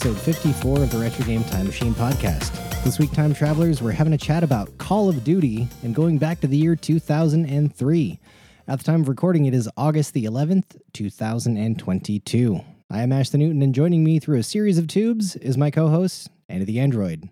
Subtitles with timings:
[0.00, 2.54] episode 54 of the Retro Game Time Machine podcast.
[2.84, 6.40] This week, Time Travelers, we're having a chat about Call of Duty and going back
[6.40, 8.18] to the year 2003.
[8.66, 12.60] At the time of recording, it is August the 11th, 2022.
[12.88, 15.70] I am Ash the Newton, and joining me through a series of tubes is my
[15.70, 17.28] co-host, Andy the Android.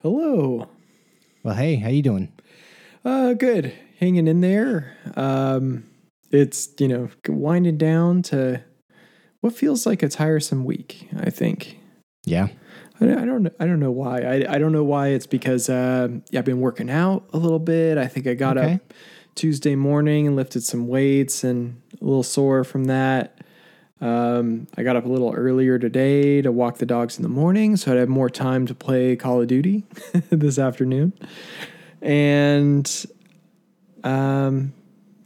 [0.00, 0.70] Hello.
[1.42, 2.32] Well, hey, how you doing?
[3.04, 3.74] Uh, good.
[3.98, 4.96] Hanging in there.
[5.14, 5.84] Um,
[6.30, 8.64] it's you know winding down to
[9.42, 11.10] what feels like a tiresome week.
[11.14, 11.80] I think.
[12.24, 12.48] Yeah.
[13.00, 13.48] I, I don't.
[13.58, 14.20] I don't know why.
[14.20, 15.08] I, I don't know why.
[15.08, 17.98] It's because uh, I've been working out a little bit.
[17.98, 18.74] I think I got Okay.
[18.74, 18.94] up
[19.34, 23.38] Tuesday morning and lifted some weights and a little sore from that.
[24.00, 27.76] Um, I got up a little earlier today to walk the dogs in the morning,
[27.76, 29.84] so I'd have more time to play Call of Duty
[30.30, 31.12] this afternoon.
[32.00, 33.06] And
[34.04, 34.72] um,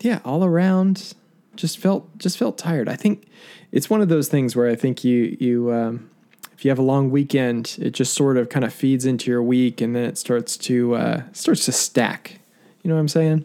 [0.00, 1.14] yeah, all around,
[1.56, 2.88] just felt just felt tired.
[2.88, 3.27] I think
[3.72, 6.10] it's one of those things where I think you you um,
[6.57, 9.43] if you have a long weekend, it just sort of kind of feeds into your
[9.43, 12.39] week, and then it starts to uh, starts to stack.
[12.83, 13.45] You know what I'm saying?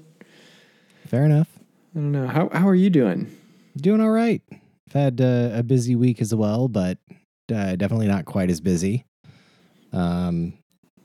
[1.08, 1.48] Fair enough.
[1.96, 2.28] I don't know.
[2.28, 3.36] How how are you doing?
[3.78, 4.42] Doing all right.
[4.52, 6.98] I've had uh, a busy week as well, but
[7.54, 9.06] uh, definitely not quite as busy.
[9.94, 10.54] Um,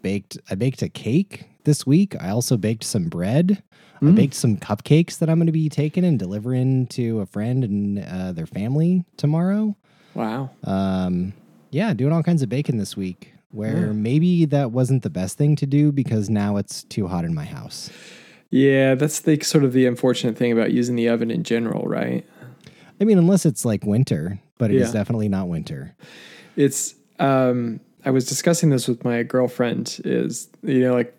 [0.02, 0.38] baked.
[0.50, 2.14] I baked a cake this week.
[2.20, 3.62] I also baked some bread.
[4.00, 4.14] I Mm.
[4.14, 7.98] baked some cupcakes that I'm going to be taking and delivering to a friend and
[7.98, 9.74] uh, their family tomorrow.
[10.14, 10.50] Wow.
[10.64, 11.32] Um,
[11.70, 13.32] yeah, doing all kinds of baking this week.
[13.50, 13.92] Where Yeah.
[13.92, 17.44] maybe that wasn't the best thing to do because now it's too hot in my
[17.44, 17.90] house.
[18.50, 22.24] Yeah, that's the sort of the unfortunate thing about using the oven in general, right?
[23.00, 24.92] I mean, unless it's like winter, but it is Yeah.
[25.00, 25.94] definitely not winter.
[26.56, 31.14] It's um I was discussing this with my girlfriend is you know like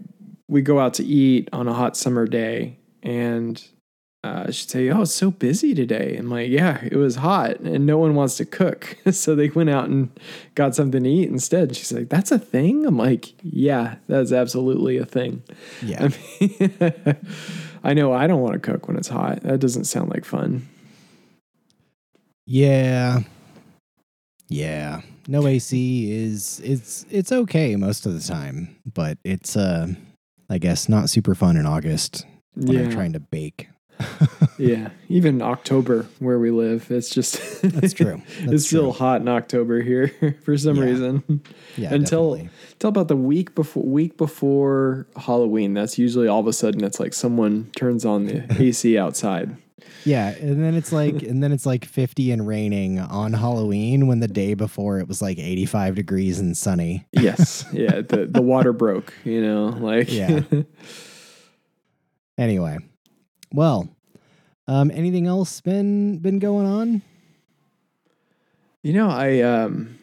[0.48, 3.62] we go out to eat on a hot summer day and
[4.28, 7.86] uh, she'd say, "Oh, it's so busy today." I'm like, "Yeah, it was hot, and
[7.86, 10.10] no one wants to cook, so they went out and
[10.56, 14.98] got something to eat instead." She's like, "That's a thing." I'm like, "Yeah, that's absolutely
[14.98, 15.44] a thing."
[15.82, 16.10] Yeah.
[16.42, 16.78] I mean,
[17.84, 19.44] I know I don't want to cook when it's hot.
[19.44, 20.68] That doesn't sound like fun.
[22.46, 23.22] Yeah.
[24.50, 25.02] Yeah.
[25.28, 29.88] No AC is it's it's okay most of the time, but it's uh
[30.50, 33.68] I guess not super fun in August when yeah, I'm trying to bake.
[34.58, 34.90] yeah.
[35.10, 38.22] Even October where we live, it's just That's true.
[38.42, 39.00] That's it's still true.
[39.00, 40.84] hot in October here for some Yeah.
[40.84, 41.42] reason.
[41.78, 42.50] yeah, until definitely.
[42.74, 45.74] until about the week before week before Halloween.
[45.74, 49.56] That's usually all of a sudden it's like someone turns on the AC outside.
[50.06, 54.20] Yeah, and then it's like and then it's like 50 and raining on Halloween when
[54.22, 57.06] the day before it was like 85 degrees and sunny.
[57.12, 58.02] Yes, yeah.
[58.02, 59.14] The the water broke.
[59.26, 60.42] You know, like Yeah.
[62.38, 62.78] Anyway.
[63.58, 63.90] Well,
[64.68, 67.02] um anything else been been going on?
[68.84, 69.98] You know, I um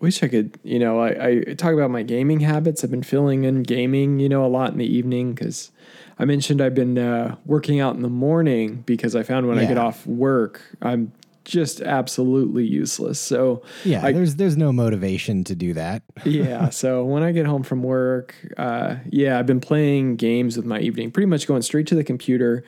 [0.00, 2.84] wish I could, you know, I, I talk about my gaming habits.
[2.84, 5.72] I've been filling in gaming, you know, a lot in the evening because
[6.16, 9.64] I mentioned I've been uh, working out in the morning because I found when I
[9.64, 11.10] get off work, I'm
[11.48, 13.18] just absolutely useless.
[13.18, 16.02] So, Yeah, I- there's there's no motivation to do that.
[16.24, 20.66] yeah, so when I get home from work, uh, yeah, I've been playing games with
[20.66, 22.62] my evening, pretty much going straight to the computer,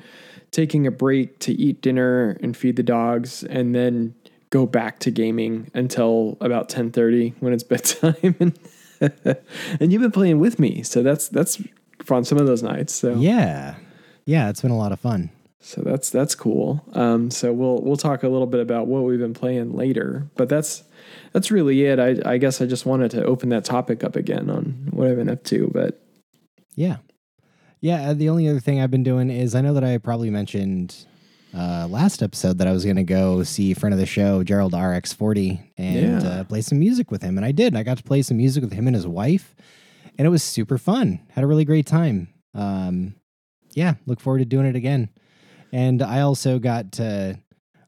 [0.50, 4.14] taking a break to eat dinner and feed the dogs, and then
[4.50, 8.34] go back to gaming until about ten thirty when it's bedtime.
[8.40, 8.58] and
[9.80, 11.62] and you've been playing with me, so that's that's
[12.02, 12.24] fun.
[12.24, 13.76] Some of those nights, so Yeah.
[14.26, 15.30] Yeah, it's been a lot of fun.
[15.60, 16.84] So that's that's cool.
[16.92, 20.48] Um, so we'll we'll talk a little bit about what we've been playing later, but
[20.48, 20.82] that's
[21.32, 21.98] that's really it.
[21.98, 25.16] I I guess I just wanted to open that topic up again on what I've
[25.16, 26.00] been up to, but
[26.74, 26.96] Yeah.
[27.82, 30.28] Yeah, uh, the only other thing I've been doing is I know that I probably
[30.28, 31.06] mentioned
[31.56, 34.72] uh, last episode that I was going to go see friend of the show, Gerald
[34.74, 36.28] RX40, and Yeah.
[36.28, 37.38] uh, play some music with him.
[37.38, 37.74] And I did.
[37.74, 39.56] I got to play some music with him and his wife,
[40.18, 41.20] and it was super fun.
[41.30, 42.28] Had a really great time.
[42.54, 43.14] Um,
[43.72, 45.08] yeah, look forward to doing it again.
[45.72, 47.38] And I also got to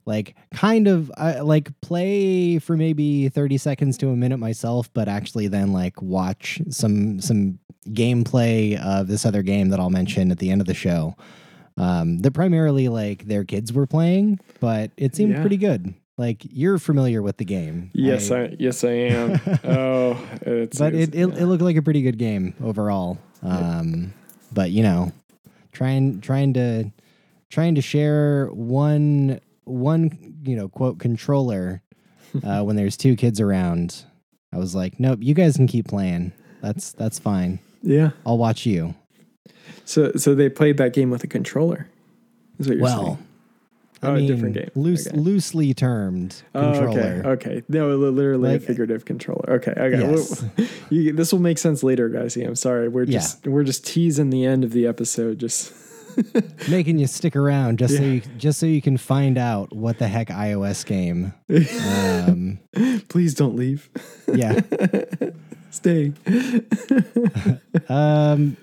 [0.04, 5.06] like kind of uh, like play for maybe 30 seconds to a minute myself but
[5.08, 7.56] actually then like watch some some
[7.88, 11.16] gameplay of this other game that I'll mention at the end of the show
[11.76, 15.40] um that primarily like their kids were playing but it seemed Yeah.
[15.40, 19.40] pretty good like you're familiar with the game yes, I, yes I am.
[19.64, 21.34] oh, it's but it, it, yeah.
[21.42, 23.18] it looked like a pretty good game overall.
[23.42, 24.12] Um,
[24.52, 25.10] but you know,
[25.72, 26.90] trying trying to
[27.52, 31.82] trying to share one one you know quote controller
[32.42, 34.04] uh, when there's two kids around.
[34.52, 36.32] I was like, nope, you guys can keep playing.
[36.62, 37.58] That's that's fine.
[37.82, 38.10] yeah.
[38.26, 38.94] I'll watch you.
[39.84, 41.88] So so they played that game with a controller.
[42.58, 43.18] Is what you're Well, saying?
[44.04, 44.68] I Oh, a different game.
[44.74, 45.16] Loose, Okay.
[45.16, 47.22] loosely termed Oh, controller.
[47.24, 47.28] okay.
[47.50, 47.62] Okay.
[47.68, 49.48] No, literally Like- a figurative controller.
[49.54, 49.70] Okay.
[49.76, 50.00] Okay.
[50.00, 50.42] Yes.
[50.58, 52.36] Well, you, this will make sense later, guys.
[52.36, 52.88] Yeah, I'm sorry.
[52.88, 53.18] We're Yeah.
[53.20, 55.38] just we're just teasing the end of the episode.
[55.38, 55.72] Just
[56.68, 60.08] Making you stick around just so you, just so you can find out what the
[60.08, 61.32] heck iOS game.
[61.48, 62.58] Um,
[63.08, 63.90] please don't leave.
[64.32, 64.60] yeah.
[65.70, 66.12] Stay.
[67.88, 68.56] Um,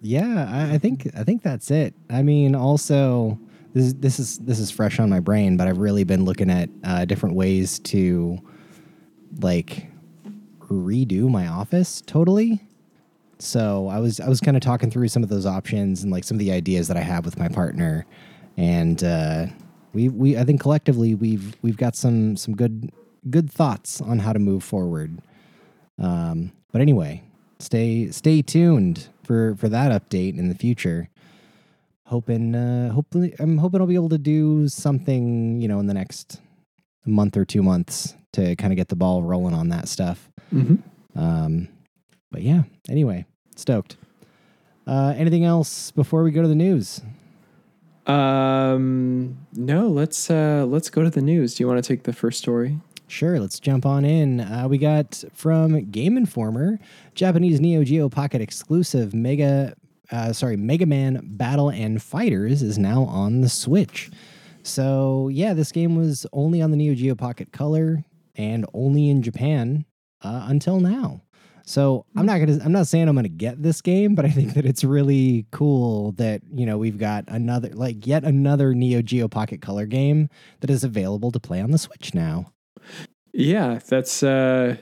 [0.00, 1.94] yeah, I, I think I think that's it.
[2.10, 3.38] I mean, also
[3.72, 6.50] this is this is this is fresh on my brain, but I've really been looking
[6.50, 8.38] at uh, different ways to
[9.40, 9.88] like
[10.60, 12.62] redo my office totally.
[13.44, 16.24] So I was I was kind of talking through some of those options and like
[16.24, 18.06] some of the ideas that I have with my partner,
[18.56, 19.46] and uh,
[19.92, 22.90] we we I think collectively we've we've got some some good
[23.28, 25.20] good thoughts on how to move forward.
[25.98, 27.22] Um, but anyway,
[27.58, 31.10] stay stay tuned for for that update in the future.
[32.06, 35.94] Hoping uh, hopefully I'm hoping I'll be able to do something you know in the
[35.94, 36.40] next
[37.04, 40.30] month or two months to kind of get the ball rolling on that stuff.
[40.48, 40.76] hmm
[41.14, 41.68] Um,
[42.30, 43.26] but yeah, anyway,
[43.56, 43.96] stoked.
[44.86, 47.00] Uh, anything else before we go to the news?
[48.06, 49.38] Um.
[49.54, 49.88] No.
[49.88, 50.66] Let's uh.
[50.68, 51.54] Let's go to the news.
[51.54, 52.78] Do you want to take the first story?
[53.06, 54.40] Sure, let's jump on in.
[54.40, 56.78] Uh, we got from Game Informer,
[57.14, 59.74] Japanese Neo Geo Pocket exclusive Mega,
[60.10, 64.10] uh, sorry, Mega Man Battle and Fighters is now on the Switch.
[64.62, 68.04] So yeah, this game was only on the Neo Geo Pocket Color
[68.36, 69.84] and only in Japan
[70.22, 71.20] uh, until now.
[71.66, 72.58] So I'm not gonna.
[72.62, 76.12] I'm not saying I'm gonna get this game, but I think that it's really cool
[76.12, 80.28] that you know we've got another, like yet another Neo Geo Pocket Color game
[80.60, 82.52] that is available to play on the Switch now.
[83.32, 84.22] Yeah, that's.
[84.22, 84.76] Uh,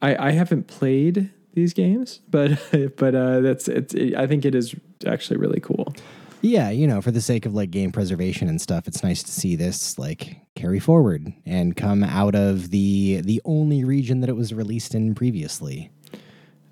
[0.00, 2.60] I I haven't played these games, but
[2.96, 3.92] but uh, that's it's.
[3.92, 4.74] It, I think it is
[5.06, 5.94] actually really cool.
[6.42, 9.32] Yeah, you know, for the sake of like game preservation and stuff, it's nice to
[9.32, 14.36] see this like carry forward and come out of the the only region that it
[14.36, 15.90] was released in previously.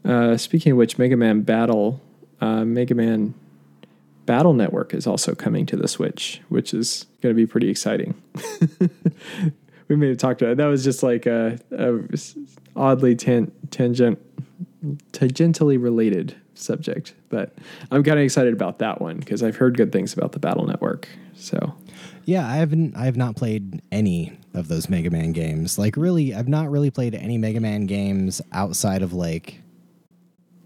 [0.04, 2.00] Uh, speaking of which, Mega Man Battle,
[2.40, 3.34] uh, Mega Man
[4.26, 8.14] Battle Network is also coming to the Switch, which is going to be pretty exciting.
[9.88, 10.56] we may have talked about it.
[10.58, 11.98] That was just like a, a
[12.76, 14.18] oddly tan- tangent,
[15.12, 17.52] tangentially related subject, but
[17.90, 20.66] I'm kind of excited about that one because I've heard good things about the Battle
[20.66, 21.08] Network.
[21.34, 21.74] So
[22.24, 25.78] Yeah, I haven't I have not played any of those Mega Man games.
[25.78, 29.61] Like really, I've not really played any Mega Man games outside of like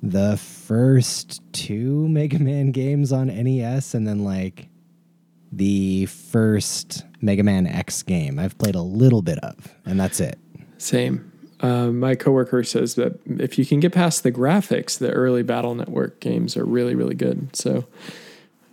[0.03, 4.69] the first two Mega Man games on NES and then like
[5.53, 8.39] the first Mega Man X game.
[8.39, 10.39] I've played a little bit of, and that's it.
[10.79, 11.33] Same.
[11.61, 15.75] Uh, my coworker says that if you can get past the graphics, the early Battle
[15.75, 17.57] Network games are really, really good.
[17.57, 17.87] So,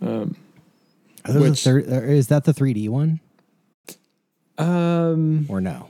[0.02, 0.36] um,
[1.26, 3.20] Which- third, or is that the 3D one
[4.58, 5.88] um, or no?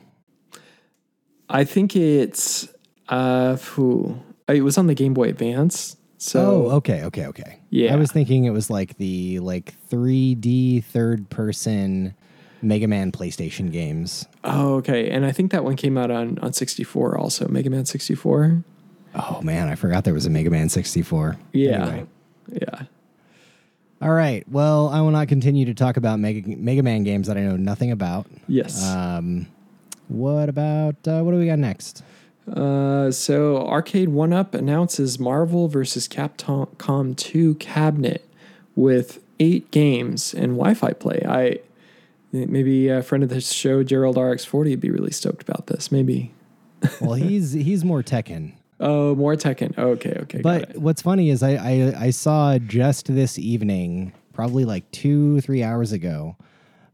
[1.49, 2.69] I think it's
[3.09, 4.23] uh, phew.
[4.49, 5.97] It was on the Game Boy Advance.
[6.19, 7.61] So, oh, okay, okay, okay.
[7.71, 7.93] Yeah.
[7.93, 12.15] I was thinking it was like the like 3D third person
[12.63, 14.27] Mega Man PlayStation games.
[14.45, 15.11] oh, okay.
[15.11, 18.65] And I think that one came out on on 64 also, Mega Man 64.
[19.17, 21.37] Oh man, I forgot there was a Mega Man 64.
[21.53, 22.07] Yeah, Anyway.
[22.53, 22.83] yeah.
[24.03, 24.45] All right.
[24.51, 27.57] Well, I will not continue to talk about Mega Mega Man games that I know
[27.57, 28.27] nothing about.
[28.49, 28.83] Yes.
[28.85, 29.47] Um,
[30.09, 32.03] what about uh, what do we got next?
[32.51, 36.09] Uh, so Arcade One Up announces Marvel vs.
[36.09, 38.29] Capcom 2 cabinet
[38.77, 41.23] with eight games and Wi-Fi play.
[41.27, 41.61] I
[42.33, 45.91] maybe a friend of the show, Gerald RX40, would be really stoked about this.
[45.93, 46.33] Maybe.
[47.01, 48.53] Well, he's he's more Tekken.
[48.79, 49.79] Oh, more Tekken.
[49.79, 50.43] Okay, okay.
[50.43, 55.63] But what's funny is I, I I saw just this evening, probably like two three
[55.63, 56.37] hours ago,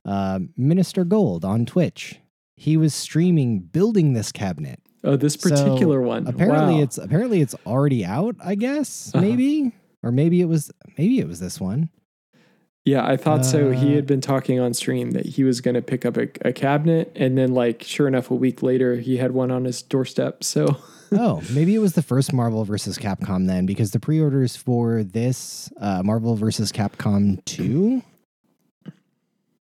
[0.05, 2.21] uh, Minister Gold on Twitch.
[2.55, 4.81] He was streaming building this cabinet.
[5.05, 6.27] Oh, this So, particular one.
[6.27, 6.83] Apparently, Wow.
[6.83, 8.37] it's apparently it's already out.
[8.45, 9.25] I guess Uh-huh.
[9.25, 11.91] maybe or maybe it was maybe it was this one.
[12.87, 13.73] Yeah, I thought so.
[13.73, 16.29] He Uh, had been talking on stream that he was going to pick up a,
[16.43, 19.83] a cabinet, and then, like, sure enough, a week later, he had one on his
[19.83, 20.43] doorstep.
[20.43, 20.79] So,
[21.13, 25.71] oh, maybe it was the first Marvel versus Capcom then, because the pre-orders for this
[25.79, 28.03] uh, Marvel versus Capcom two,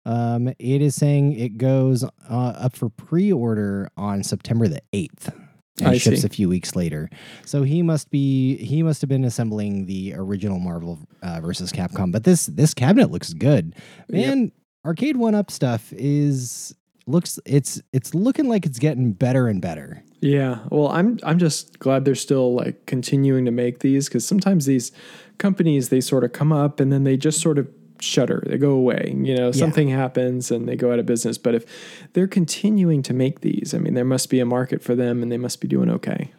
[0.06, 5.30] um, it is saying it goes uh, up for pre-order on September the eighth.
[5.78, 6.26] And I ships see.
[6.26, 7.10] a few weeks later.
[7.44, 12.10] So he must be he must have been assembling the original Marvel uh, versus Capcom.
[12.12, 13.74] But this this cabinet looks good,
[14.08, 14.26] Yep.
[14.28, 14.52] man.
[14.86, 16.74] Arcade One Up stuff is
[17.06, 20.02] looks it's it's looking like it's getting better and better.
[20.22, 24.64] Yeah, well, I'm I'm just glad they're still like continuing to make these because sometimes
[24.64, 24.92] these
[25.36, 27.68] companies they sort of come up and then they just sort of
[28.00, 29.14] shutter, they go away.
[29.16, 31.38] You know, something happens and they go out of business.
[31.38, 31.64] But if
[32.12, 35.30] they're continuing to make these, I mean, there must be a market for them and
[35.30, 36.32] they must be doing okay.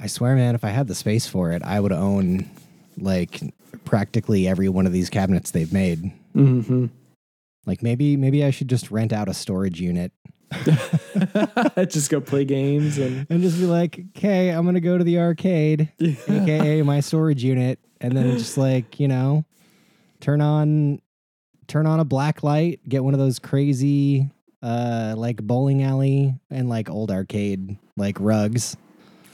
[0.00, 2.50] I swear, man, if I had the space for it, I would own
[2.98, 3.40] like
[3.84, 6.12] practically every one of these cabinets they've made.
[6.34, 6.86] Mm-hmm.
[7.64, 10.12] Like maybe maybe I should just rent out a storage unit
[11.88, 15.18] Just go play games and and just be like, okay, I'm gonna go to the
[15.18, 19.44] arcade, aka my storage unit, and then just like you know,
[20.22, 21.02] turn on
[21.66, 24.30] turn on a black light, get one of those crazy
[24.62, 28.76] uh like bowling alley and like old arcade like rugs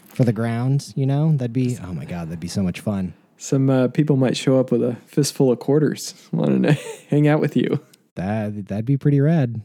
[0.08, 0.92] for the ground.
[0.96, 3.14] You know, that'd be oh my god, that'd be so much fun.
[3.36, 6.72] some uh, people might show up with a fistful of quarters, wanting to
[7.08, 7.80] hang out with you.
[8.16, 9.60] That that'd be pretty rad.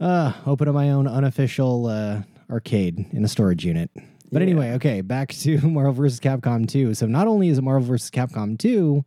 [0.00, 3.90] uh, open up my own unofficial uh, arcade in a storage unit.
[4.32, 4.48] But Yeah.
[4.48, 6.18] anyway, okay, back to Marvel vs.
[6.20, 6.94] Capcom 2.
[6.94, 8.10] So not only is it Marvel vs.
[8.10, 9.04] Capcom 2,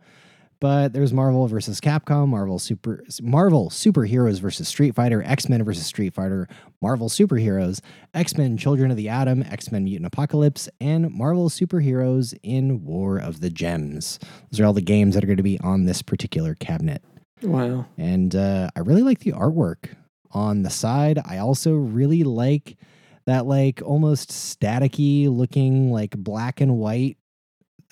[0.61, 1.81] but there's Marvel vs.
[1.81, 6.47] Capcom, Marvel Super Marvel Superheroes versus Street Fighter, X-Men versus Street Fighter,
[6.81, 7.81] Marvel Superheroes,
[8.13, 13.49] X-Men Children of the Atom, X-Men Mutant Apocalypse, and Marvel Superheroes in War of the
[13.49, 14.17] Gems.
[14.49, 17.03] Those are all the games that are going to be on this particular cabinet.
[17.41, 17.85] Wow.
[17.97, 19.89] And uh, I really like the artwork
[20.31, 21.19] on the side.
[21.25, 22.77] I also really like
[23.25, 27.17] that like almost staticky looking like black and white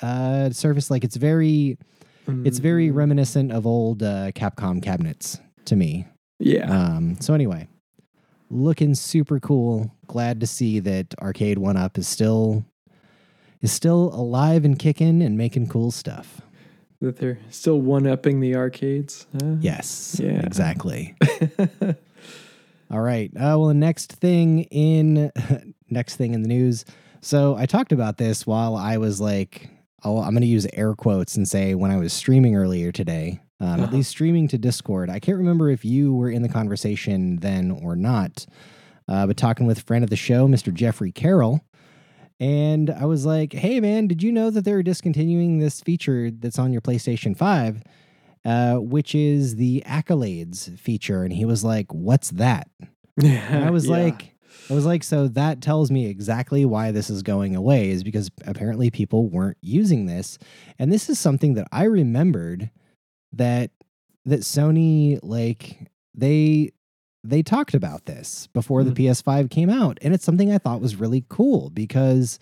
[0.02, 0.90] uh surface.
[0.92, 1.78] Like it's very
[2.46, 6.08] it's very Mm, reminiscent of old uh, Capcom cabinets to me.
[6.40, 6.72] yeah.
[6.72, 7.68] Um, so anyway,
[8.50, 9.92] looking super cool.
[10.08, 12.64] Glad to see that Arcade One Up is still
[13.62, 16.42] is still alive and kicking and making cool stuff.
[17.02, 19.28] that they're still one upping the arcades.
[19.42, 19.56] huh?
[19.60, 20.42] Yes, Yeah.
[20.46, 21.16] exactly.
[22.94, 23.32] All right.
[23.36, 25.32] Uh, well, the next thing in
[25.90, 26.86] next thing in the news.
[27.22, 29.68] So I talked about this while I was like,
[30.04, 33.42] oh, I'm going to use air quotes and say when I was streaming earlier today.
[33.60, 33.96] Um, At Uh-huh.
[33.98, 35.10] least streaming to Discord.
[35.10, 38.46] I can't remember if you were in the conversation then or not.
[39.08, 40.72] Uh, but talking with friend of the show, Mr.
[40.74, 41.62] Jeffrey Carroll,
[42.40, 46.60] and I was like, "Hey, man, did you know that they're discontinuing this feature that's
[46.60, 47.84] on your PlayStation Five?"
[48.46, 51.24] Uh, which is the accolades feature.
[51.24, 52.68] And he was like, What's that?
[53.18, 53.92] And I was Yeah.
[54.04, 54.36] like,
[54.70, 58.30] I was like, so that tells me exactly why this is going away, is because
[58.46, 60.38] apparently people weren't using this.
[60.80, 62.70] And this is something that I remembered
[63.34, 63.72] that
[64.26, 66.72] that Sony like they
[67.26, 69.98] they talked about this before the PS5 came out.
[70.02, 72.38] And it's something I thought was really cool because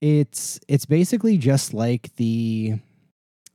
[0.00, 2.74] it's it's basically just like the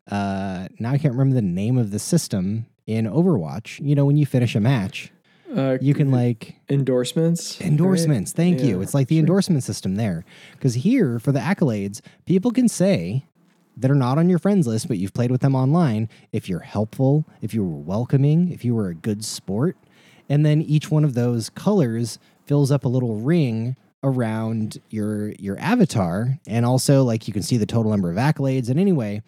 [0.09, 3.85] uh now I can't remember the name of the system in Overwatch.
[3.85, 5.11] You know, when you finish a match,
[5.55, 7.59] uh, you can like endorsements.
[7.59, 7.67] right?
[7.67, 8.31] endorsements.
[8.31, 8.81] Thank you.
[8.81, 9.19] It's like the sure.
[9.19, 10.23] endorsement system there.
[10.53, 13.25] Because here for the accolades, people can say
[13.77, 16.09] that are not on your friends list, but you've played with them online.
[16.31, 19.77] If you're helpful, if you were welcoming, if you were a good sport,
[20.29, 25.59] and then each one of those colors fills up a little ring around your your
[25.59, 29.21] avatar and also like you can see the total number of accolades and anyway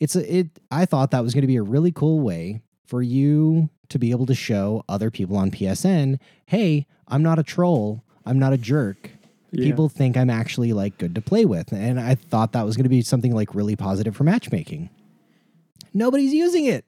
[0.00, 3.00] it's a, it i thought that was going to be a really cool way for
[3.02, 8.02] you to be able to show other people on psn hey i'm not a troll
[8.26, 9.10] i'm not a jerk
[9.50, 9.64] Yeah.
[9.64, 12.84] people think i'm actually like good to play with and i thought that was going
[12.84, 14.90] to be something like really positive for matchmaking
[15.94, 16.84] nobody's using it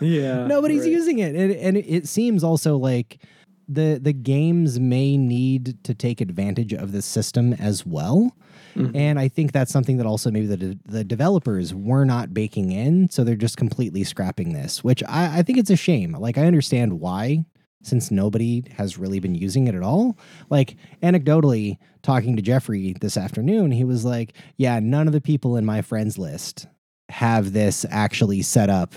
[0.00, 0.46] Yeah.
[0.48, 0.92] nobody's right.
[0.92, 3.18] using it and, and it seems also like
[3.68, 8.34] the the games may need to take advantage of this system as well.
[8.76, 8.90] Mhm.
[8.96, 12.72] and i think that's something that also maybe the, de- the developers were not baking
[12.72, 16.12] in so they're just completely scrapping this which I, I think it's a shame.
[16.12, 17.44] Like i understand why
[17.82, 20.16] since nobody has really been using it at all.
[20.50, 25.56] Like anecdotally talking to jeffrey this afternoon he was like yeah none of the people
[25.56, 26.66] in my friends list
[27.10, 28.94] have this actually set up.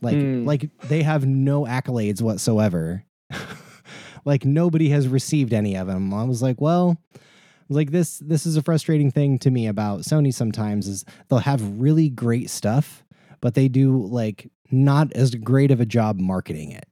[0.00, 0.44] Like Hmm.
[0.46, 3.04] like they have no accolades whatsoever
[4.24, 6.96] like nobody has received any of them i was like well
[7.68, 11.62] like this this is a frustrating thing to me about sony sometimes is they'll have
[11.80, 13.04] really great stuff
[13.40, 16.86] but they do like not as great of a job marketing it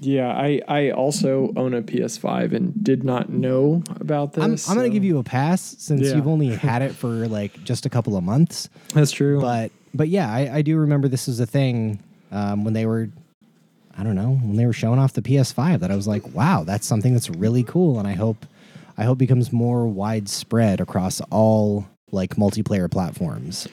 [0.00, 4.66] Yeah, I I also own a PS5 and did not know about this.
[4.68, 6.16] i'm, I'm gonna give you a pass since Yeah.
[6.16, 9.40] you've only had it for like just a couple of months That's true.
[9.40, 12.00] but but yeah I, I do remember this was a thing
[12.32, 13.08] um, when they were
[13.98, 16.64] i don't know when they were showing off the ps5 that i was like wow
[16.64, 18.46] that's something that's really cool and i hope
[18.98, 23.68] i hope becomes more widespread across all like multiplayer platforms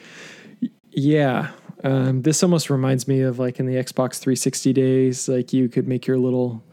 [0.92, 1.52] Yeah.
[1.84, 5.88] Um, this almost reminds me of like in the Xbox 360 days, like you could
[5.88, 6.64] make your little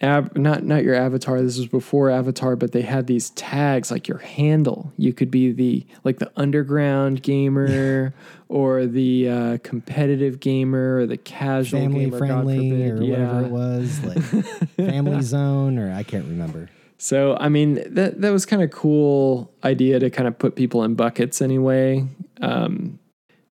[0.00, 1.42] Ab, not not your avatar.
[1.42, 4.92] This was before Avatar, but they had these tags like your handle.
[4.96, 8.14] You could be the like the underground gamer
[8.48, 14.04] or the uh, competitive gamer or the casual Family gamer, friendly or whatever it was,
[14.04, 14.22] like
[14.76, 16.70] family zone or I can't remember.
[16.98, 20.84] So I mean that that was kind of cool idea to kind of put people
[20.84, 22.06] in buckets anyway.
[22.40, 23.00] Um,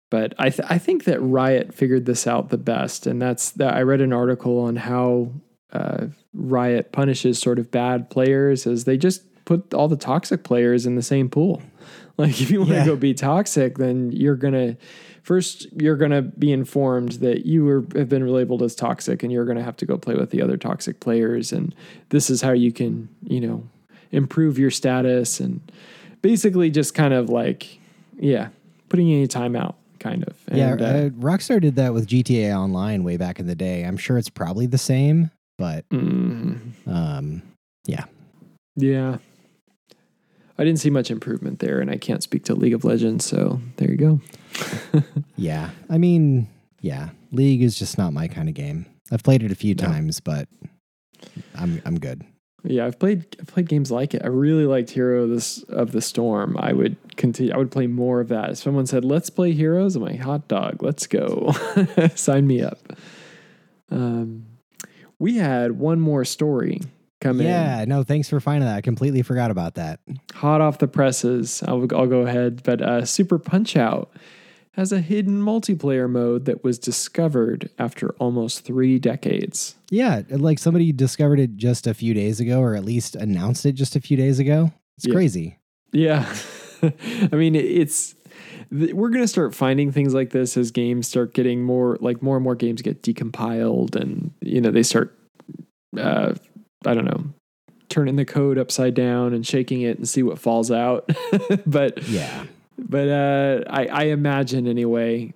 [0.09, 3.73] but I th- I think that Riot figured this out the best, and that's that.
[3.73, 5.31] I read an article on how
[5.71, 10.85] uh, Riot punishes sort of bad players as they just put all the toxic players
[10.85, 11.61] in the same pool.
[12.15, 12.85] Like if you want to Yeah.
[12.85, 14.77] go be toxic, then you're gonna
[15.23, 19.45] first you're gonna be informed that you were, have been labeled as toxic, and you're
[19.45, 21.73] gonna have to go play with the other toxic players, and
[22.09, 23.63] this is how you can you know
[24.11, 25.59] improve your status and
[26.21, 27.79] basically just kind of like
[28.19, 28.49] yeah
[28.89, 32.55] putting any time out kind of yeah, and, uh, uh, Rockstar did that with GTA
[32.55, 33.81] Online way back in the day.
[33.81, 37.41] I'm sure it's probably the same, but mm, um,
[37.86, 38.05] yeah
[38.75, 39.17] yeah.
[40.57, 43.60] I didn't see much improvement there, and I can't speak to League of Legends, so
[43.77, 44.22] there you go.
[45.36, 45.72] yeah.
[45.89, 46.48] I mean,
[46.79, 48.86] yeah, League is just not my kind of game.
[49.12, 49.86] I've played it a few No.
[49.86, 50.48] times, but
[51.55, 52.24] I'm I'm good.
[52.63, 54.22] Yeah, I've played I've played games like it.
[54.24, 56.55] I really liked Hero of this of the Storm.
[56.60, 57.51] I would continue.
[57.53, 58.51] I would play more of that.
[58.51, 61.51] If someone said, "Let's play Heroes," I'm like, "Hot dog, let's go,
[62.15, 62.93] sign me up."
[63.89, 64.45] Um,
[65.20, 66.82] we had one more story
[67.22, 68.75] come in, Yeah, no, thanks for finding that.
[68.75, 70.00] I completely forgot about that.
[70.34, 71.63] hot off the presses.
[71.67, 74.12] I'll I'll go ahead, but uh, Super Punch Out
[74.74, 79.75] has a hidden multiplayer mode that was discovered after almost three decades.
[79.91, 83.74] Yeah, like somebody discovered it just a few days ago, or at least announced it
[83.74, 84.72] just a few days ago.
[84.98, 85.13] It's Yeah.
[85.13, 85.60] crazy.
[85.91, 86.36] Yeah.
[87.32, 88.15] I mean, it's
[88.71, 92.21] th- we're going to start finding things like this as games start getting more like
[92.21, 95.17] more and more games get decompiled and you know, they start
[95.97, 96.33] uh
[96.85, 97.25] I don't know,
[97.89, 101.09] turning the code upside down and shaking it and see what falls out.
[101.65, 102.45] but Yeah.
[102.77, 105.33] but uh I I imagine anyway.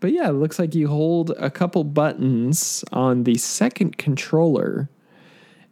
[0.00, 4.88] But yeah, it looks like you hold a couple buttons on the second controller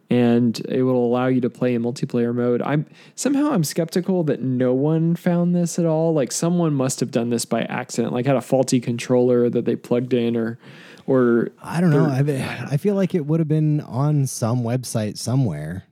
[0.09, 2.61] and it will allow you to play in multiplayer mode.
[2.61, 6.13] I'm somehow I'm skeptical that no one found this at all.
[6.13, 9.75] Like someone must have done this by accident, like had a faulty controller that they
[9.75, 10.57] plugged in or
[11.05, 12.05] or I don't know.
[12.05, 15.85] I, I feel like it would have been on some website somewhere.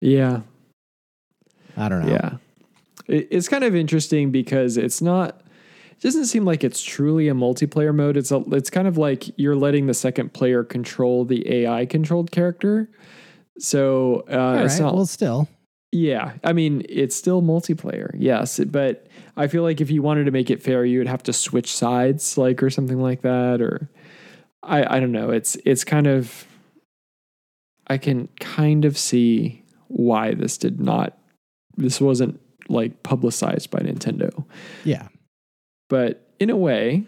[0.00, 0.40] yeah,
[1.76, 2.12] I don't know.
[2.12, 2.36] yeah.
[3.06, 5.40] It, it's kind of interesting because it's not
[5.90, 8.18] it doesn't seem like it's truly a multiplayer mode.
[8.18, 12.30] It's a it's kind of like you're letting the second player control the AI controlled
[12.30, 12.90] character.
[13.58, 14.82] So uh, All it's right.
[14.86, 15.48] not Well, still.
[15.92, 20.32] Yeah, I mean it's still multiplayer, yes, but I feel like if you wanted to
[20.32, 23.88] make it fair, you would have to switch sides, like or something like that, or
[24.62, 25.30] I I don't know.
[25.30, 26.46] It's it's kind of
[27.86, 31.16] I can kind of see why this did not
[31.76, 34.44] this wasn't like publicized by Nintendo,
[34.84, 35.06] Yeah.
[35.88, 37.06] but in a way,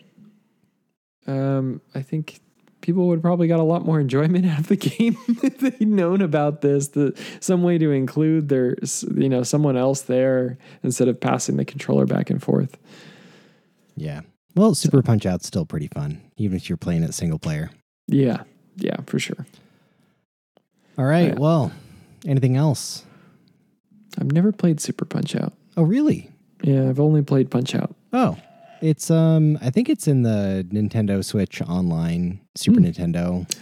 [1.26, 2.40] um, I think
[2.87, 6.22] people would probably got a lot more enjoyment out of the game if they'd known
[6.22, 6.88] about this.
[6.88, 8.77] The some way to include their,
[9.14, 12.79] you know, someone else there instead of passing the controller back and forth.
[13.96, 14.20] Yeah.
[14.55, 17.70] Well, Super Punch Out's still pretty fun, even if you're playing it single player.
[18.07, 18.44] Yeah,
[18.77, 19.44] yeah, for sure.
[20.96, 21.33] All right.
[21.33, 21.38] Yeah.
[21.38, 21.72] Well,
[22.25, 23.05] anything else?
[24.18, 25.53] I've never played Super Punch Out.
[25.77, 26.31] Oh, really?
[26.62, 27.94] Yeah, I've only played Punch Out.
[28.14, 28.38] Oh,
[28.81, 29.59] it's um.
[29.61, 32.87] I think it's in the Nintendo Switch Online Super Hmm.
[32.87, 33.57] Nintendo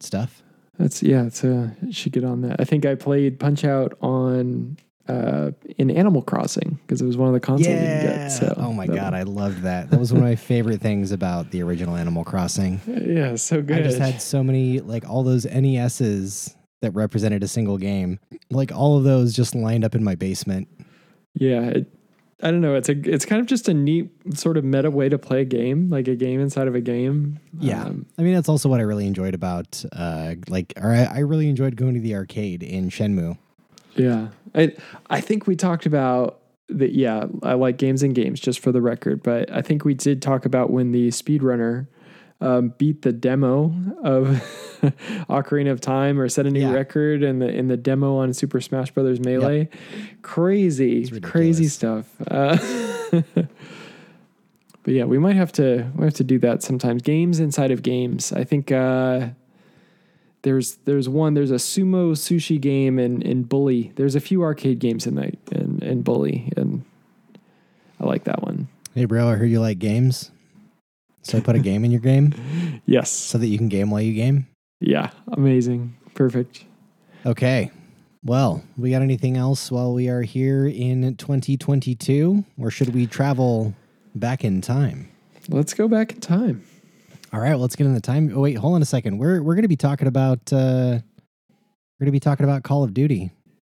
[0.00, 0.42] stuff.
[0.78, 2.60] That's yeah, it's uh should get on that.
[2.60, 4.76] I think I played Punch Out on
[5.08, 8.28] uh in Animal Crossing because it was one of the consoles you can get.
[8.28, 9.90] So oh my that god, I loved that.
[9.90, 12.80] That was one of my favorite things about the original Animal Crossing.
[12.86, 13.78] yeah, so good.
[13.78, 18.20] I just had so many like all those NESs that represented a single game.
[18.50, 20.68] Like all of those just lined up in my basement.
[21.34, 21.92] Yeah, it,
[22.40, 22.76] I don't know.
[22.76, 25.44] It's a it's kind of just a neat sort of meta way to play a
[25.44, 27.40] game, like a game inside of a game.
[27.58, 27.82] Yeah.
[27.82, 31.18] Um, I mean, that's also what I really enjoyed about uh like or I, I
[31.20, 33.36] really enjoyed going to the arcade in Shenmue.
[33.96, 34.28] yeah.
[34.54, 34.74] I
[35.10, 36.92] I think we talked about that.
[36.92, 39.22] Yeah, I like games and games, just for the record.
[39.22, 41.86] But I think we did talk about when the speedrunner
[42.40, 43.72] um, beat the demo
[44.02, 44.26] of
[45.28, 46.72] Ocarina of Time or set a new Yeah.
[46.72, 49.68] record in the in the demo on Super Smash Brothers Melee.
[50.22, 52.06] Crazy, crazy stuff.
[52.30, 52.56] Uh,
[53.34, 57.02] but yeah, we might have to we have to do that sometimes.
[57.02, 58.32] Games inside of games.
[58.32, 59.28] I think uh,
[60.42, 63.92] there's there's one there's a sumo sushi game in in Bully.
[63.96, 66.84] There's a few arcade games in that in in Bully, and
[68.00, 68.68] I like that one.
[68.94, 70.30] Hey bro, I heard you like games.
[71.28, 72.32] So I put a game in your game
[72.86, 73.10] Yes.
[73.10, 74.46] so that you can game while you game.
[74.80, 75.10] Yeah.
[75.32, 75.94] Amazing.
[76.14, 76.64] Perfect.
[77.26, 77.70] Okay.
[78.24, 83.74] Well, we got anything else while we are here in 2022, or should we travel
[84.14, 85.10] back in time?
[85.50, 86.64] Let's go back in time.
[87.32, 88.32] All right, let's get in the time.
[88.34, 89.18] Oh, wait, hold on a second.
[89.18, 92.84] We're we're going to be talking about uh, we're going to be talking about Call
[92.84, 93.30] of Duty.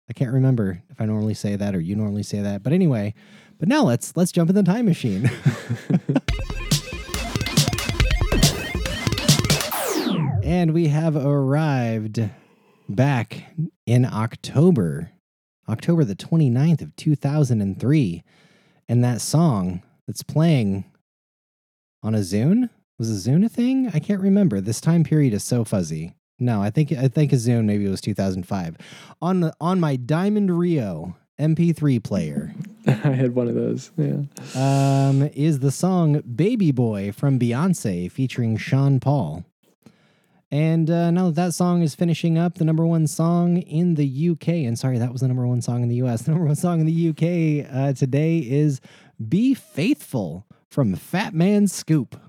[0.10, 3.16] I can't remember if I normally say that or you normally say that, but anyway.
[3.60, 5.30] But now let's let's jump in the time machine.
[10.48, 12.30] and we have arrived
[12.88, 13.54] back
[13.86, 15.12] in October,
[15.68, 18.24] October the 29th of 2003.
[18.88, 20.86] And that song that's playing
[22.02, 23.92] on a Zune was a Zune a thing?
[23.94, 24.62] I can't remember.
[24.62, 26.14] This time period is so fuzzy.
[26.40, 28.78] No, I think I think a Zune maybe it was 2005.
[29.22, 32.54] On the, on my Diamond Rio MP3 player
[32.88, 33.92] I had one of those.
[33.98, 34.22] Yeah.
[34.56, 39.44] um, is the song Baby Boy from Beyonce featuring Sean Paul.
[40.50, 44.30] And uh, now that that song is finishing up, the number one song in the
[44.32, 46.22] UK, and sorry, that was the number one song in the US.
[46.28, 48.80] The number one song in the UK uh, today is
[49.28, 52.20] Be Faithful from Fat Man Scoop.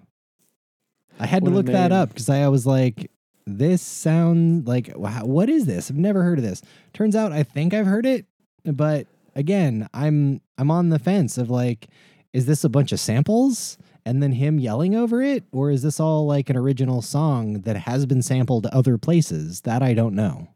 [1.21, 3.11] I had What to look that up because I was like,
[3.47, 5.91] this sound like, wow, what is this?
[5.91, 6.63] I've never heard of this.
[6.93, 8.27] Turns out I think I've heard it,
[8.65, 11.89] but again, I'm I'm on the fence of like,
[12.33, 16.01] is this a bunch of samples and then him yelling over it, or is this
[16.01, 19.61] all like an original song that has been sampled other places?
[19.61, 20.49] That I don't know.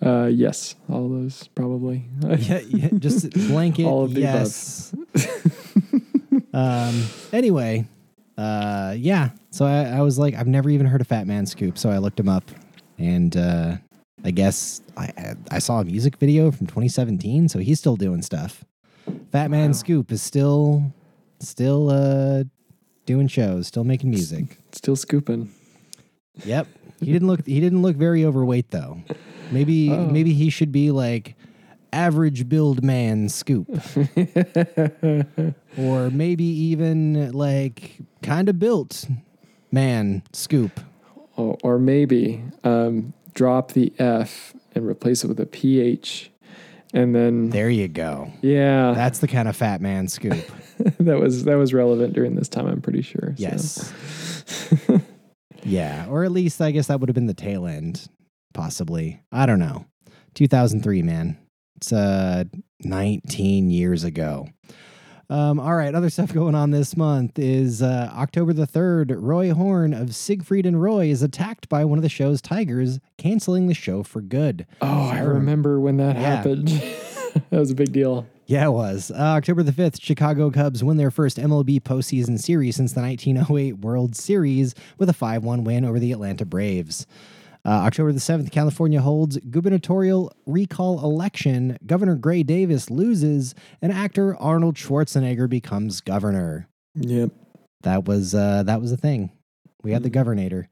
[0.00, 2.04] Uh, yes, all of those probably.
[2.38, 3.84] Yeah, yeah just blanket.
[3.84, 4.34] All of the above.
[4.34, 4.94] yes.
[6.54, 7.04] um.
[7.32, 7.86] Anyway,
[8.38, 9.30] uh, yeah.
[9.50, 11.98] So I, I was like, I've never even heard of Fat Man Scoop, so I
[11.98, 12.50] looked him up,
[12.96, 13.76] and uh,
[14.24, 18.64] I guess I I saw a music video from 2017, so he's still doing stuff.
[19.30, 19.72] Fat Man Wow.
[19.72, 20.90] Scoop is still
[21.40, 22.44] still uh
[23.08, 24.58] doing shows, still making music.
[24.72, 25.50] Still scooping.
[26.44, 26.66] Yep.
[27.00, 29.00] He didn't look he didn't look very overweight though.
[29.50, 30.06] Maybe Oh.
[30.08, 31.34] maybe he should be like
[31.90, 33.66] average build man scoop
[35.78, 39.06] or maybe even like kind of built
[39.72, 40.80] man scoop.
[41.36, 46.30] or, or maybe um, drop the F and replace it with a PH,
[46.92, 48.30] and then There you go.
[48.42, 50.44] yeah, That's the kind of fat man scoop.
[51.00, 52.66] that was that was relevant during this time.
[52.66, 53.34] I'm pretty sure.
[53.36, 53.42] so.
[53.42, 53.92] Yes.
[55.64, 58.08] yeah, or at least I guess that would have been the tail end
[58.54, 59.20] possibly.
[59.32, 59.86] I don't know.
[60.34, 61.38] 2003, man.
[61.76, 62.44] It's uh
[62.80, 64.48] 19 years ago.
[65.30, 69.14] Um, all right, other stuff going on this month is uh, October the 3rd.
[69.18, 73.66] Roy Horn of Siegfried and Roy is attacked by one of the show's tigers, canceling
[73.66, 74.66] the show for good.
[74.80, 76.22] Oh, I remember when that Yeah.
[76.36, 76.68] happened.
[76.68, 78.26] that was a big deal.
[78.48, 79.10] Yeah, it was.
[79.10, 83.80] Uh, October the 5th, Chicago Cubs win their first MLB postseason series since the 1908
[83.80, 87.06] World Series with a 5 1 win over the Atlanta Braves.
[87.66, 91.76] Uh, October the 7th, California holds gubernatorial recall election.
[91.84, 96.68] Governor Gray Davis loses, and actor Arnold Schwarzenegger becomes governor.
[96.94, 97.32] Yep.
[97.82, 99.30] That was uh, that was a thing.
[99.82, 100.70] We had the governor.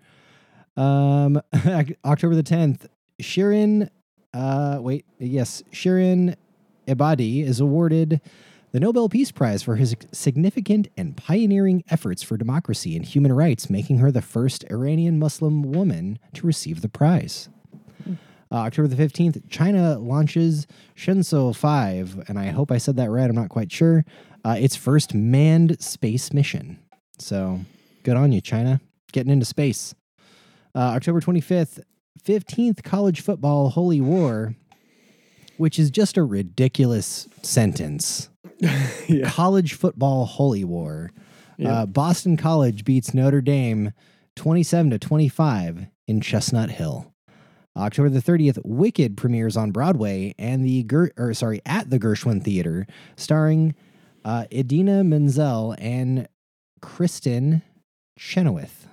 [0.78, 1.42] Um,
[2.06, 2.86] October the tenth,
[3.20, 3.90] Shirin.
[4.32, 6.36] Uh, wait, yes, Shirin
[6.86, 8.20] Ebadi is awarded
[8.72, 13.70] the Nobel Peace Prize for his significant and pioneering efforts for democracy and human rights,
[13.70, 17.48] making her the first Iranian Muslim woman to receive the prize.
[18.52, 23.28] Uh, October the 15th, China launches Shenzhou 5, and I hope I said that right,
[23.28, 24.04] I'm not quite sure.
[24.44, 26.78] Uh, its first manned space mission.
[27.18, 27.60] So
[28.04, 28.80] good on you, China,
[29.12, 29.94] getting into space.
[30.74, 31.80] Uh, October 25th,
[32.24, 34.54] 15th College Football Holy War,
[35.58, 38.28] which is just a ridiculous sentence.
[39.08, 39.28] yeah.
[39.28, 41.10] College Football Holy War.
[41.58, 41.80] Yeah.
[41.80, 43.92] Uh, Boston College beats Notre Dame
[44.36, 47.12] 27 to 25 in Chestnut Hill.
[47.76, 52.42] October the 30th, Wicked premieres on Broadway and the Ger- or sorry, at the Gershwin
[52.42, 53.74] Theater, starring
[54.24, 56.26] uh, Idina Menzel and
[56.80, 57.62] Kristin
[58.18, 58.85] Chenoweth.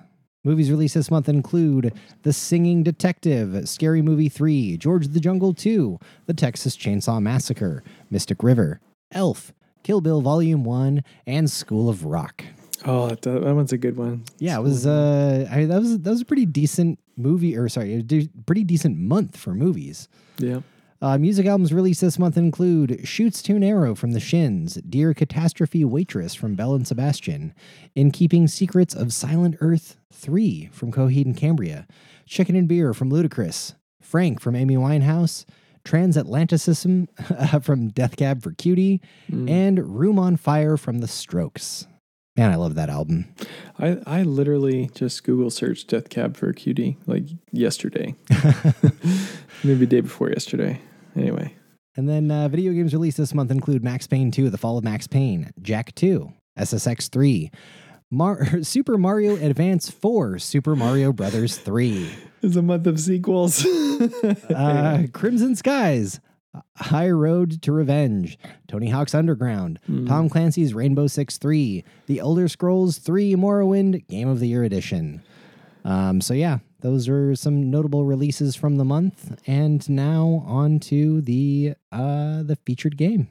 [0.46, 5.98] Movies released this month include The Singing Detective, Scary Movie 3, George the Jungle 2,
[6.26, 8.78] The Texas Chainsaw Massacre, Mystic River,
[9.10, 12.44] Elf, Kill Bill Volume 1, and School of Rock.
[12.84, 14.24] Oh, that, that one's a good one.
[14.38, 17.94] Yeah, it was uh I that was that was a pretty decent movie or sorry,
[17.94, 20.08] a de- pretty decent month for movies.
[20.36, 20.60] Yeah.
[21.04, 25.84] Uh, music albums released this month include Chutes Too Narrow from the Shins, Dear Catastrophe
[25.84, 27.52] Waitress from Belle and Sebastian,
[27.94, 31.86] In Keeping Secrets of Silent Earth 3 from Coheed and Cambria,
[32.24, 35.44] Chicken and Beer from Ludacris, Frank from Amy Winehouse,
[35.84, 39.50] Transatlanticism from Death Cab for Cutie, Mm.
[39.50, 41.86] and Room on Fire from The Strokes.
[42.34, 43.26] Man, I love that album.
[43.78, 48.14] I, I literally just Google searched Death Cab for Cutie like yesterday.
[49.62, 50.80] Maybe day before yesterday.
[51.16, 51.54] Anyway.
[51.96, 54.84] And then uh, video games released this month include Max Payne 2, The Fall of
[54.84, 57.50] Max Payne, Jak 2, SSX 3,
[58.10, 62.08] Mar- Super Mario Advance 4, Super Mario Brothers 3,
[62.42, 63.64] It's a month of sequels.
[64.54, 66.20] uh, Crimson Skies,
[66.76, 70.06] High Road to Revenge, Tony Hawk's Underground, Mm.
[70.08, 75.22] Tom Clancy's Rainbow Six 3, The Elder Scrolls 3 Morrowind Game of the Year Edition.
[75.84, 79.40] Um, so, yeah, those are some notable releases from the month.
[79.46, 83.28] And now on to the, uh, the featured game.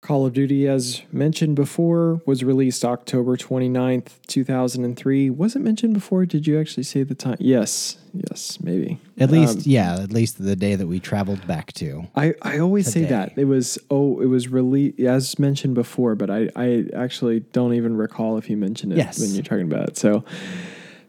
[0.00, 5.28] Call of Duty, as mentioned before, was released October 29th, 2003.
[5.30, 6.24] Was it mentioned before?
[6.24, 7.36] Did you actually say the time?
[7.38, 7.98] Yes.
[8.14, 8.98] Yes, maybe.
[9.18, 12.08] At least, Um, yeah, at least the day that we traveled back to.
[12.16, 13.34] I, I always say that.
[13.36, 17.96] It was, oh, it was released, as mentioned before, but I, I actually don't even
[17.98, 19.20] recall if you mentioned it Yes.
[19.20, 19.96] when you're talking about it.
[19.98, 20.24] So,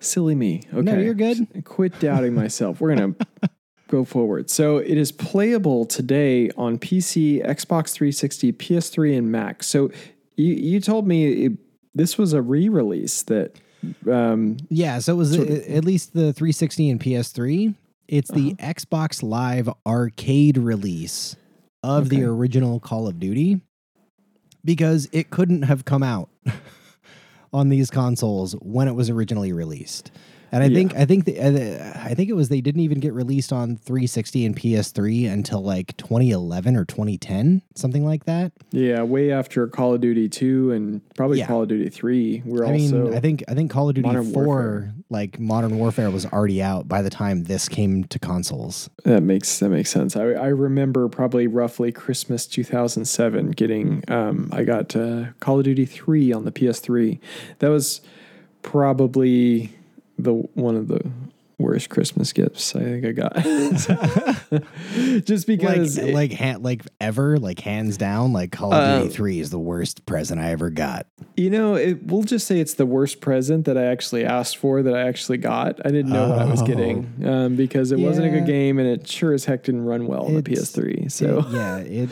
[0.03, 0.61] silly me.
[0.73, 0.81] Okay.
[0.81, 1.47] No, you're good.
[1.65, 2.79] Quit doubting myself.
[2.81, 3.49] We're going to
[3.87, 4.49] go forward.
[4.49, 9.63] So it is playable today on PC, Xbox 360, PS3, and Mac.
[9.63, 9.91] So
[10.35, 11.51] you, you told me it,
[11.95, 13.59] this was a re release that.
[14.09, 17.75] Um, Yeah, so it was Sort of- at least the 360 and PS3.
[18.07, 18.73] It's the Uh-huh.
[18.73, 21.35] Xbox Live arcade release
[21.83, 23.59] of the original Call of Duty
[24.63, 26.29] because it couldn't have come out
[27.53, 30.11] on these consoles when it was originally released.
[30.53, 30.75] And I Yeah.
[30.75, 33.75] think I think the, uh, I think it was they didn't even get released on
[33.75, 38.51] 360 and PS3 until like 2011 or 2010, something like that.
[38.71, 41.47] yeah, way after Call of Duty 2 and probably Yeah.
[41.47, 42.43] Call of Duty 3.
[42.45, 43.13] We're I mean, also.
[43.13, 44.93] I think I think Call of Duty Modern 4, Warfare.
[45.09, 48.91] like Modern Warfare, was already out by the time this came to consoles.
[49.05, 50.15] That makes that makes sense.
[50.15, 55.85] I, I remember probably roughly Christmas 2007 getting um, I got uh, Call of Duty
[55.85, 57.19] 3 on the PS3.
[57.57, 58.01] That was
[58.61, 59.71] probably
[60.23, 61.01] the one of the
[61.59, 63.35] worst Christmas gifts I think I got.
[65.25, 69.09] Just because like it- like ha- like ever, like hands down, like Call of Duty
[69.13, 71.07] Uh, 3 is the worst present I ever got.
[71.37, 74.81] you know, it, we'll just say it's the worst present that I actually asked for
[74.83, 75.79] that I actually got.
[75.85, 76.65] I didn't know what I was Oh.
[76.65, 80.07] getting um, because it wasn't a good game and it sure as heck didn't run
[80.07, 81.11] well on the PS3.
[81.11, 82.09] So It- yeah, it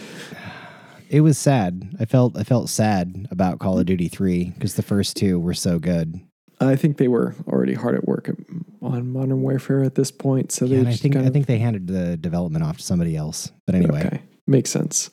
[1.09, 1.89] it was sad.
[1.99, 5.53] I felt I felt sad about Call of Duty 3 because the first two were
[5.53, 6.21] so good.
[6.69, 8.35] I think they were already hard at work at,
[8.81, 10.51] on Modern Warfare at this point.
[10.51, 13.15] So they and I think kind I think they handed the development off to somebody
[13.15, 13.51] else.
[13.65, 15.09] But anyway, okay, makes sense.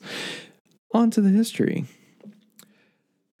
[0.93, 1.85] On to the history.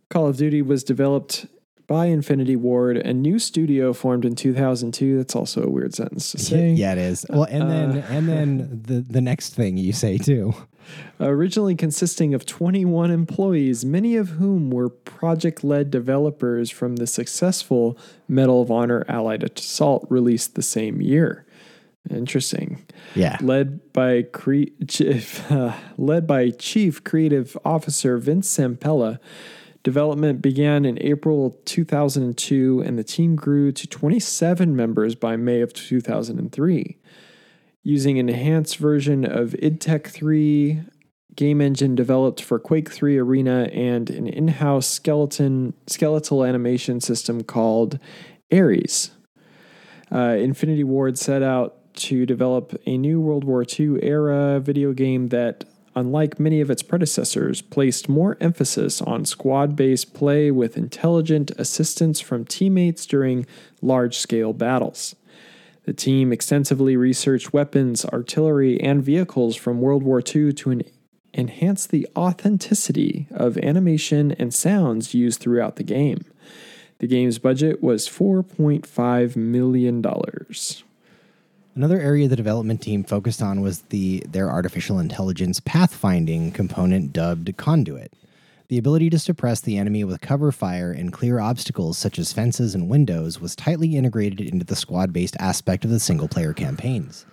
[0.09, 1.45] Call of Duty was developed
[1.87, 5.17] by Infinity Ward, a new studio formed in 2002.
[5.17, 6.71] That's also a weird sentence to say.
[6.71, 7.25] yeah, it is.
[7.29, 10.53] Well, and then Uh, and then the the next thing you say too.
[11.19, 17.97] Originally consisting of 21 employees, many of whom were project led developers from the successful
[18.27, 21.45] Medal of Honor Allied Assault released the same year.
[22.09, 22.85] Interesting.
[23.15, 23.37] Yeah.
[23.41, 29.19] led by cre- chief, uh, led by Chief Creative Officer Vince Zampella.
[29.83, 35.71] Development began in April 2002, and the team grew to 27 members by May of
[35.73, 36.97] 2003.
[37.89, 40.81] Using an enhanced version of IdTech 3
[41.35, 47.97] game engine developed for Quake 3 Arena and an in-house skeleton skeletal animation system called
[48.53, 49.09] Ares.
[50.11, 55.29] Uh, Infinity Ward set out to develop a new World War II era video game
[55.29, 61.49] that, unlike many of its predecessors, placed more emphasis on squad based play with intelligent
[61.57, 63.47] assistance from teammates during
[63.81, 65.15] large scale battles.
[65.89, 70.83] The team extensively researched weapons, artillery, and vehicles from World War II to en-
[71.33, 76.25] enhance the authenticity of animation and sounds used throughout the game.
[76.99, 80.05] The game's budget was $4.5 million.
[81.73, 87.57] Another area the development team focused on was the their artificial intelligence pathfinding component dubbed
[87.57, 88.13] Conduit.
[88.69, 92.75] The ability to suppress the enemy with cover fire and clear obstacles such as fences
[92.75, 97.25] and windows was tightly integrated into the squad-based aspect of the single-player campaigns.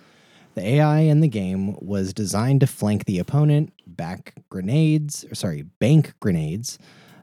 [0.55, 5.61] The AI in the game was designed to flank the opponent, back grenades, or sorry,
[5.61, 6.79] bank grenades,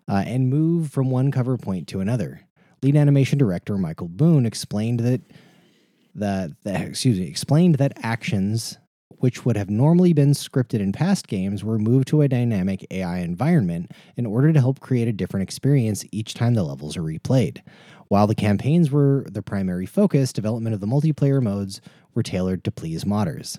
[0.08, 2.42] uh, and move from one cover point to another.
[2.82, 5.22] Lead animation director Michael Boone explained that
[6.14, 8.78] that, that excuse me explained that actions
[9.24, 13.20] which would have normally been scripted in past games were moved to a dynamic AI
[13.20, 17.62] environment in order to help create a different experience each time the levels are replayed.
[18.08, 21.80] While the campaigns were the primary focus, development of the multiplayer modes
[22.12, 23.58] were tailored to please modders.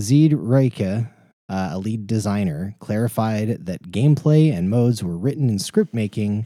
[0.00, 1.08] Zied Rieke,
[1.48, 6.44] uh, a lead designer, clarified that gameplay and modes were written in script making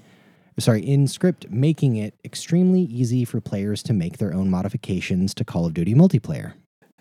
[0.59, 5.43] sorry, in script, making it extremely easy for players to make their own modifications to
[5.43, 6.53] Call of Duty multiplayer.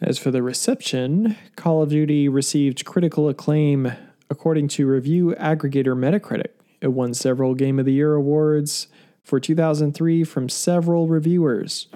[0.01, 3.91] As for the reception, Call of Duty received critical acclaim
[4.31, 6.53] according to review aggregator Metacritic.
[6.81, 8.87] It won several Game of the Year awards
[9.23, 11.87] for 2003 from several reviewers.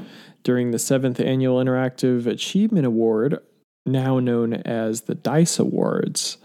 [0.44, 3.40] During the seventh annual Interactive Achievement Award,
[3.88, 6.38] now known as the DICE Awards,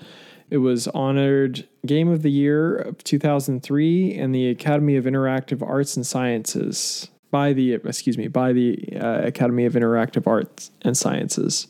[0.48, 5.94] it was honored Game of the Year of 2003 and the Academy of Interactive Arts
[5.94, 11.68] and Sciences by the excuse me by the uh, Academy of Interactive Arts and Sciences.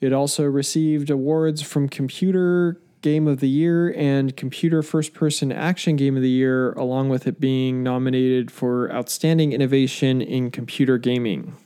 [0.00, 5.96] It also received awards from Computer Game of the Year and Computer First Person Action
[5.96, 11.56] Game of the Year, along with it being nominated for Outstanding Innovation in Computer Gaming,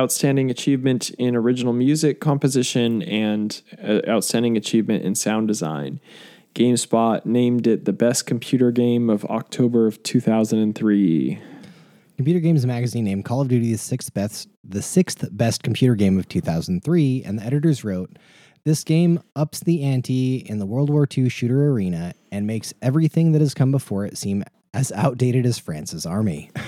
[0.00, 6.00] Outstanding Achievement in Original Music Composition, and uh, Outstanding Achievement in Sound Design.
[6.54, 11.40] GameSpot named it the best computer game of October of 2003.
[12.16, 16.18] Computer Games Magazine named Call of Duty the sixth best, the sixth best computer game
[16.18, 18.18] of 2003, and the editors wrote,
[18.64, 23.32] "This game ups the ante in the World War II shooter arena and makes everything
[23.32, 26.50] that has come before it seem as outdated as France's army."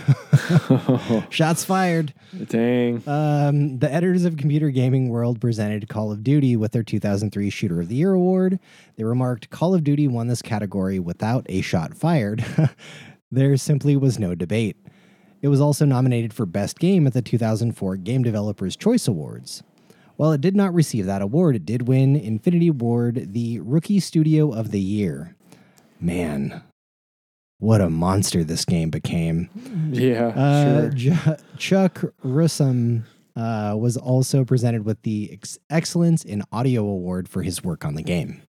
[1.30, 2.12] Shots fired.
[2.46, 3.02] Dang.
[3.08, 7.80] Um, the editors of Computer Gaming World presented Call of Duty with their 2003 Shooter
[7.80, 8.58] of the Year award.
[8.96, 12.44] They remarked, "Call of Duty won this category without a shot fired."
[13.30, 14.76] there simply was no debate.
[15.46, 19.62] It was also nominated for Best Game at the 2004 Game Developers Choice Awards.
[20.16, 24.50] While it did not receive that award, it did win Infinity Ward the Rookie Studio
[24.52, 25.36] of the Year.
[26.00, 26.64] Man,
[27.60, 29.48] what a monster this game became.
[29.92, 30.90] Yeah, Uh, sure.
[30.90, 33.04] J- Chuck Russom
[33.36, 37.94] uh, was also presented with the Ex- Excellence in Audio Award for his work on
[37.94, 38.42] the game.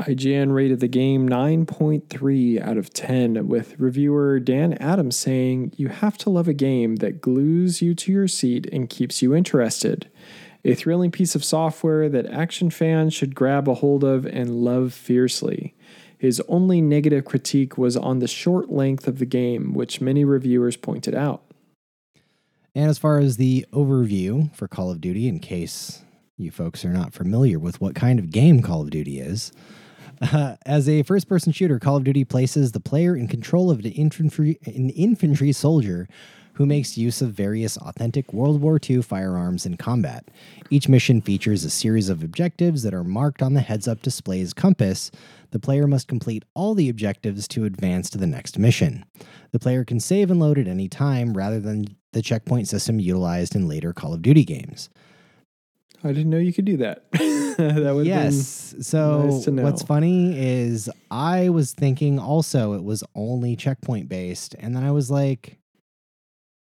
[0.00, 6.16] IGN rated the game 9.3 out of 10, with reviewer Dan Adams saying, You have
[6.18, 10.08] to love a game that glues you to your seat and keeps you interested.
[10.64, 14.94] A thrilling piece of software that action fans should grab a hold of and love
[14.94, 15.74] fiercely.
[16.16, 20.76] His only negative critique was on the short length of the game, which many reviewers
[20.76, 21.42] pointed out.
[22.72, 26.02] And as far as the overview for Call of Duty, in case
[26.36, 29.50] you folks are not familiar with what kind of game Call of Duty is,
[30.66, 33.92] as a first person shooter, Call of Duty places the player in control of an
[33.92, 36.08] infantry, an infantry soldier
[36.58, 40.28] who makes use of various authentic World War II firearms in combat.
[40.70, 44.52] Each mission features a series of objectives that are marked on the heads up display's
[44.52, 45.12] compass.
[45.52, 49.04] The player must complete all the objectives to advance to the next mission.
[49.52, 53.54] The player can save and load at any time rather than the checkpoint system utilized
[53.54, 54.90] in later Call of Duty games.
[56.04, 57.10] I didn't know you could do that.
[57.12, 58.74] that would Yes.
[58.80, 64.76] So nice what's funny is I was thinking also it was only checkpoint based, and
[64.76, 65.58] then I was like,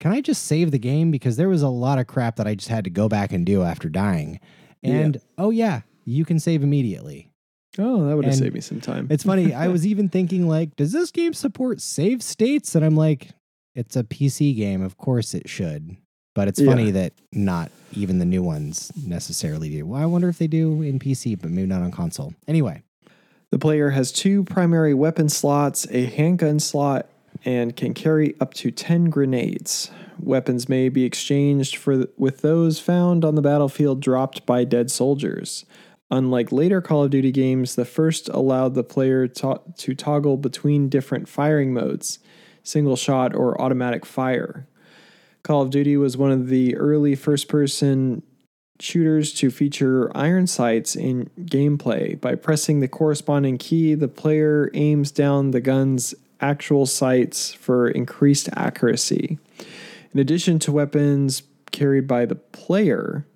[0.01, 2.55] can I just save the game because there was a lot of crap that I
[2.55, 4.39] just had to go back and do after dying.
[4.83, 4.93] Yeah.
[4.93, 7.31] And oh yeah, you can save immediately.
[7.79, 9.09] Oh, that would have saved me some time.
[9.11, 9.53] It's funny.
[9.53, 12.75] I was even thinking like, does this game support save states?
[12.75, 13.31] And I'm like,
[13.75, 14.83] it's a PC game.
[14.83, 15.97] Of course it should.
[16.35, 16.67] But it's Yeah.
[16.71, 19.87] funny that not even the new ones necessarily do.
[19.87, 22.35] Well, I wonder if they do in PC, but maybe not on console.
[22.49, 22.83] Anyway,
[23.53, 27.07] The player has two primary weapon slots, a handgun slot,
[27.45, 29.93] and can carry up to 10 grenades.
[30.21, 35.65] Weapons may be exchanged for with those found on the battlefield dropped by dead soldiers.
[36.11, 40.89] Unlike later Call of Duty games, the first allowed the player to, to toggle between
[40.89, 42.19] different firing modes
[42.65, 44.67] single shot or automatic fire.
[45.45, 48.23] Call of Duty was one of the early first person
[48.81, 52.19] shooters to feature iron sights in gameplay.
[52.19, 58.49] By pressing the corresponding key, the player aims down the gun's actual sights for increased
[58.57, 59.39] accuracy.
[60.13, 63.27] In addition to weapons carried by the player,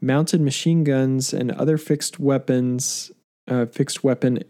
[0.00, 3.12] mounted machine guns and other fixed weapons,
[3.46, 4.42] uh, fixed weapon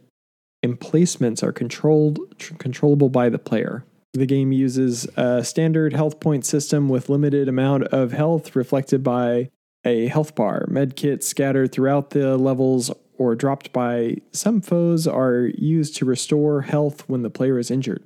[0.63, 3.85] emplacements are controlled tr- controllable by the player.
[4.19, 9.51] The game uses a standard health point system with limited amount of health reflected by
[9.85, 10.67] a health bar.
[10.69, 16.63] Med kits scattered throughout the levels or dropped by some foes are used to restore
[16.63, 18.03] health when the player is injured.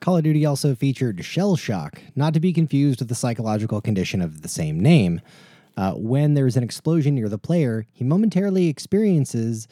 [0.00, 4.20] Call of Duty also featured shell shock, not to be confused with the psychological condition
[4.20, 5.20] of the same name.
[5.76, 9.68] Uh, when there's an explosion near the player, he momentarily experiences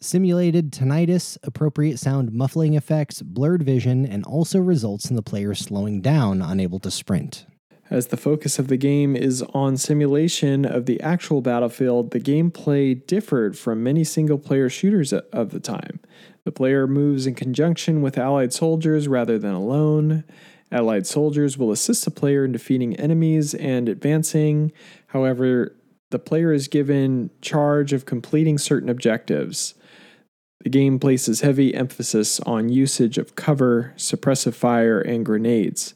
[0.00, 6.00] simulated tinnitus, appropriate sound muffling effects, blurred vision, and also results in the player slowing
[6.00, 7.46] down, unable to sprint.
[7.88, 13.06] As the focus of the game is on simulation of the actual battlefield, the gameplay
[13.06, 16.00] differed from many single player shooters of the time.
[16.44, 20.24] The player moves in conjunction with allied soldiers rather than alone.
[20.72, 24.72] Allied soldiers will assist the player in defeating enemies and advancing.
[25.08, 25.76] However,
[26.10, 29.74] the player is given charge of completing certain objectives.
[30.66, 35.94] The game places heavy emphasis on usage of cover, suppressive fire, and grenades.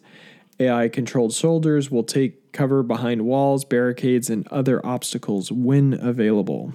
[0.60, 6.72] AI controlled soldiers will take cover behind walls, barricades, and other obstacles when available.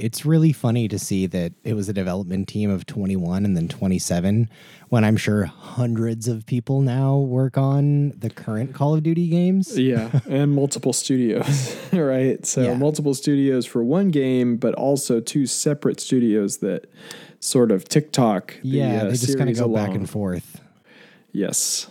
[0.00, 3.68] It's really funny to see that it was a development team of 21 and then
[3.68, 4.48] 27
[4.88, 9.78] when I'm sure hundreds of people now work on the current Call of Duty games.
[9.78, 12.44] Yeah, and multiple studios, right?
[12.46, 12.74] So Yeah.
[12.74, 16.86] multiple studios for one game, but also two separate studios that
[17.38, 18.56] sort of TikTok.
[18.62, 20.60] the, Yeah, uh, they just kind of go back and forth.
[21.32, 21.86] Yes,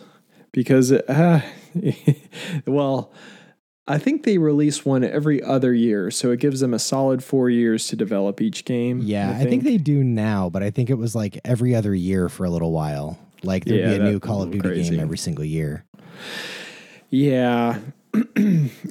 [0.51, 1.41] because uh,
[2.65, 3.11] well,
[3.89, 7.49] I think they release one every other year, so it gives them a solid four
[7.49, 9.01] years to develop each game.
[9.03, 9.63] Yeah, I think.
[9.63, 12.71] they do now, but I think it was like every other year for a little
[12.71, 13.17] while.
[13.43, 14.91] Like there'd Yeah, be a new Call of Duty crazy.
[14.91, 15.85] game every single year.
[17.09, 17.79] Yeah,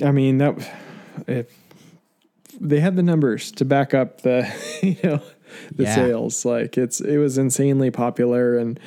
[0.05, 0.69] I mean that
[1.27, 1.47] if
[2.61, 4.49] they had the numbers to back up the
[4.83, 5.23] you know
[5.75, 5.95] the Yeah.
[5.95, 8.79] sales, like it's it was insanely popular and.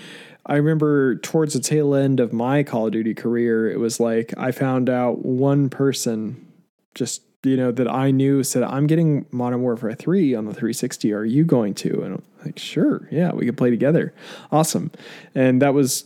[0.46, 4.34] I remember towards the tail end of my Call of Duty career, it was like
[4.38, 6.52] I found out one person
[6.96, 11.14] just, you know, that I knew said, I'm getting Modern Warfare 3 on the 360.
[11.14, 12.02] Are you going to?
[12.02, 13.08] And I'm like, sure.
[13.12, 14.14] Yeah, we can play together.
[14.52, 14.92] Awesome.
[15.36, 16.06] And that was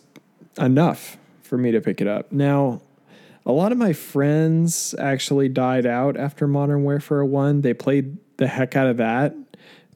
[0.58, 2.32] enough for me to pick it up.
[2.32, 2.82] Now,
[3.46, 7.62] a lot of my friends actually died out after Modern Warfare 1.
[7.62, 9.36] They played the heck out of that.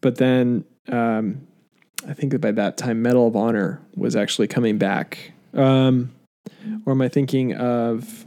[0.02, 1.48] But then um,
[2.08, 5.32] I think that by that time, Medal of Honor was actually coming back.
[5.54, 6.12] Um,
[6.86, 8.26] or am I thinking of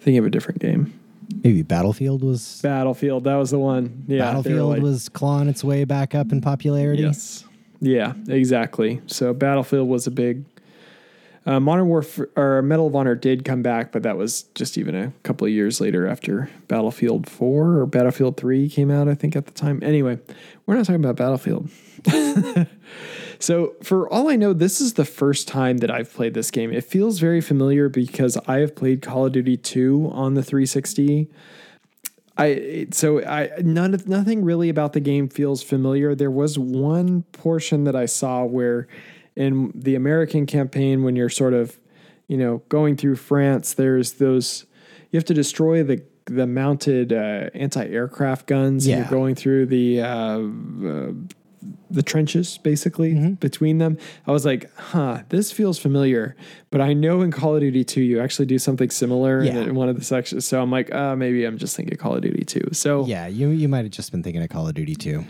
[0.00, 0.98] thinking of a different game?
[1.44, 3.24] Maybe Battlefield was Battlefield.
[3.24, 4.04] That was the one.
[4.08, 7.02] Yeah, Battlefield like- was clawing its way back up in popularity.
[7.02, 7.44] Yes.
[7.80, 9.00] Yeah, exactly.
[9.06, 10.44] So Battlefield was a big.
[11.46, 14.94] Uh, Modern Warfare or Medal of Honor did come back, but that was just even
[14.94, 19.34] a couple of years later after Battlefield 4 or Battlefield 3 came out, I think,
[19.34, 19.80] at the time.
[19.82, 20.18] Anyway,
[20.66, 21.70] we're not talking about Battlefield.
[23.38, 26.72] so, for all I know, this is the first time that I've played this game.
[26.72, 31.28] It feels very familiar because I have played Call of Duty 2 on the 360.
[32.38, 36.14] I so I none nothing really about the game feels familiar.
[36.14, 38.86] There was one portion that I saw where
[39.34, 41.80] in the American campaign when you're sort of
[42.28, 44.66] you know going through France, there's those
[45.10, 48.86] you have to destroy the the mounted uh, anti-aircraft guns.
[48.86, 51.12] and you're going through the uh, uh,
[51.90, 53.32] the trenches basically Mm-hmm.
[53.34, 53.96] between them.
[54.26, 56.36] I was like, huh, this feels familiar.
[56.70, 59.62] But I know in Call of Duty 2, you actually do something similar in, Yeah.
[59.62, 60.44] in one of the sections.
[60.46, 62.70] So I'm like, uh, maybe I'm just thinking Call of Duty 2.
[62.72, 65.24] So Yeah, you you might have just been thinking of Call of Duty 2.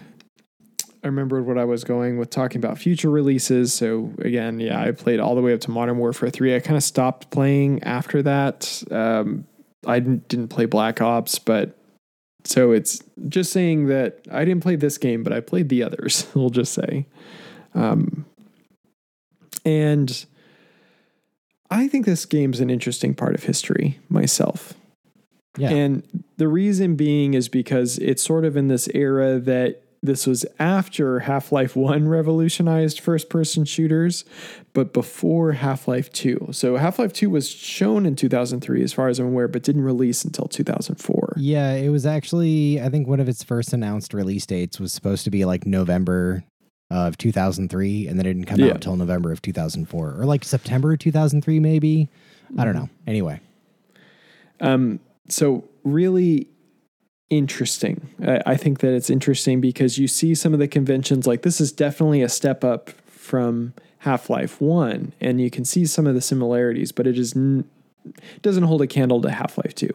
[1.04, 3.72] I remembered what I was going with talking about future releases.
[3.72, 6.56] So again, yeah, I played all the way up to Modern Warfare 3.
[6.56, 8.82] I kind of stopped playing after that.
[8.90, 9.46] Um,
[9.86, 11.77] I didn't, didn't play Black Ops, but
[12.44, 16.26] so it's just saying that I didn't play this game, but I played the others,
[16.34, 17.06] we'll just say.
[17.74, 18.24] Um,
[19.64, 20.26] and
[21.70, 24.74] I think this game's an interesting part of history myself.
[25.56, 25.70] Yeah.
[25.70, 30.46] And the reason being is because it's sort of in this era that this was
[30.58, 34.24] after Half Life 1 revolutionized first person shooters,
[34.74, 36.48] but before Half Life 2.
[36.52, 39.82] So Half Life 2 was shown in 2003, as far as I'm aware, but didn't
[39.82, 41.34] release until 2004.
[41.38, 45.24] Yeah, it was actually I think one of its first announced release dates was supposed
[45.24, 46.44] to be like November
[46.90, 48.68] of 2003 and then it didn't come Yeah.
[48.68, 52.08] out until November of 2004 or like September 2003 maybe.
[52.56, 52.88] I don't know.
[53.06, 53.40] Anyway.
[54.60, 56.48] Um, so really
[57.30, 58.08] interesting.
[58.26, 61.60] I, I think that it's interesting because you see some of the conventions like this
[61.60, 63.74] is definitely a step up from
[64.08, 67.68] Half Life One, and you can see some of the similarities, but it is n-
[68.40, 69.90] doesn't hold a candle to Half Life Two.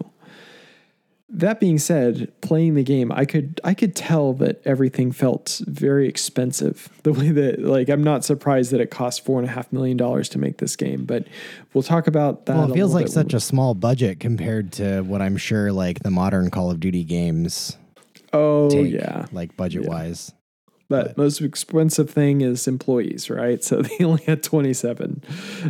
[1.30, 6.08] That being said, playing the game, I could I could tell that everything felt very
[6.08, 6.90] expensive.
[7.04, 9.98] The way that like I'm not surprised that it cost four and a half million
[9.98, 11.28] dollars to make this game, but
[11.74, 12.56] we'll talk about that.
[12.56, 16.12] Well, it feels like such a small budget compared to what I'm sure like the
[16.12, 17.78] modern Call of Duty games
[18.32, 20.32] Oh take, yeah, like budget wise.
[20.90, 23.64] But most expensive thing is employees, right?
[23.64, 25.24] So they only had 27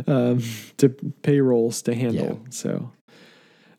[0.06, 0.42] um,
[0.78, 0.88] to
[1.22, 2.40] payrolls to handle.
[2.50, 2.90] So,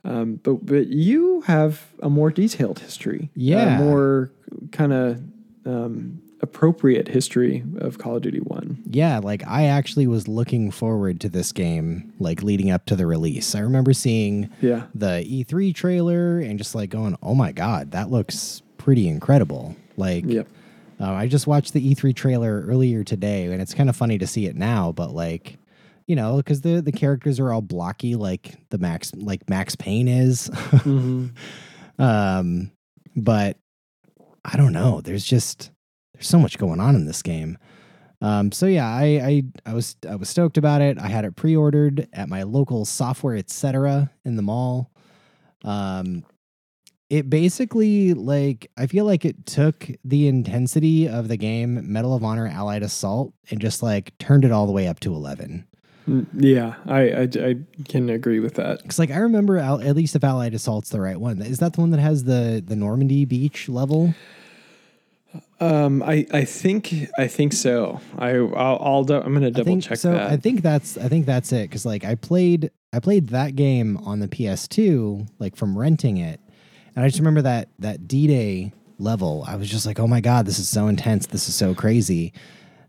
[0.04, 3.78] um, but but you have a more detailed history, Yeah.
[3.78, 4.32] a more
[4.72, 5.22] kind of
[5.66, 8.84] um, appropriate history of Call of Duty 1.
[8.92, 13.08] Yeah, like I actually was looking forward to this game like leading up to the
[13.08, 13.56] release.
[13.56, 14.84] I remember seeing Yeah.
[14.94, 20.26] the E3 trailer and just like going, "Oh my god, that looks pretty incredible." Like
[20.28, 20.48] Yep.
[21.00, 24.28] Uh, I just watched the E3 trailer earlier today and it's kind of funny to
[24.28, 25.58] see it now, but like
[26.08, 30.08] you know, because the the characters are all blocky like the Max like Max Payne
[30.08, 30.48] is.
[30.54, 31.28] hmm
[31.98, 32.72] Um,
[33.16, 33.58] but
[34.44, 35.02] I don't know.
[35.02, 35.72] There's just
[36.14, 37.58] there's so much going on in this game.
[38.22, 40.98] Um, so yeah, I, I I was I was stoked about it.
[41.00, 44.12] I had it pre-ordered at my local Software Etc.
[44.24, 44.92] in the mall.
[45.64, 46.24] Um,
[47.16, 52.24] it basically like I feel like it took the intensity of the game Medal of
[52.24, 55.66] Honor Allied Assault and just like turned it all the way up to eleven.
[56.10, 57.56] Mm, Yeah, I, I, I
[57.88, 58.82] can agree with that.
[58.82, 61.74] Because like I remember Al- at least if Allied Assault's the right one, is that
[61.74, 64.14] the one that has the the Normandy beach level?
[65.62, 68.02] Um, I, I think I think so.
[68.18, 70.32] I I'll, I'll do, I'm gonna double think, check so that.
[70.32, 73.98] I think that's I think that's it because like I played I played that game
[73.98, 76.40] on the PS2 like from renting it,
[76.96, 79.44] and I just remember that that D Day level.
[79.48, 81.28] I was just like, oh my god, this is so intense.
[81.28, 82.34] This is so crazy.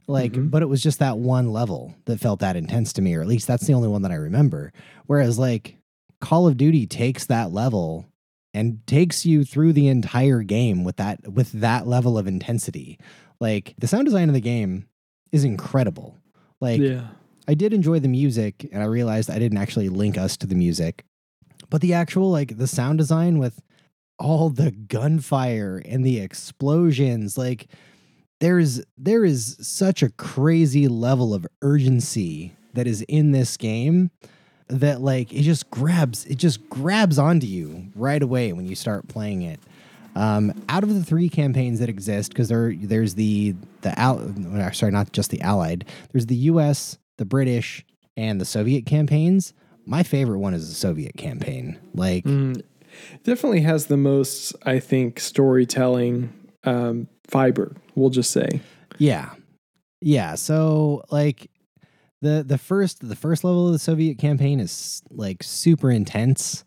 [0.08, 0.50] Like, Mhm.
[0.52, 3.26] but it was just that one level that felt that intense to me, or at
[3.26, 4.72] least that's the only one that I remember.
[5.06, 5.78] Whereas like
[6.20, 8.06] Call of Duty takes that level
[8.54, 12.98] and takes you through the entire game with that with that level of intensity.
[13.40, 14.86] Like the sound design of the game
[15.32, 16.16] is incredible.
[16.60, 17.08] Like yeah.
[17.48, 20.54] I did enjoy the music and I realized I didn't actually link us to the
[20.54, 21.04] music.
[21.68, 23.60] But the actual like the sound design with
[24.18, 27.66] all the gunfire and the explosions like
[28.40, 34.10] there's there is such a crazy level of urgency that is in this game
[34.68, 39.06] that like it just grabs it just grabs onto you right away when you start
[39.08, 39.60] playing it.
[40.14, 44.70] Um, out of the three campaigns that exist, because there there's the the al- uh,
[44.70, 47.84] sorry not just the Allied, there's the U.S., the British,
[48.16, 49.52] and the Soviet campaigns.
[49.84, 51.78] My favorite one is the Soviet campaign.
[51.94, 52.62] Like Mm,
[53.24, 56.32] definitely has the most, I think, storytelling
[56.64, 57.74] um, fiber.
[57.94, 58.60] We'll just say.
[58.98, 59.30] Yeah.
[60.00, 60.34] Yeah.
[60.34, 61.50] So like
[62.22, 66.64] the the first the first level of the Soviet campaign is like super intense.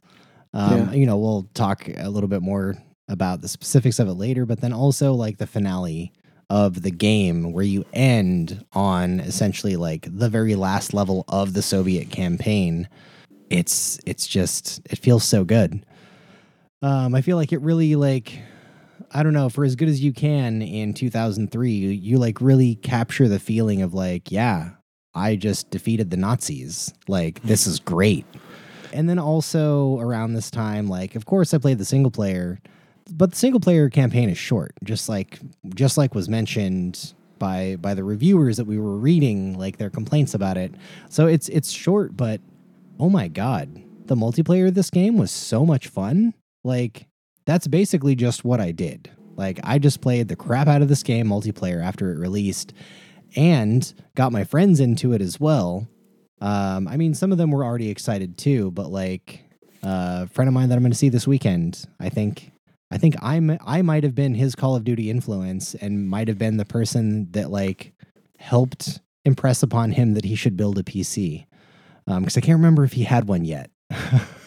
[0.54, 0.92] Um, Yeah.
[0.94, 2.76] you know, we'll talk a little bit more
[3.08, 6.12] about the specifics of it later, but then also like the finale
[6.50, 11.62] of the game where you end on essentially like the very last level of the
[11.62, 12.88] Soviet campaign.
[13.50, 15.86] It's it's just it feels so good.
[16.82, 18.40] Um, I feel like it really like
[19.12, 22.76] I don't know, for as good as you can in 2003, you, you like really
[22.76, 24.72] capture the feeling of like, yeah,
[25.16, 26.94] I just defeated the Nazis.
[27.08, 28.26] Like, this is great.
[28.94, 32.60] And then also around this time, like, of course, I played the single player,
[33.12, 35.40] but the single player campaign is short, just like
[35.76, 40.34] just like was mentioned by by the reviewers that we were reading, like their complaints
[40.34, 40.74] about it.
[41.10, 42.42] So it's it's short, but
[43.00, 46.34] oh my god, the multiplayer of this game was so much fun.
[46.64, 47.08] Like
[47.46, 49.10] that's basically just what I did.
[49.36, 52.74] Like I just played the crap out of this game multiplayer after it released
[53.36, 55.88] and got my friends into it as well.
[56.42, 59.44] Um, I mean, some of them were already excited too, but like
[59.84, 62.52] uh, a friend of mine that I'm going to see this weekend, I think,
[62.92, 66.38] I think I'm I might have been his Call of Duty influence and might have
[66.38, 67.94] been the person that like
[68.38, 71.46] helped impress upon him that he should build a PC
[72.08, 73.70] because I can't remember if he had one yet.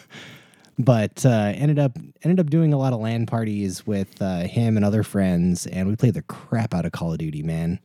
[0.79, 4.75] but uh, ended up ended up doing a lot of LAN parties with uh, him
[4.75, 7.79] and other friends, and we played the crap out of Call of Duty, man.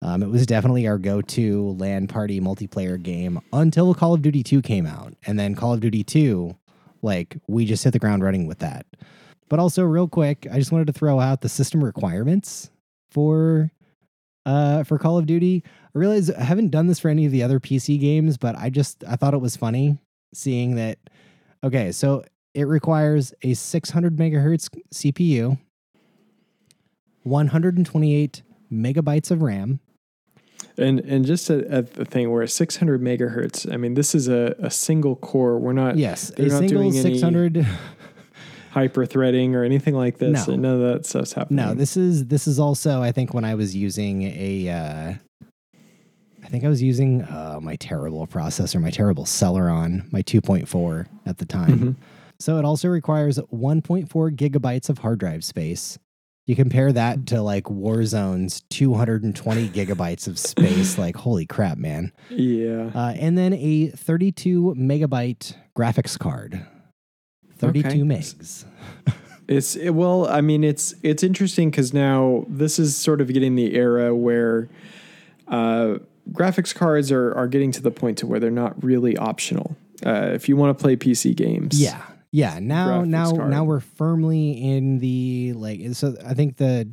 [0.00, 4.60] Um, it was definitely our go-to LAN party multiplayer game until Call of Duty 2
[4.60, 6.56] came out, and then Call of Duty 2,
[7.02, 8.86] like we just hit the ground running with that.
[9.48, 12.70] But also, real quick, I just wanted to throw out the system requirements
[13.10, 13.70] for
[14.46, 15.62] uh, for Call of Duty.
[15.94, 18.70] I realize I haven't done this for any of the other PC games, but I
[18.70, 19.98] just I thought it was funny
[20.34, 20.98] seeing that.
[21.64, 25.58] Okay, so it requires a 600 megahertz CPU,
[27.22, 28.42] 128
[28.72, 29.80] megabytes of RAM.
[30.78, 33.70] And and just at, the thing where 600 megahertz.
[33.72, 35.58] I mean, this is a, a single core.
[35.58, 37.66] We're not Yes, a not single doing 600.
[38.72, 40.48] hyper threading or anything like this.
[40.48, 40.56] No.
[40.56, 41.64] None of that stuff's happening.
[41.64, 45.14] No, this is this is also I think when I was using a uh
[46.52, 51.46] think I was using uh, my terrible processor, my terrible Celeron, my 2.4 at the
[51.46, 51.78] time.
[51.78, 51.96] Mhm.
[52.38, 55.98] So it also requires 1.4 gigabytes of hard drive space.
[56.46, 60.98] You compare that to like Warzone's 220 gigabytes of space.
[60.98, 62.12] Like, holy crap, man.
[62.30, 62.90] Yeah.
[62.94, 66.66] Uh, and then a 32 megabyte graphics card.
[67.58, 67.98] 32 Okay.
[68.00, 68.64] megs.
[69.48, 73.56] It's it, well, I mean, it's it's interesting because now this is sort of getting
[73.56, 74.68] the era where
[75.48, 75.98] uh,
[76.30, 79.76] graphics cards are are getting to the point to where they're not really optional.
[80.04, 82.00] Uh, if you want to play PC games, Yeah.
[82.30, 82.58] Yeah.
[82.60, 83.50] Now now card.
[83.50, 86.88] now we're firmly in the like so I think the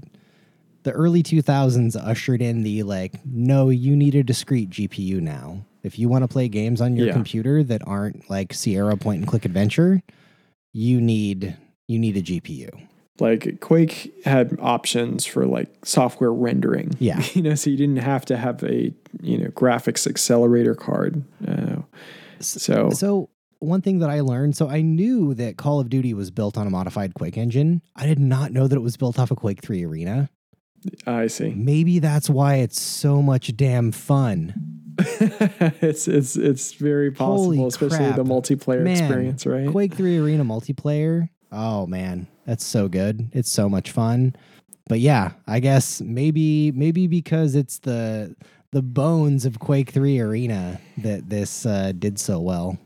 [0.83, 5.65] the early 2000s ushered in the like no you need a discrete GPU now.
[5.83, 7.13] If you want to play games on your Yeah.
[7.13, 10.01] computer that aren't like Sierra point and click adventure,
[10.73, 11.55] you need
[11.87, 12.69] you need a GPU.
[13.21, 16.91] Like Quake had options for like software rendering.
[16.99, 17.21] Yeah.
[17.33, 21.23] you know, so you didn't have to have a you know graphics accelerator card.
[21.47, 21.77] Uh,
[22.39, 26.31] so So one thing that I learned, so I knew that Call of Duty was
[26.31, 27.81] built on a modified Quake engine.
[27.95, 30.29] I did not know that it was built off a Quake 3 Arena.
[31.05, 31.49] I see.
[31.49, 34.75] Maybe that's why it's so much damn fun.
[34.99, 38.15] it's it's it's very possible, Holy especially crap.
[38.17, 39.69] the multiplayer Man, experience, right?
[39.69, 41.29] Quake 3 Arena multiplayer.
[41.51, 43.29] Oh man, that's so good.
[43.31, 44.35] It's so much fun.
[44.87, 48.35] But yeah, I guess maybe maybe because it's the
[48.71, 52.79] the bones of Quake 3 Arena that this uh, did so well.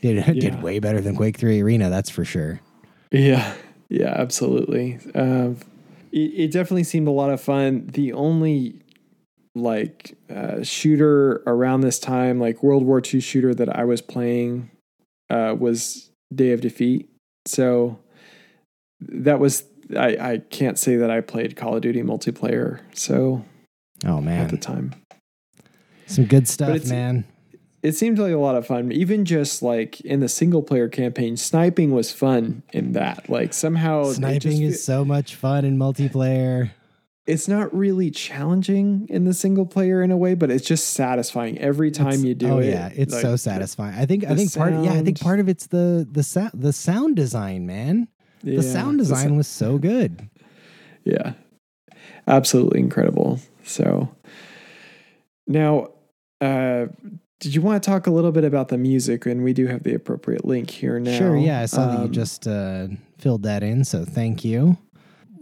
[0.00, 0.32] Did Yeah.
[0.34, 2.60] did way better than Quake 3 Arena, that's for sure.
[3.10, 3.52] Yeah,
[3.88, 5.00] yeah, absolutely.
[5.16, 5.56] Um,
[6.12, 7.88] it, it definitely seemed a lot of fun.
[7.88, 8.80] The only
[9.56, 14.70] like uh, shooter around this time, like World War II shooter that I was playing,
[15.28, 17.10] uh, was Day of Defeat.
[17.46, 17.98] So
[19.00, 19.64] that was
[19.96, 22.80] I, I can't say that I played Call of Duty multiplayer.
[22.94, 23.44] So
[24.04, 24.94] Oh man, at the time,
[26.06, 27.24] Some good stuff, it's- man.
[27.82, 28.92] it seemed like a lot of fun.
[28.92, 33.28] Even just like in the single player campaign, sniping was fun in that.
[33.28, 36.70] Like somehow it just Sniping is so much fun in multiplayer.
[37.26, 41.58] it's not really challenging in the single player in a way, but it's just satisfying
[41.58, 42.68] every time It's- you do oh it.
[42.70, 43.94] yeah, it's Like, so satisfying.
[43.98, 46.50] I think I the think part yeah, I think part of it's the the sound
[46.54, 48.08] the sound design, man.
[48.42, 50.28] The yeah, sound the design was so good.
[51.04, 51.34] yeah,
[52.26, 53.40] absolutely incredible.
[53.64, 54.08] So
[55.46, 55.88] now,
[56.40, 56.86] uh,
[57.40, 59.26] did you want to talk a little bit about the music?
[59.26, 61.16] And we do have the appropriate link here now.
[61.16, 62.88] Sure, yeah, I saw that you Um, just uh,
[63.18, 64.76] filled that in, so thank you.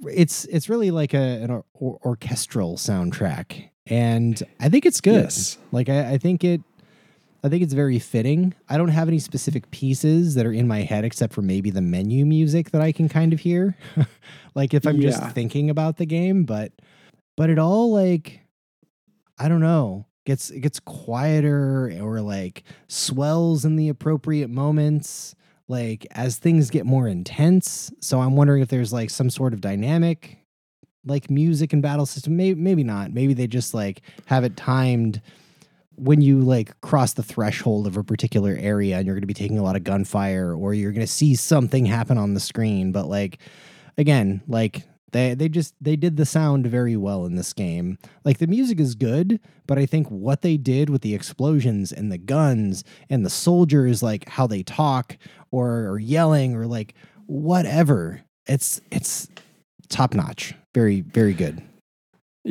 [0.06, 5.24] It's it's really like a an or- orchestral soundtrack, and I think it's good.
[5.24, 5.58] Yes.
[5.72, 6.60] Like I, I think it,
[7.44, 8.54] I think it's very fitting.
[8.68, 11.80] I don't have any specific pieces that are in my head except for maybe the
[11.80, 13.76] menu music that I can kind of hear,
[14.54, 16.44] like if I'm just thinking about the game.
[16.44, 16.72] But
[17.36, 18.40] but it all like,
[19.38, 25.34] I don't know, gets it gets quieter or like swells in the appropriate moments.
[25.68, 27.92] Like as things get more intense.
[28.00, 30.38] So I'm wondering if there's like some sort of dynamic
[31.06, 35.22] like music and battle system maybe maybe not maybe they just like have it timed
[35.98, 39.34] when you like cross the threshold of a particular area and you're going to be
[39.34, 42.92] taking a lot of gunfire or you're going to see something happen on the screen
[42.92, 43.38] but like
[43.96, 47.98] again like they they just they did the sound very well in this game.
[48.24, 52.10] Like the music is good but i think what they did with the explosions and
[52.12, 55.16] the guns and the soldiers like how they talk
[55.50, 56.94] or, or yelling or like
[57.26, 59.28] whatever it's it's
[59.88, 60.54] top notch.
[60.74, 61.62] Very very good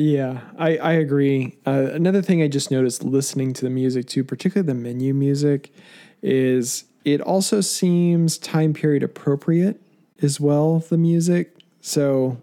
[0.00, 1.58] Yeah, I, I agree.
[1.66, 5.72] Uh, another thing I just noticed listening to the music too, particularly the menu music,
[6.22, 9.80] is it also seems time period appropriate
[10.22, 10.78] as well.
[10.78, 12.38] The music, so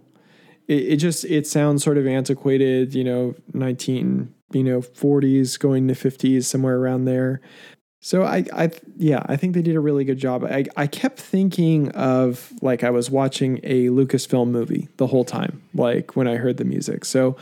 [0.68, 2.94] it, it just it sounds sort of antiquated.
[2.96, 7.42] You know, nineteen you know forties going to fifties somewhere around there.
[8.06, 10.44] So I, I, yeah, I think they did a really good job.
[10.44, 15.64] I, I kept thinking of like I was watching a Lucasfilm movie the whole time,
[15.74, 17.04] like when I heard the music.
[17.04, 17.36] So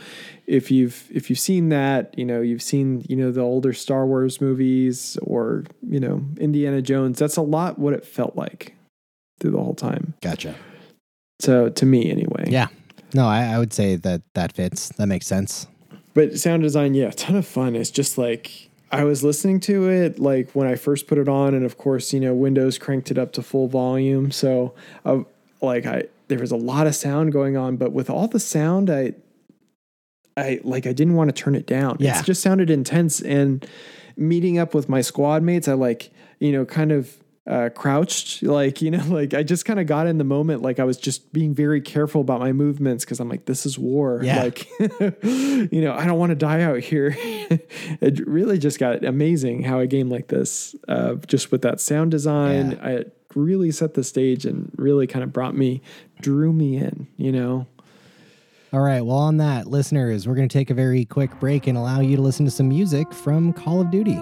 [0.46, 4.06] if you've if you've seen that, you know, you've seen you know the older Star
[4.06, 7.18] Wars movies or you know Indiana Jones.
[7.18, 8.74] That's a lot what it felt like
[9.40, 10.14] through the whole time.
[10.22, 10.54] gotcha
[11.40, 12.46] So to me, anyway.
[12.48, 12.68] Yeah.
[13.12, 14.88] No, I, I would say that that fits.
[14.96, 15.66] That makes sense.
[16.14, 17.76] But sound design, yeah, ton of fun.
[17.76, 18.63] It's just like
[18.94, 22.12] I was listening to it like when I first put it on, and of course,
[22.12, 24.30] you know, Windows cranked it up to full volume.
[24.30, 24.72] So,
[25.04, 25.24] uh,
[25.60, 28.88] like I, there was a lot of sound going on, but with all the sound,
[28.88, 29.14] I,
[30.36, 31.96] I like I didn't want to turn it down.
[31.98, 32.20] Yeah.
[32.20, 33.20] It just sounded intense.
[33.20, 33.66] And
[34.16, 37.16] meeting up with my squad mates, I like, you know, kind of
[37.46, 40.62] uh, crouched, like, you know, like I just kind of got in the moment.
[40.62, 43.78] Like I was just being very careful about my movements because I'm like, this is
[43.78, 44.20] war.
[44.22, 44.44] Yeah.
[44.44, 44.68] Like,
[45.22, 47.14] you know, I don't want to die out here.
[47.18, 52.10] it really just got amazing how a game like this, uh, just with that sound
[52.10, 52.78] design, Yeah.
[52.82, 55.82] I, it really set the stage and really kind of brought me,
[56.20, 57.66] drew me in, you know?
[58.72, 59.02] All right.
[59.02, 62.16] Well, on that, listeners, we're going to take a very quick break and allow you
[62.16, 64.20] to listen to some music from Call of Duty.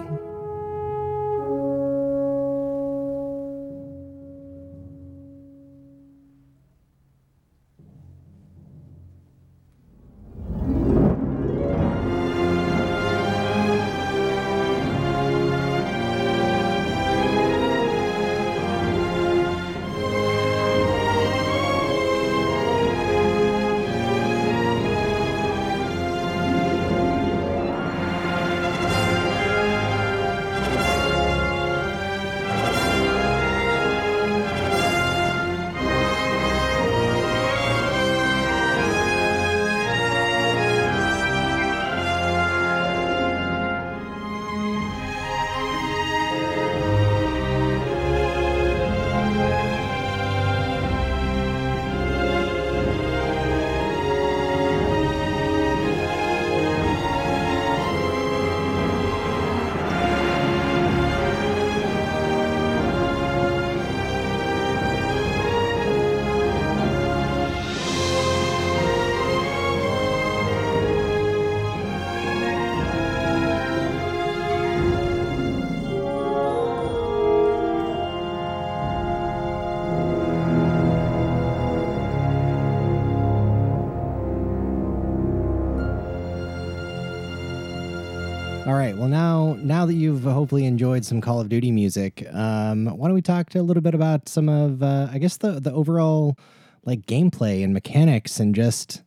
[88.83, 88.97] Right.
[88.97, 93.15] Well, now now that you've hopefully enjoyed some Call of Duty music, um, why don't
[93.15, 96.37] we talk a little bit about some of, uh, I guess the the overall
[96.85, 99.01] like gameplay and mechanics and just,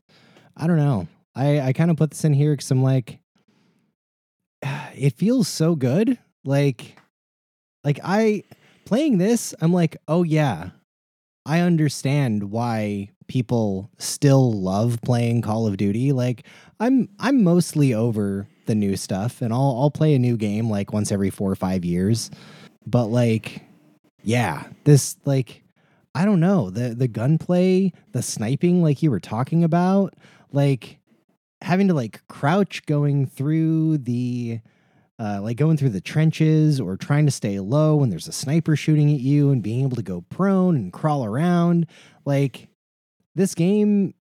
[0.57, 1.09] I don't know.
[1.35, 3.19] I I kind of put this in here because I'm like,
[4.63, 6.19] it feels so good.
[6.45, 6.97] Like,
[7.85, 8.45] like I
[8.87, 10.71] playing this, I'm like, oh yeah,
[11.45, 16.13] I understand why people still love playing Call of Duty.
[16.13, 16.47] Like
[16.81, 20.93] I'm I'm mostly over the new stuff and I'll I'll play a new game like
[20.93, 22.31] once every 4 or 5 years.
[22.87, 23.63] But like
[24.23, 25.63] yeah, this like
[26.15, 30.15] I don't know, the the gunplay, the sniping like you were talking about,
[30.51, 30.99] like
[31.63, 34.61] having to like crouch going through the
[35.19, 38.77] uh, like going through the trenches or trying to stay low when there's a sniper
[38.77, 41.87] shooting at you and being able to go prone and crawl around.
[42.25, 42.69] Like
[43.35, 44.15] this game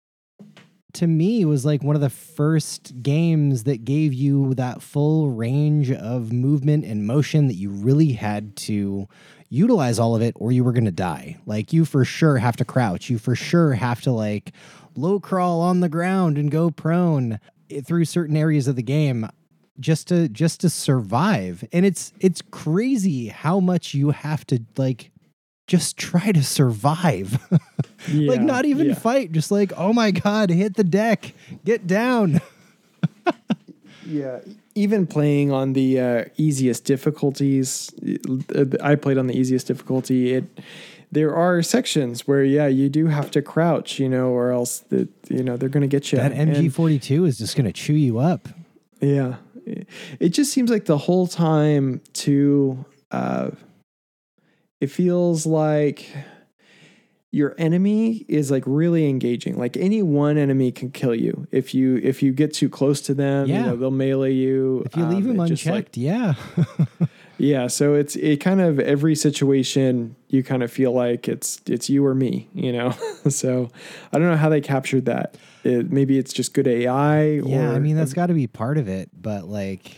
[0.95, 5.91] to me was like one of the first games that gave you that full range
[5.91, 9.07] of movement and motion that you really had to
[9.49, 11.37] utilize all of it or you were going to die.
[11.45, 13.09] Like you for sure have to crouch.
[13.09, 14.53] You for sure have to like
[14.95, 17.39] low crawl on the ground and go prone
[17.69, 19.29] eh, through certain areas of the game
[19.79, 25.11] just to just to survive and it's it's crazy how much you have to like
[25.67, 27.39] just try to survive
[28.07, 28.93] Yeah, like not even yeah.
[28.93, 32.41] fight just like oh my god hit the deck get down
[34.07, 34.41] Yeah,
[34.75, 37.91] even playing on the uh, easiest difficulties,
[38.55, 40.33] uh, I played on the easiest difficulty.
[40.35, 40.45] It
[41.11, 45.09] there are sections where yeah, you do have to crouch, you know, or else that
[45.27, 46.19] you know they're going to get you.
[46.19, 48.47] that mg42 is just gonna chew you up
[49.01, 49.35] yeah,
[50.19, 52.85] it just seems like the whole time to.
[53.11, 53.51] Uh,
[54.81, 56.05] it feels like
[57.31, 59.57] your enemy is like really engaging.
[59.57, 63.13] Like any one enemy can kill you if you if you get too close to
[63.13, 63.47] them.
[63.47, 63.59] Yeah.
[63.59, 64.83] You know, they'll melee you.
[64.85, 66.35] if you leave Um, him it just, like, unchecked yeah
[67.37, 71.89] yeah, so it's it kind of every situation you kind of feel like it's it's
[71.89, 72.91] you or me, you know.
[73.29, 73.69] so
[74.13, 75.35] I don't know how they captured that.
[75.65, 77.23] It, maybe it's just good AI.
[77.43, 79.97] yeah or, i mean that's got to be part of it but like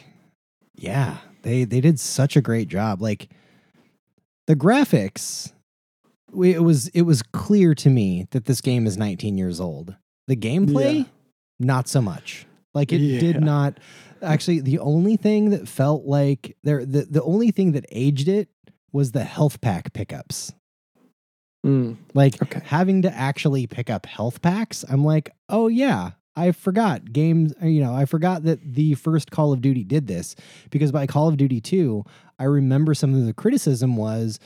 [0.75, 3.29] yeah they they did such a great job like
[4.47, 5.51] the graphics
[6.43, 9.95] it was it was clear to me that this game is 19 years old
[10.27, 11.03] the gameplay Yeah.
[11.59, 13.19] not so much like it Yeah.
[13.19, 13.79] did not
[14.21, 18.49] actually the only thing that felt like there the, the only thing that aged it
[18.91, 20.53] was the health pack pickups
[21.65, 22.61] Mm, like Okay.
[22.65, 27.53] having to actually pick up health packs, I'm like, oh yeah, I forgot games.
[27.61, 30.35] uh, You know, I forgot that the first Call of Duty did this
[30.69, 32.03] because by Call of Duty 2,
[32.39, 34.39] I remember some of the criticism was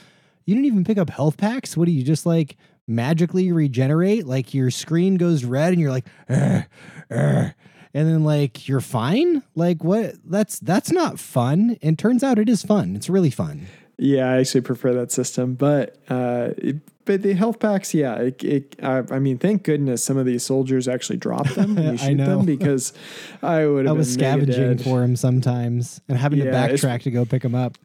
[0.45, 1.75] you didn't even pick up health packs.
[1.77, 4.25] What do you just like magically regenerate?
[4.25, 6.05] Like your screen goes red and you're like,
[7.09, 7.53] and
[7.93, 9.43] then like you're fine.
[9.55, 10.15] Like what?
[10.25, 11.77] That's that's not fun.
[11.81, 12.95] And turns out it is fun.
[12.95, 13.67] It's really fun.
[13.97, 16.77] yeah, I actually prefer that system, but uh, it,
[17.11, 20.43] but the health packs, yeah, it, it, I, I mean, thank goodness some of these
[20.43, 22.93] soldiers actually drop them when you I shoot them because
[23.43, 26.81] I would I have was been scavenging for them sometimes and having to Yeah, it's-
[26.85, 27.77] backtrack to go pick them up.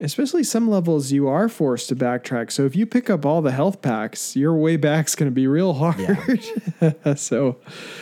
[0.00, 2.50] Especially some levels you are forced to backtrack.
[2.50, 5.46] So if you pick up all the health packs, your way back's going to be
[5.46, 6.40] real hard.
[7.16, 7.58] so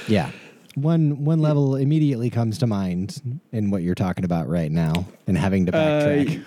[0.07, 0.31] Yeah.
[0.77, 5.37] One one level immediately comes to mind in what you're talking about right now and
[5.37, 6.41] having to backtrack.
[6.41, 6.45] Uh,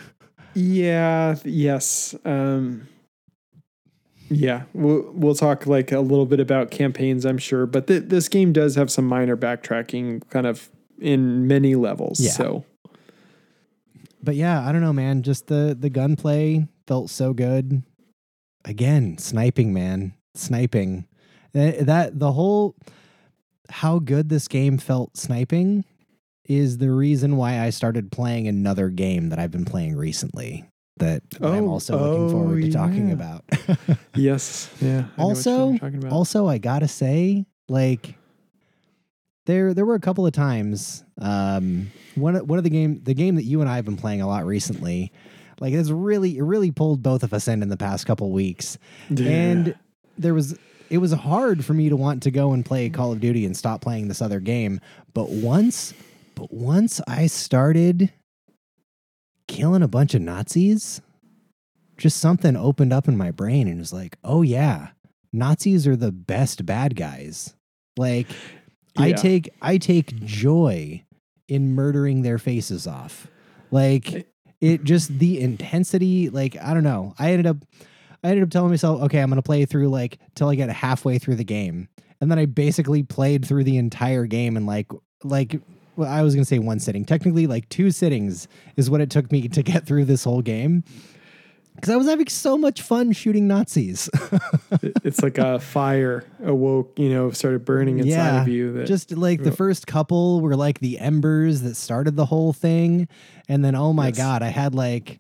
[0.54, 2.16] yeah, yes.
[2.26, 2.88] Um,
[4.32, 8.30] yeah, we'll, we'll talk like a little bit about campaigns, I'm sure, but th- this
[8.30, 10.70] game does have some minor backtracking kind of
[11.00, 12.20] in many levels.
[12.20, 12.32] Yeah.
[12.32, 12.66] So
[14.24, 15.24] but yeah, I don't know, man.
[15.24, 17.84] Just the the gunplay felt so good.
[18.66, 21.08] Again, sniping, man, sniping.
[21.54, 22.76] That, that the whole
[23.70, 25.86] how good this game felt sniping
[26.46, 30.66] is the reason why I started playing another game that I've been playing recently.
[30.98, 33.44] That, that I'm Oh, also looking forward to oh, talking about.
[34.16, 35.06] yes, yeah.
[35.18, 35.78] I Also-
[36.12, 38.16] also i gotta say like
[39.46, 43.36] there there were a couple of times um one one of the game the game
[43.36, 45.12] that you and i have been playing a lot recently
[45.60, 48.78] like it's really it really pulled both of us in in the past couple weeks
[49.10, 49.76] and
[50.18, 50.58] there was
[50.90, 53.56] it was hard for me to want to go and play call of duty and
[53.58, 54.80] stop playing this other game
[55.14, 55.94] but once
[56.36, 58.12] but once i started
[59.52, 61.02] killing a bunch of nazis?
[61.98, 64.90] Just something opened up in my brain and was like oh yeah
[65.34, 67.54] nazis are the best bad guys.
[67.98, 68.28] Like
[68.98, 71.04] i take i take joy
[71.48, 73.28] in murdering their faces off.
[73.72, 74.28] Like
[74.62, 77.14] it just the intensity like i don't know.
[77.20, 77.58] I ended up
[78.24, 81.20] i ended up telling myself okay i'm gonna play through like till i get halfway
[81.20, 81.90] through the game.
[82.22, 84.88] And then i basically played through the entire game and like
[85.26, 85.60] like
[86.02, 87.06] well, I was going to say one sitting.
[87.06, 90.84] Technically, like two sittings is what it took me to get through this whole game.
[91.76, 94.10] Because I was having so much fun shooting Nazis.
[95.04, 98.72] It's like a fire awoke, you know, started burning inside yeah, of you.
[98.74, 99.56] That, just like the oh.
[99.56, 103.08] first couple were like the embers that started the whole thing,
[103.50, 104.18] and then oh my Yes.
[104.18, 105.20] god, I had like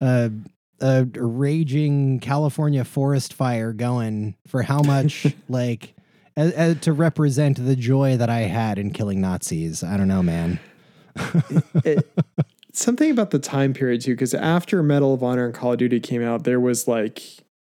[0.00, 0.30] a,
[0.80, 5.94] a raging California forest fire going for how much like
[6.36, 9.82] a, a- to represent the joy that I had in killing Nazis.
[9.82, 10.58] I don't know, man.
[11.84, 12.06] it,
[12.72, 16.00] something about the time period too, because after Medal of Honor and Call of Duty
[16.00, 17.22] came out, there was like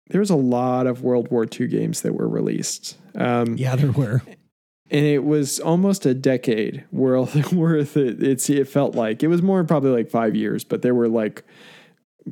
[0.10, 2.98] there was a lot of World War II games that were released.
[3.16, 4.22] Um, Yeah, there were.
[4.90, 9.42] and it was almost a decade worth worth it, it's it felt like it was
[9.42, 11.44] more probably like five years but there were like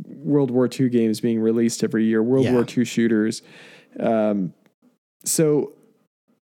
[0.07, 2.53] world war ii games being released every year world Yeah.
[2.53, 3.41] war ii shooters
[3.99, 4.53] um,
[5.25, 5.73] so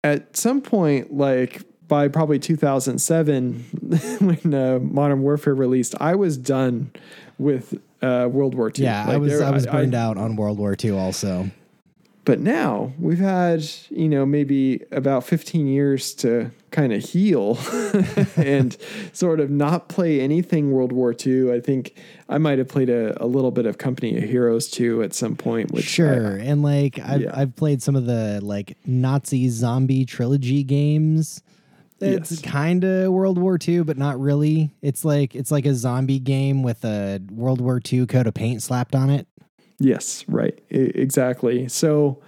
[0.03, 3.53] at some point like by probably 2007
[4.19, 6.91] when uh, modern warfare released i was done
[7.37, 10.57] with uh, world war ii Yeah, I was there- I was burned out on World
[10.57, 11.49] War II also.
[12.25, 17.57] But now we've had, you know, maybe about 15 years to kind of heal
[18.37, 18.75] and
[19.11, 21.51] sort of not play anything World War II.
[21.51, 21.95] I think
[22.29, 25.35] I might have played a, a little bit of Company of Heroes too at some
[25.35, 25.71] point.
[25.71, 27.31] Which Sure, I- and like I've Yeah.
[27.33, 31.41] I've played some of the like Nazi zombie trilogy games.
[31.99, 32.41] It's Yes.
[32.41, 34.71] kind of World War II, but not really.
[34.81, 38.61] It's like it's like a zombie game with a World War II coat of paint
[38.63, 39.27] slapped on it.
[39.79, 40.57] Yes, right.
[40.71, 41.67] E- exactly.
[41.67, 42.21] So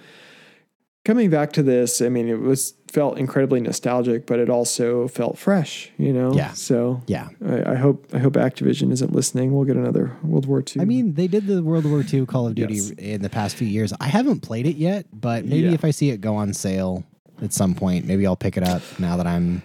[1.04, 5.38] coming back to this, I mean, it was felt incredibly nostalgic, but it also felt
[5.38, 6.34] fresh, you know?
[6.34, 6.54] Yeah.
[6.54, 9.54] So Yeah, I, I hope, I hope Activision isn't listening.
[9.54, 10.82] We'll get another World War II.
[10.82, 12.89] I mean they did the World War II Call of Duty Yes.
[12.91, 13.93] in the past few years.
[14.00, 15.74] I haven't played it yet, but maybe Yeah.
[15.74, 17.04] if I see it go on sale
[17.41, 18.82] at some point, maybe I'll pick it up.
[18.98, 19.62] Now that I'm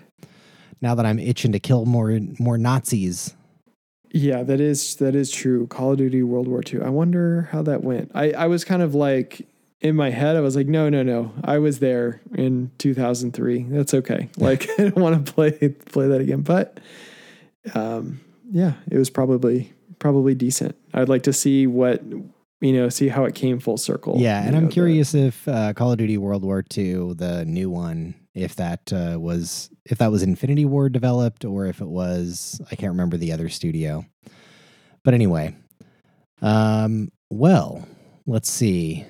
[0.82, 3.34] now that I'm itching to kill more more Nazis.
[4.12, 5.66] Yeah, that is that is true.
[5.66, 6.82] Call of Duty World War II.
[6.82, 8.10] I wonder how that went.
[8.14, 9.46] I, I was kind of like
[9.80, 11.32] in my head, I was like, no, no, no.
[11.42, 13.62] I was there in 2003.
[13.70, 14.28] That's okay.
[14.36, 16.42] Like I don't want to play play that again.
[16.42, 16.80] But
[17.74, 20.76] um, yeah, it was probably probably decent.
[20.92, 22.02] I'd like to see what
[22.60, 24.16] you know, see how it came full circle.
[24.18, 27.44] Yeah, and know, I'm the- curious if uh, Call of Duty World War II, the
[27.46, 31.88] new one, if that uh, was if that was Infinity Ward developed or if it
[31.88, 34.04] was I can't remember the other studio.
[35.02, 35.54] But anyway,
[36.42, 37.86] um, well,
[38.26, 39.06] let's see.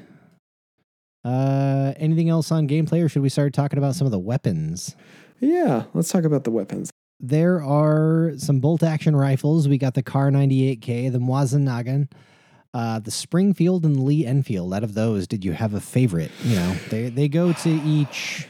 [1.25, 4.97] Uh, anything else on gameplay, or should we start talking about some of the weapons?
[5.41, 6.91] yeah, let's talk about the weapons.
[7.19, 9.69] There are some bolt action rifles.
[9.69, 12.11] We got the Kar98K, the Mosin Nagant,
[12.73, 14.73] uh, the Springfield and the Lee Enfield.
[14.73, 16.31] Out of those, did you have a favorite?
[16.45, 18.49] You know, they they go to each,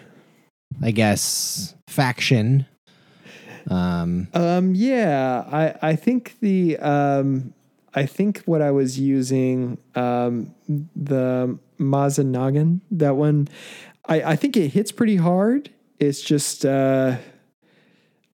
[0.82, 2.66] I guess, faction.
[3.70, 7.52] Um, Um, yeah, I I think the um,
[7.94, 10.54] I think what I was using um,
[10.96, 13.48] the Mosin Nagant that one,
[14.06, 15.70] I I think it hits pretty hard.
[15.98, 17.16] It's just uh,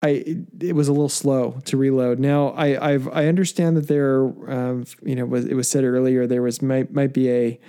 [0.02, 2.20] I it, was a little slow to reload.
[2.20, 6.26] Now I I've I understand that there um, you know was it was said earlier
[6.26, 7.60] there was might might be a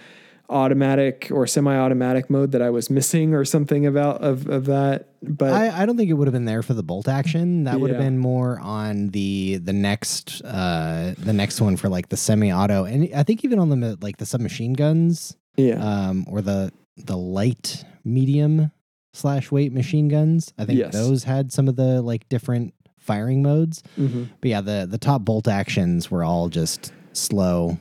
[0.49, 5.51] automatic or semi-automatic mode that I was missing or something about of, of that but
[5.51, 7.63] I, I don't think it would have been there for the bolt action.
[7.65, 12.09] That would have been more on the the next uh the next one for like
[12.09, 15.35] the semi-auto, and I think even on the like the submachine guns.
[15.57, 15.75] yeah
[16.09, 18.71] um, or the the light medium
[19.13, 20.53] slash weight machine guns.
[20.57, 20.93] I think Yes.
[20.93, 23.81] those had some of the like different firing modes.
[23.97, 24.29] Mhm.
[24.39, 27.79] But yeah, the the top bolt actions were all just slow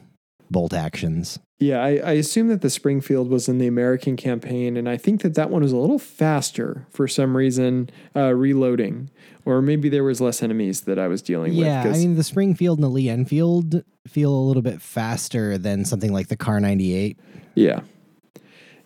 [0.50, 1.38] bolt actions.
[1.58, 5.22] Yeah, I, I assume that the Springfield was in the American campaign, and I think
[5.22, 9.08] that that one was a little faster for some reason, uh, reloading,
[9.46, 11.86] or maybe there was less enemies that I was dealing Yeah, with.
[11.86, 15.86] I 'cause- mean the Springfield and the Lee Enfield feel a little bit faster than
[15.86, 17.18] something like the Kar 98.
[17.54, 17.80] yeah,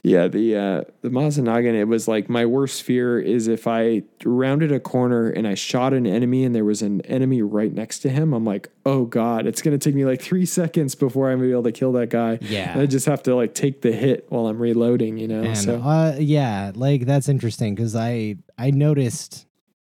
[0.02, 0.28] yeah.
[0.28, 4.72] The uh, the Mosin Nagant, it was like my worst fear is if I rounded
[4.72, 8.08] a corner and I shot an enemy and there was an enemy right next to
[8.08, 8.32] him.
[8.32, 11.52] I'm like, oh god, it's gonna take me like three seconds before I'm gonna be
[11.52, 12.38] able to kill that guy.
[12.40, 12.72] Yeah.
[12.72, 15.42] And I just have to like take the hit while I'm reloading, you know.
[15.42, 19.46] And so uh, yeah, like that's interesting because I I noticed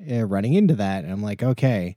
[0.09, 1.95] uh, running into that, and I'm like, okay,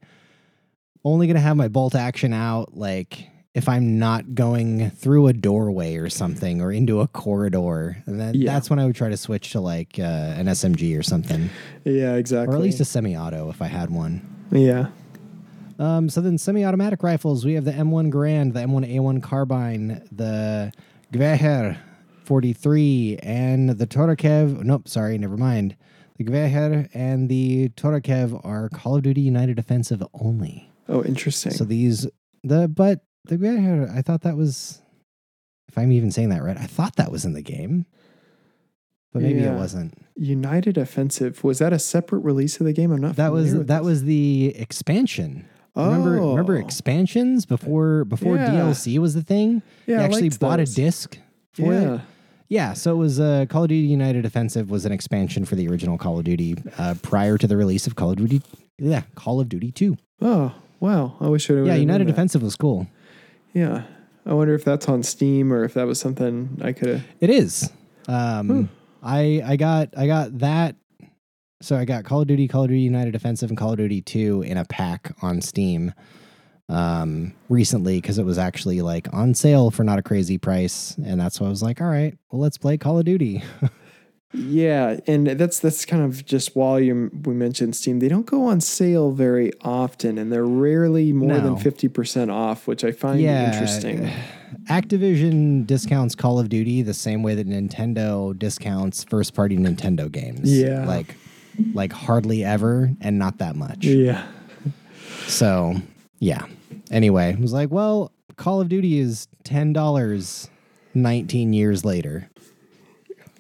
[1.05, 5.95] only gonna have my bolt action out like if I'm not going through a doorway
[5.97, 8.53] or something or into a corridor, and then Yeah.
[8.53, 11.51] that's when I would try to switch to like uh, an SMG or something,
[11.85, 12.53] yeah, exactly.
[12.55, 14.23] or at least a semi-auto if I had one.
[14.51, 14.89] yeah.
[15.79, 20.73] Um, so then semi-automatic rifles, we have the M1 Grand, the M1A1 carbine, the
[21.13, 21.77] Gewehr
[22.25, 24.63] 43, and the Torakev.
[24.63, 25.75] Nope, sorry, never mind.
[26.17, 30.71] The Gewehr and the Torakev are Call of Duty United Offensive only.
[30.89, 31.51] Oh, interesting.
[31.53, 32.07] So these
[32.45, 34.81] the but the I thought that was
[35.69, 37.87] if I'm even saying that right, I thought that was in the game.
[39.13, 39.55] But maybe Yeah.
[39.55, 39.95] it wasn't.
[40.17, 42.91] United Offensive was that a separate release of the game?
[42.93, 43.17] I'm not.
[43.17, 43.81] That was that this.
[43.83, 45.47] was the expansion.
[45.77, 46.61] Remember remember Oh.
[46.61, 48.51] expansions before before Yeah.
[48.51, 49.63] DLC was the thing?
[49.87, 50.73] Yeah, you I actually bought those.
[50.73, 51.19] a disc
[51.53, 51.95] for yeah.
[51.95, 52.01] it.
[52.49, 55.67] Yeah, so it was uh, Call of Duty United Offensive was an expansion for the
[55.67, 58.43] original Call of Duty uh, prior to the release of Call of Duty.
[58.79, 59.97] Yeah, Call of Duty Two.
[60.21, 61.17] Oh wow!
[61.21, 61.67] I wish I would.
[61.67, 62.87] Yeah, United Offensive was cool.
[63.55, 63.85] Yeah,
[64.27, 67.05] I wonder if that's on Steam or if that was something I could have.
[67.21, 67.71] It is.
[68.09, 68.65] Um, Hmm.
[69.03, 70.77] I I got I got that.
[71.63, 74.03] So I got Call of Duty, Call of Duty United Offensive, and Call of Duty
[74.03, 75.95] Two in a pack on Steam
[76.71, 81.21] um recently because it was actually like on sale for not a crazy price and
[81.21, 83.45] that's why i was like all right well let's play call of duty
[84.35, 88.47] Yeah, and that's that's kind of just while you we mentioned Steam, they don't go
[88.47, 93.21] on sale very often, and they're rarely more than fifty percent off, which I find
[93.21, 94.11] interesting.
[94.71, 100.51] activision discounts call of duty the same way that nintendo discounts first party nintendo games
[100.51, 100.87] Yeah.
[100.87, 101.17] like
[101.75, 104.25] like hardly ever and not that much Yeah,
[105.27, 105.75] So,
[106.19, 106.47] yeah.
[106.91, 110.49] Anyway, I was like, well, Call of Duty is $10
[110.95, 112.29] 19 years later.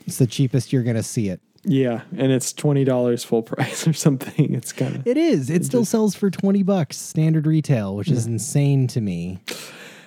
[0.06, 1.40] It's the cheapest you're going to see it.
[1.64, 4.54] yeah, and it's twenty dollars full price or something.
[4.54, 5.50] It's kind of It is.
[5.50, 9.40] It still sells for 20 bucks standard retail, which is insane to me.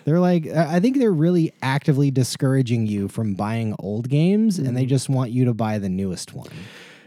[0.05, 4.77] They're like, I I think they're really actively discouraging you from buying old games and
[4.77, 4.89] they mm.
[4.89, 6.49] just want you to buy the newest one.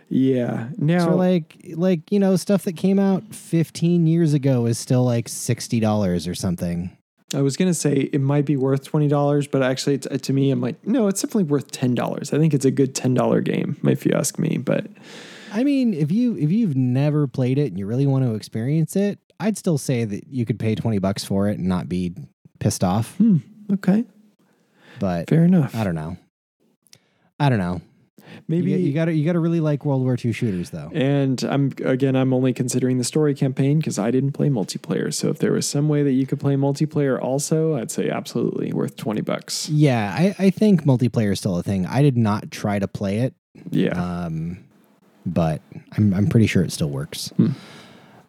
[0.09, 0.68] yeah.
[0.76, 5.05] Now, So like like, you know, stuff that came out 15 years ago is still
[5.05, 6.97] like $60 or something.
[7.35, 10.51] I was gonna say it might be worth twenty dollars, but actually, it's, to me,
[10.51, 12.33] I'm like, no, it's definitely worth ten dollars.
[12.33, 14.59] I think it's a good ten dollar game, if you ask me.
[14.59, 14.87] But
[15.53, 18.97] I mean, if you if you've never played it and you really want to experience
[18.97, 22.14] it, I'd still say that you could pay twenty bucks for it and not be
[22.59, 23.16] pissed off.
[23.16, 23.37] Hmm,
[23.72, 24.05] okay,
[24.99, 25.74] But fair enough.
[25.74, 26.16] I don't know.
[27.39, 27.81] I don't know.
[28.49, 30.91] Maybe you, you got to you got to really like World War II shooters though.
[30.93, 35.12] And I'm again, I'm only considering the story campaign because I didn't play multiplayer.
[35.14, 38.72] So if there was some way that you could play multiplayer also, I'd say absolutely
[38.72, 39.68] worth twenty bucks.
[39.68, 41.87] Yeah, I, I think multiplayer is still a thing.
[41.87, 43.35] I did not try to play it,
[43.70, 43.91] Yeah.
[44.24, 44.59] um,
[45.26, 45.62] but
[45.97, 47.28] I'm I'm pretty sure it still works.
[47.37, 47.49] Hmm.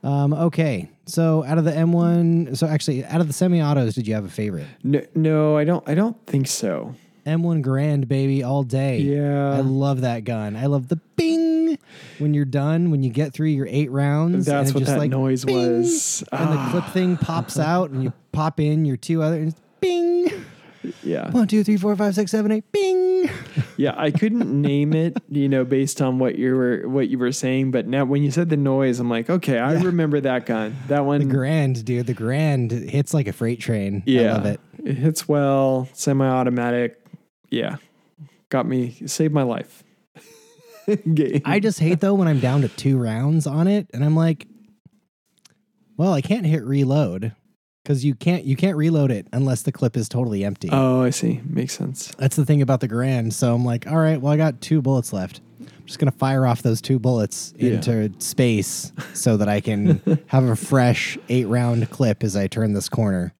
[0.03, 4.15] Um, okay, so out of the M1, so actually out of the semi-autos, did you
[4.15, 4.65] have a favorite?
[4.83, 5.87] no, no, I don't.
[5.87, 6.95] I don't think so.
[7.25, 8.99] M1 Grand, baby, all day.
[8.99, 9.51] Yeah.
[9.53, 10.55] I love that gun.
[10.55, 11.77] I love the bing
[12.19, 14.45] when you're done, when you get through your eight rounds.
[14.45, 16.23] That's and it what just that like, noise bing, was.
[16.31, 16.91] And the clip Ah.
[16.93, 20.45] thing pops out, and you pop in your two other, and it's bing.
[21.03, 21.29] Yeah.
[21.29, 23.29] One, two, three, four, five, six, seven, eight, bing.
[23.77, 23.93] Yeah.
[23.97, 27.71] I couldn't name it, you know, based on what you were what you were saying.
[27.71, 29.83] But now when you said the noise, I'm like, okay, I Yeah.
[29.83, 30.75] remember that gun.
[30.87, 31.19] That one.
[31.19, 34.01] The Grand, dude, the Grand hits like a freight train.
[34.05, 34.21] Yeah.
[34.21, 34.59] I love it.
[34.83, 37.00] It hits well, semi-automatic.
[37.51, 37.75] Yeah.
[38.49, 39.83] Got me, saved my life.
[41.13, 41.41] Game.
[41.45, 44.47] I just hate though when I'm down to two rounds on it, and I'm like,
[45.97, 47.33] well, I can't hit reload
[47.83, 50.69] because you can't you can't reload it unless the clip is totally empty.
[50.71, 51.39] Oh, I see.
[51.45, 52.11] Makes sense.
[52.17, 53.33] That's the thing about the Grand.
[53.33, 55.39] So I'm like, all right, well, I got two bullets left.
[55.59, 57.73] I'm just gonna fire off those two bullets Yeah.
[57.73, 62.73] into space so that I can have a fresh eight round clip as I turn
[62.73, 63.33] this corner.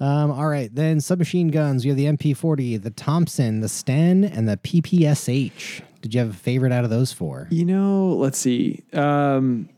[0.00, 1.84] Um, all right, then submachine guns.
[1.84, 5.82] You have the MP40, the Thompson, the Sten, and the PPSH.
[6.00, 7.46] Did you have a favorite out of those four?
[7.50, 8.82] You know, let's see.
[8.94, 9.68] Um,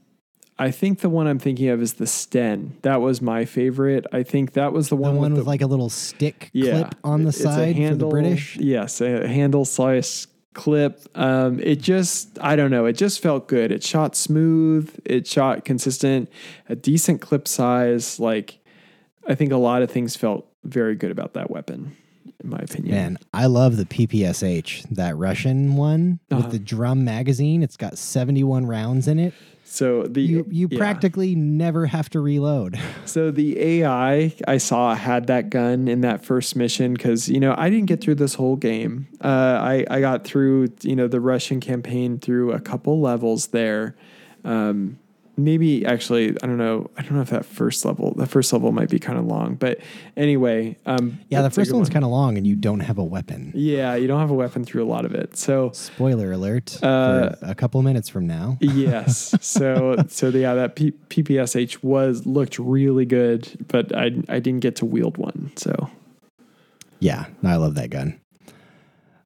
[0.58, 2.76] I think the one I'm thinking of is the Sten.
[2.82, 4.06] That was my favorite.
[4.12, 6.50] I think that was the The one, one with, with the, like a little stick
[6.52, 8.56] yeah, clip on the side for the British.
[8.58, 11.00] Yes, a handle slash clip.
[11.16, 12.86] Um, it just, I don't know.
[12.86, 13.72] It just felt good.
[13.72, 14.94] It shot smooth.
[15.04, 16.30] It shot consistent.
[16.68, 18.20] A decent clip size.
[18.20, 18.58] Like,
[19.28, 21.96] I think a lot of things felt very good about that weapon,
[22.42, 22.94] in my opinion.
[22.94, 26.42] Man, I love the PPSH, that Russian one Uh-huh.
[26.42, 27.62] with the drum magazine.
[27.62, 29.34] It's got 71 rounds in it.
[29.64, 30.76] So the You you yeah.
[30.78, 32.78] practically never have to reload.
[33.06, 37.54] So the AI I saw had that gun in that first mission because you know
[37.56, 39.06] I didn't get through this whole game.
[39.22, 39.28] Uh,
[39.62, 43.94] I I got through you know the Russian campaign through a couple levels there.
[44.44, 44.98] Um,
[45.36, 48.70] maybe actually I don't know I don't know if that first level the first level
[48.72, 49.78] might be kind of long, but
[50.16, 51.92] anyway, um, Yeah, the first one's one.
[51.92, 53.52] kind of long and you don't have a weapon.
[53.54, 55.36] yeah you don't have a weapon through a lot of it.
[55.36, 58.58] So Spoiler alert Uh, a couple minutes from now.
[58.60, 59.34] yes.
[59.40, 64.76] So so yeah, that P- PPSH was looked really good, but I I didn't get
[64.76, 65.52] to wield one.
[65.56, 65.88] So
[67.00, 68.20] Yeah, I love that gun.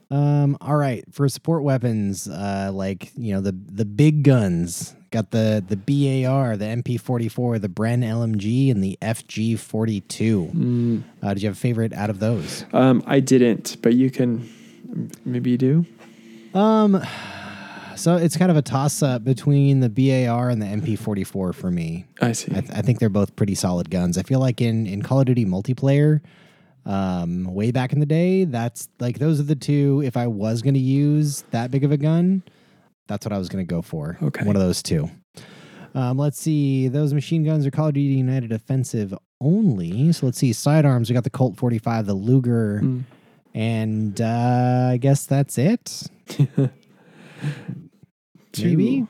[0.08, 5.30] Um, all right, for support weapons, uh, like you know the the big guns, got
[5.30, 10.52] the the BAR, the MP44, the Bren LMG, and the FG42.
[10.52, 11.02] Mm.
[11.22, 12.66] Uh, did you have a favorite out of those?
[12.72, 14.48] Um, I didn't, but you can.
[15.24, 15.86] Maybe you do.
[16.54, 17.02] Um,
[17.96, 22.04] so it's kind of a toss up between the BAR and the MP44 for me.
[22.20, 22.52] I see.
[22.54, 24.18] I, th- I think they're both pretty solid guns.
[24.18, 26.20] I feel like in in Call of Duty multiplayer,
[26.84, 30.02] um, way back in the day, that's like those are the two.
[30.04, 32.42] If I was going to use that big of a gun,
[33.08, 34.18] that's what I was going to go for.
[34.22, 34.44] Okay.
[34.44, 35.08] one of those two.
[35.94, 36.88] Um, let's see.
[36.88, 40.12] Those machine guns are Call of Duty United offensive only.
[40.12, 40.52] So let's see.
[40.52, 41.08] Sidearms.
[41.08, 43.02] We got the Colt 45, the Luger, Mm.
[43.54, 46.02] and uh, I guess that's it.
[48.58, 49.06] Maybe?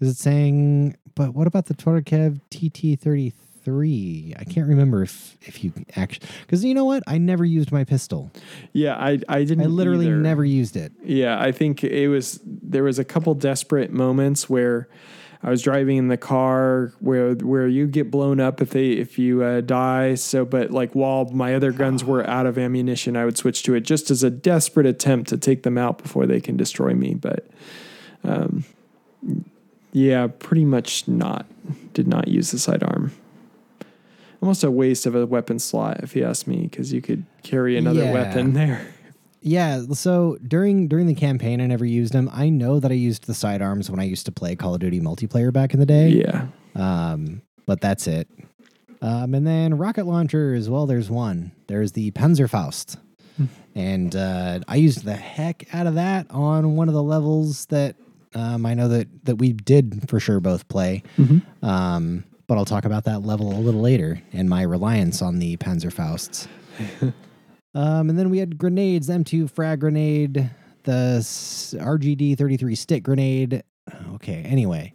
[0.00, 0.96] Is it saying?
[1.14, 3.30] But what about the Torkev TT thirty
[3.66, 4.32] three?
[4.38, 7.02] I can't remember if if you actually because you know what?
[7.08, 8.30] I never used my pistol.
[8.72, 9.62] Yeah, I I didn't.
[9.62, 10.16] I literally either.
[10.16, 10.92] never used it.
[11.04, 14.88] Yeah, I think it was there was a couple desperate moments where
[15.42, 19.18] I was driving in the car where where you get blown up if they if
[19.18, 20.14] you uh, die.
[20.14, 23.74] So, but like while my other guns were out of ammunition, I would switch to
[23.74, 27.14] it just as a desperate attempt to take them out before they can destroy me.
[27.14, 27.48] But
[28.22, 28.64] um,
[29.92, 31.46] yeah, pretty much not.
[31.94, 33.10] Did not use the sidearm.
[34.42, 37.76] Almost a waste of a weapon slot, if you ask me, because you could carry
[37.76, 38.12] another Yeah.
[38.12, 38.86] weapon there.
[39.42, 39.82] Yeah.
[39.92, 42.28] So during during the campaign, I never used them.
[42.32, 45.00] I know that I used the sidearms when I used to play Call of Duty
[45.00, 46.08] multiplayer back in the day.
[46.08, 46.46] Yeah.
[46.74, 48.28] Um, but that's it.
[49.02, 50.68] Um, and then rocket launchers.
[50.68, 51.52] Well, there's one.
[51.68, 52.96] There's the Panzerfaust,
[53.36, 53.44] Hmm.
[53.76, 57.94] and uh, I used the heck out of that on one of the levels that
[58.34, 61.04] um, I know that that we did for sure both play.
[61.18, 61.42] Mhm.
[61.62, 65.56] Um, but I'll talk about that level a little later and my reliance on the
[65.56, 66.46] Panzerfausts.
[67.74, 70.50] um, and then we had grenades, M2 frag grenade,
[70.84, 73.62] the RGD 33 stick grenade.
[74.14, 74.92] Okay, anyway,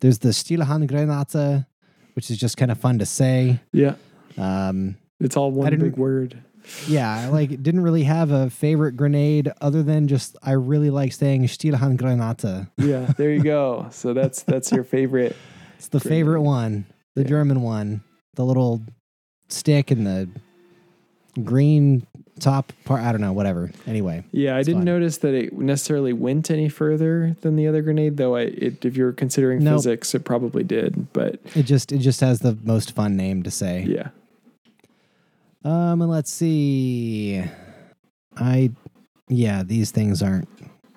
[0.00, 1.66] there's the Stielhandgranate,
[2.14, 3.60] which is just kind of fun to say.
[3.72, 3.94] Yeah.
[4.36, 6.42] Um, It's all one big word.
[6.88, 11.12] yeah, I like didn't really have a favorite grenade other than just I really like
[11.12, 12.68] saying Stielhandgranate.
[12.78, 13.88] Yeah, there you go.
[13.90, 15.36] So that's that's your favorite.
[15.76, 16.18] It's the Grenade.
[16.18, 17.28] favorite one, the Yeah.
[17.28, 18.02] German one,
[18.34, 18.82] the little
[19.48, 20.28] stick and the
[21.42, 22.06] green
[22.40, 23.02] top part.
[23.02, 23.70] I don't know, whatever.
[23.86, 24.84] Anyway, Yeah, I didn't fun.
[24.86, 28.34] notice that it necessarily went any further than the other grenade, though.
[28.36, 29.76] I it, if you're considering Nope.
[29.76, 31.12] physics, it probably did.
[31.12, 33.84] But it just it just has the most fun name to say.
[33.84, 34.08] yeah,
[35.64, 37.42] Um, and let's see.
[38.36, 38.70] I,
[39.28, 40.48] yeah, these things aren't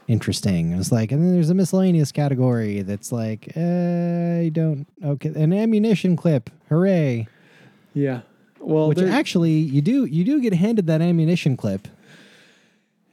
[0.07, 0.73] interesting.
[0.73, 4.85] It's like, and then there's a miscellaneous category that's like, uh, I don't.
[5.03, 6.49] Okay, an ammunition clip.
[6.69, 7.27] Hooray!
[7.93, 8.21] yeah.
[8.59, 11.87] Well, Which actually, you do you do get handed that ammunition clip.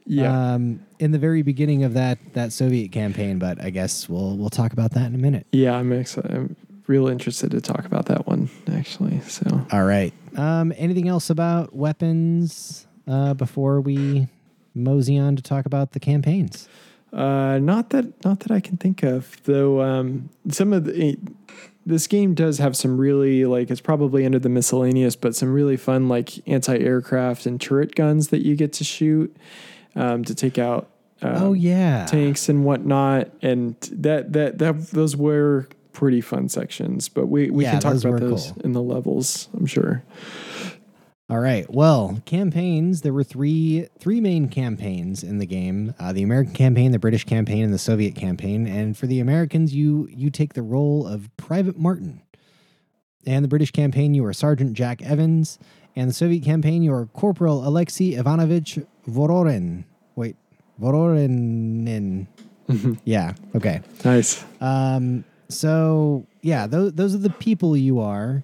[0.05, 3.39] yeah, um, in the very beginning of that that Soviet campaign.
[3.39, 5.47] But I guess we'll we'll talk about that in a minute.
[5.51, 5.77] yeah.
[5.77, 6.31] I'm excited.
[6.31, 6.55] I'm
[6.87, 9.21] real interested to talk about that one actually.
[9.21, 10.13] So All right.
[10.35, 14.27] Um, anything else about weapons uh, before we
[14.73, 16.67] mosey on to talk about the campaigns?
[17.15, 19.81] Uh, not that not that I can think of though.
[19.81, 21.17] Um, some of the
[21.85, 25.77] this game does have some really like it's probably under the miscellaneous, but some really
[25.77, 29.35] fun like anti-aircraft and turret guns that you get to shoot
[29.95, 30.89] um, to take out.
[31.21, 37.07] Um, oh yeah, tanks and whatnot, and that that that those were pretty fun sections.
[37.07, 38.61] But we we Yeah, can talk about those cool.
[38.65, 39.47] in the levels.
[39.53, 40.03] I'm sure.
[41.27, 41.65] All right.
[41.73, 43.01] Well, campaigns.
[43.01, 47.23] There were three three main campaigns in the game: uh, the American campaign, the British
[47.23, 48.67] campaign, and the Soviet campaign.
[48.67, 52.21] And for the Americans, you you take the role of Private Martin.
[53.25, 55.57] And the British campaign, you are Sergeant Jack Evans.
[55.95, 58.77] And the Soviet campaign, you are Corporal Alexei Ivanovich
[59.07, 59.85] Vororin.
[60.15, 60.35] Wait,
[60.79, 62.27] Vororin.
[63.03, 63.33] yeah.
[63.55, 63.81] Okay.
[64.03, 64.43] Nice.
[64.61, 68.43] Um, so yeah, those those are the people you are.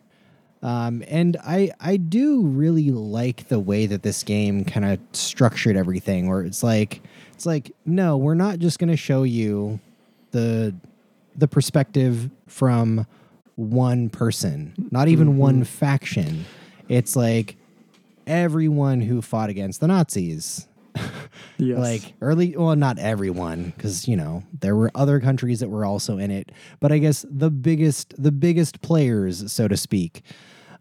[0.64, 5.76] Um, and I I do really like the way that this game kind of structured
[5.76, 7.02] everything, where it's like
[7.34, 9.80] it's like no, we're not just going to show you
[10.32, 10.74] the
[11.36, 13.08] the perspective from
[13.56, 16.46] one person, not even one faction.
[16.90, 17.56] It's like
[18.28, 20.68] everyone who fought against the Nazis
[21.58, 21.78] Yes.
[21.80, 26.18] like early well not everyone because you know there were other countries that were also
[26.18, 30.22] in it but i guess the biggest the biggest players so to speak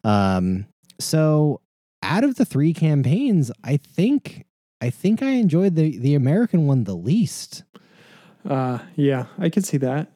[0.04, 0.66] um
[0.98, 1.60] so
[2.02, 4.44] out of the three campaigns i think
[4.80, 7.64] i think i enjoyed the the american one the least
[8.48, 10.08] uh, yeah, I could see that.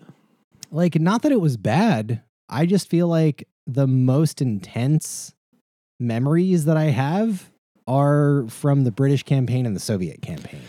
[0.70, 5.34] like not that it was bad i just feel like the most intense
[6.00, 7.50] memories that i have
[7.86, 10.60] are from the british campaign and the soviet campaign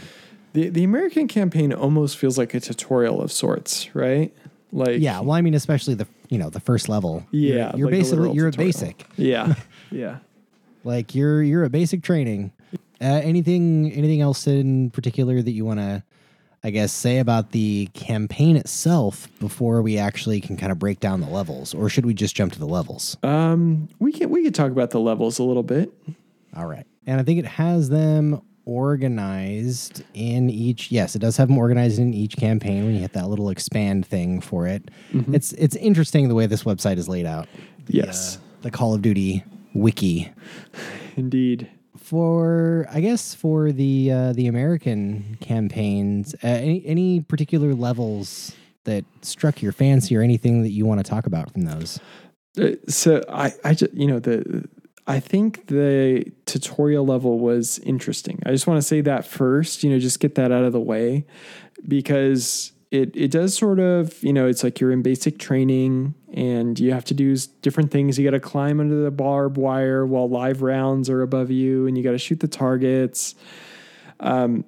[0.53, 4.33] The the American campaign almost feels like a tutorial of sorts, right?
[4.76, 7.26] Like Yeah, well, I mean, especially the you know the first level.
[7.31, 9.06] You're- Yeah, you're, like basically you're a basic.
[9.15, 9.56] yeah,
[9.91, 10.18] yeah.
[10.84, 12.52] Like you're you're a basic training.
[13.02, 16.03] Uh, anything anything else in particular that you want to,
[16.64, 21.22] I guess, say about the campaign itself before we actually can kind of break down
[21.22, 23.18] the levels, or should we just jump to the levels?
[23.23, 25.91] Um, we can we could talk about the levels a little bit.
[26.56, 26.85] All right.
[27.07, 30.91] And I think it has them organized in each.
[30.91, 34.05] Yes, it does have them organized in each campaign when you hit that little expand
[34.05, 34.89] thing for it.
[35.31, 37.47] It's it's interesting the way this website is laid out.
[37.85, 38.37] The, Yes.
[38.37, 39.43] uh, the Call of Duty
[39.73, 40.31] wiki
[41.15, 41.69] Indeed.
[41.97, 46.33] for I guess for the uh, the American campaigns.
[46.43, 48.53] Uh, any any particular levels
[48.85, 51.99] that struck your fancy or anything that you want to talk about from those?
[52.59, 54.67] Uh, so I I just you know the
[55.07, 58.41] I think the tutorial level was interesting.
[58.45, 60.80] I just want to say that first, you know, just get that out of the
[60.80, 61.26] way
[61.88, 66.80] because it it does sort of, you know, it's like you're in basic training and
[66.80, 68.18] you have to do different things.
[68.18, 71.98] You got to climb under the barbed wire while live rounds are above you and
[71.98, 73.36] you got to shoot the targets.
[74.19, 74.65] Um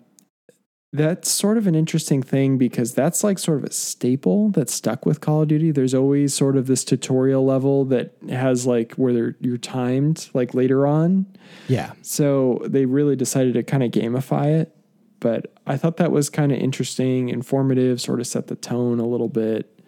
[0.93, 5.05] that's sort of an interesting thing because that's like sort of a staple that's stuck
[5.05, 5.71] with Call of Duty.
[5.71, 10.87] There's always sort of this tutorial level that has like where you're timed like later
[10.87, 11.25] on.
[11.67, 11.91] Yeah.
[12.01, 14.73] So they really decided to kind of gamify it.
[15.19, 19.05] But I thought that was kind of interesting, informative, sort of set the tone a
[19.05, 19.79] little bit.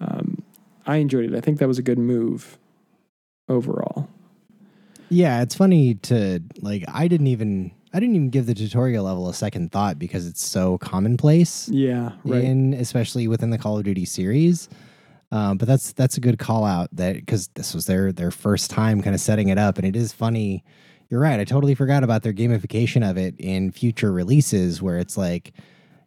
[0.00, 0.42] Um,
[0.86, 1.36] I enjoyed it.
[1.36, 2.58] I think that was a good move
[3.48, 4.08] overall.
[5.10, 9.28] Yeah, it's funny to like I didn't even I didn't even give the tutorial level
[9.28, 12.44] a second thought because it's so commonplace Yeah, right.
[12.44, 14.68] in especially within the Call of Duty series.
[15.30, 18.70] Um, but that's that's a good call out that because this was their their first
[18.70, 20.64] time kind of setting it up, and it is funny.
[21.10, 21.40] You're right.
[21.40, 25.52] I totally forgot about their gamification of it in future releases, where it's like,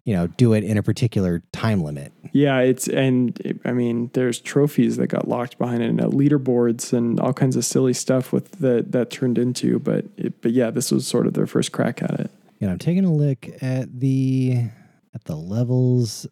[0.03, 2.11] you know, do it in a particular time limit.
[2.33, 6.07] Yeah, it's and it- I mean, there's trophies that got locked behind it, and uh,
[6.07, 9.79] leaderboards, and all kinds of silly stuff with that that turned into.
[9.79, 12.31] But it, but yeah, this was sort of their first crack at it.
[12.59, 14.65] You know, I'm taking a look at the
[15.13, 16.25] at the levels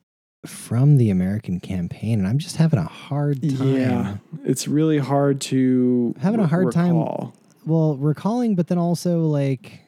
[0.46, 3.68] from the American campaign, and I'm just having a hard time.
[3.76, 6.96] Yeah, it's really hard to Having a hard time-
[7.66, 9.82] Well, recalling, but then also like,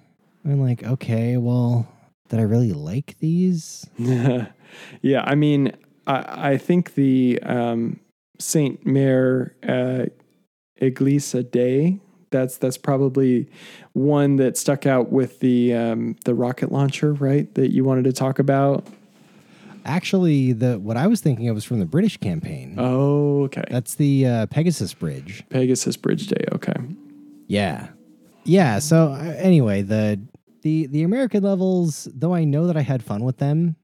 [0.44, 1.88] I'm like, okay, well,
[2.32, 3.86] did I really like these?
[4.00, 5.74] yeah, I mean,
[6.08, 8.00] I I think the um,
[8.40, 10.06] Sainte-Mère uh,
[10.78, 12.00] Iglesia Day.
[12.30, 13.50] That's that's probably
[13.92, 17.54] one that stuck out with the um, the rocket launcher, right?
[17.56, 18.88] That you wanted to talk about.
[19.84, 22.76] Actually, the what I was thinking of was from the British campaign.
[22.78, 23.66] Oh, okay.
[23.70, 25.44] That's the uh, Pegasus Bridge.
[25.50, 26.46] Pegasus Bridge Day.
[26.54, 26.76] Okay.
[27.48, 27.90] Yeah,
[28.46, 28.80] yeah.
[28.80, 30.18] So uh, anyway, the
[30.62, 33.76] the the American levels, though I know that I had fun with them,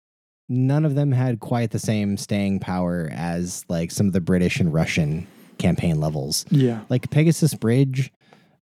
[0.50, 4.60] none of them had quite the same staying power as like some of the British
[4.60, 5.28] and Russian
[5.58, 6.46] campaign levels.
[6.50, 6.82] Yeah.
[6.90, 8.12] Like Pegasus Bridge,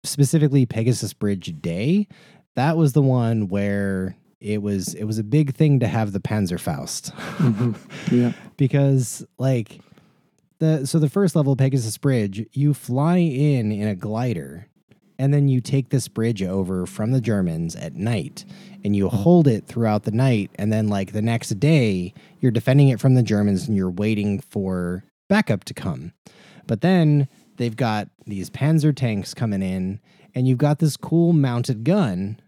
[0.04, 2.08] specifically Pegasus Bridge Day,
[2.56, 6.20] that was the one where it was it was a big thing to have the
[6.20, 7.12] Panzerfaust.
[7.38, 7.74] Mm-hmm.
[8.16, 8.32] Yeah.
[8.56, 9.82] because like
[10.60, 14.68] the so the first level Pegasus Bridge, you fly in in a glider
[15.20, 18.46] and then you take this bridge over from the Germans at night
[18.84, 22.90] and you hold it throughout the night and then like the next day you're defending
[22.90, 26.14] it from the Germans and you're waiting for backup to come.
[26.68, 27.28] But then
[27.58, 30.00] they've got these panzer tanks coming in
[30.36, 32.40] and you've got this cool mounted gun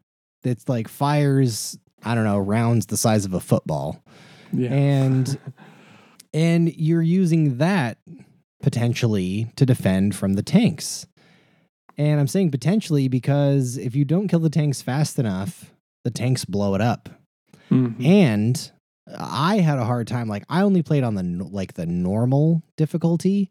[0.44, 4.02] that's like fires I don't know rounds the size of a football
[4.54, 4.70] Yeah.
[4.72, 5.38] and
[6.34, 7.98] and you're using that
[8.62, 11.06] potentially to defend from the tanks.
[11.99, 15.73] And I'm saying potentially because if you don't kill the tanks fast enough,
[16.05, 17.09] the tanks blow it up.
[17.69, 18.03] Mhm.
[18.03, 18.71] And
[19.17, 23.49] I had a hard time like I only played on the like the normal difficulty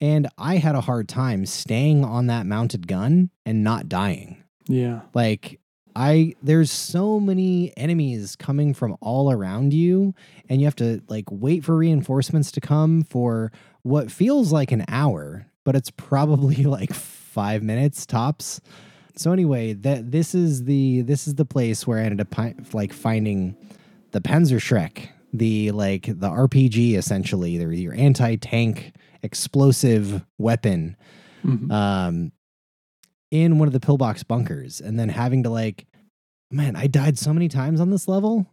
[0.00, 4.36] and I had a hard time staying on that mounted gun and not dying.
[4.68, 5.00] Yeah.
[5.14, 5.58] Like
[5.96, 10.14] I there's so many enemies coming from all around you
[10.48, 13.50] and you have to like wait for reinforcements to come for
[13.82, 16.92] what feels like an hour, but it's probably like
[17.38, 18.60] 5 minutes tops.
[19.14, 22.56] So anyway, that this is the this is the place where I ended up pi-
[22.72, 23.56] like finding
[24.10, 28.92] the Panzerschreck, the like the RPG essentially, they're your anti-tank
[29.22, 30.96] explosive weapon
[31.44, 31.70] Mhm.
[31.70, 32.32] um,
[33.30, 35.86] in one of the pillbox bunkers and then having to like,
[36.50, 38.46] man, I died so many times on this level.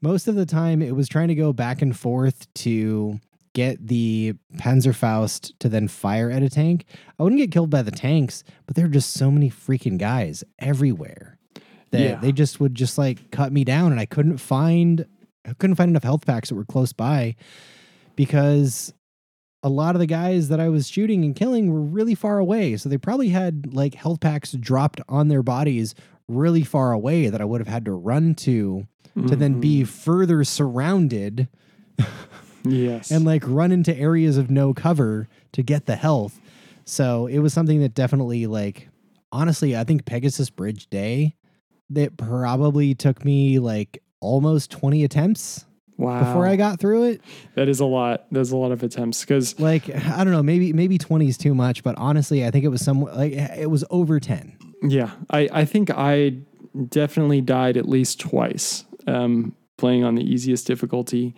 [0.00, 3.20] Most of the time, it was trying to go back and forth to
[3.54, 6.84] get the Panzerfaust to then fire at a tank.
[7.18, 10.44] I wouldn't get killed by the tanks, but there are just so many freaking guys
[10.58, 11.38] everywhere
[11.90, 12.14] that Yeah.
[12.16, 15.06] they just would just like cut me down and I couldn't find
[15.46, 17.36] I couldn't find enough health packs that were close by
[18.16, 18.92] because
[19.62, 22.76] a lot of the guys that I was shooting and killing were really far away.
[22.76, 25.94] So they probably had like health packs dropped on their bodies
[26.28, 28.86] really far away that I would have had to run to
[29.28, 29.86] to then be Mhm.
[29.86, 31.46] further surrounded
[32.64, 36.40] yes and like run into areas of no cover to get the health.
[36.84, 38.88] So it was something that definitely like
[39.32, 41.34] honestly, I think Pegasus Bridge Day
[41.90, 45.64] that probably took me like almost 20 attempts
[45.98, 47.20] wow before I got through it.
[47.54, 50.72] that is a lot there's a lot of attempts because Like I don't know, maybe
[50.72, 53.84] maybe 20 is too much, but honestly, I think it was some like it was
[53.90, 54.56] over 10.
[54.82, 56.38] Yeah, I, I think I
[56.88, 61.34] definitely died at least twice um, playing on the easiest difficulty.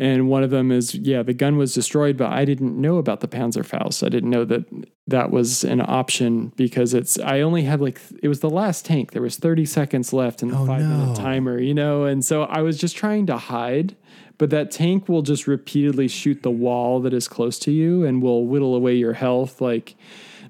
[0.00, 3.20] And one of them is, yeah, the gun was destroyed, but I didn't know about
[3.20, 4.02] the Panzerfaust.
[4.04, 4.64] I didn't know that
[5.06, 9.12] that was an option because it's, I only had like, it was the last tank.
[9.12, 10.88] There was 30 seconds left in the Oh, five no.
[10.96, 12.04] minute timer, you know?
[12.04, 13.94] And so I was just trying to hide,
[14.38, 18.22] but that tank will just repeatedly shoot the wall that is close to you and
[18.22, 19.60] will whittle away your health.
[19.60, 19.96] Like,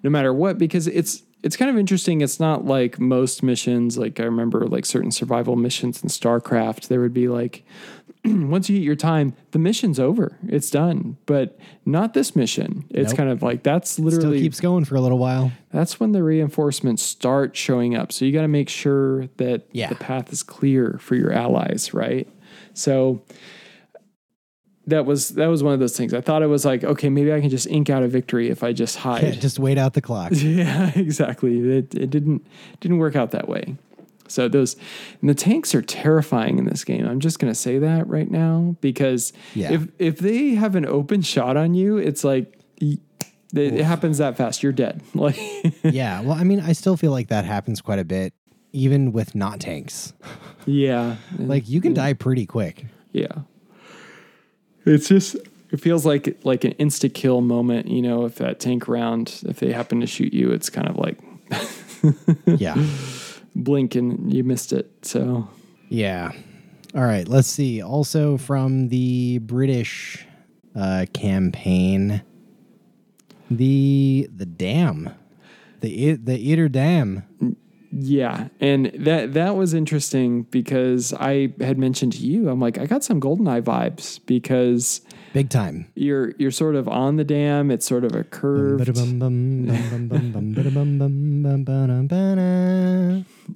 [0.05, 4.19] no matter what because it's it's kind of interesting it's not like most missions like
[4.21, 7.65] i remember like certain survival missions in starcraft there would be like
[8.25, 13.11] once you hit your time the mission's over it's done but not this mission it's
[13.13, 13.17] Nope.
[13.17, 15.53] kind of like that's Still literally keeps going for a little while.
[15.73, 19.89] that's when the reinforcements start showing up so you got to make sure that Yeah.
[19.89, 22.29] the path is clear for your allies right
[22.75, 23.23] so
[24.87, 27.33] that was that was one of those things i thought it was like okay maybe
[27.33, 29.95] i can just ink out a victory if i just hide Yeah, just wait out
[29.95, 30.33] the clock.
[30.35, 31.59] yeah, exactly.
[31.79, 32.47] It, it didn't
[32.81, 33.77] didn't work out that way.
[34.31, 34.77] So those
[35.21, 37.07] and the tanks are terrifying in this game.
[37.07, 39.73] I'm just gonna say that right now because Yeah.
[39.73, 42.99] if if they have an open shot on you, it's like it,
[43.53, 44.63] it happens that fast.
[44.63, 45.03] You're dead.
[45.15, 45.37] Like
[45.83, 48.33] yeah, well, I mean, I still feel like that happens quite a bit
[48.73, 50.13] even with not tanks.
[50.65, 52.87] yeah, Like you can die pretty quick.
[53.13, 53.33] yeah.
[54.87, 55.37] It's just
[55.73, 57.89] it feels like like an insta kill moment.
[57.89, 60.97] You know, if that tank round, if they happen to shoot you, it's kind of
[60.97, 61.19] like
[62.47, 62.75] Yeah.
[63.65, 64.91] blink and you missed it.
[65.03, 65.49] So
[65.89, 66.33] Yeah.
[66.95, 67.27] All right.
[67.29, 67.83] Let's see.
[67.83, 70.27] Also from the British
[70.75, 72.23] uh, campaign,
[73.51, 75.11] the the dam,
[75.81, 77.25] the the Eder Dam.
[77.93, 82.87] Yeah, and that that was interesting because I had mentioned to you, I'm like, I
[82.87, 85.01] got some GoldenEye vibes because
[85.33, 85.91] Big time.
[85.97, 87.73] you're you're sort of on the dam.
[87.73, 88.87] It's sort of a curved.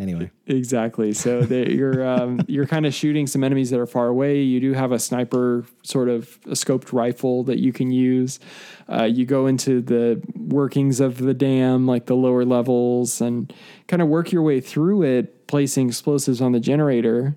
[0.00, 1.12] Anyway, Exactly.
[1.12, 4.42] So you're um, you're kind of shooting some enemies that are far away.
[4.42, 8.40] You do have a sniper sort of a scoped rifle that you can use.
[8.90, 13.52] Uh, you go into the workings of the dam, like the lower levels, and
[13.88, 17.36] kind of work your way through it, placing explosives on the generator.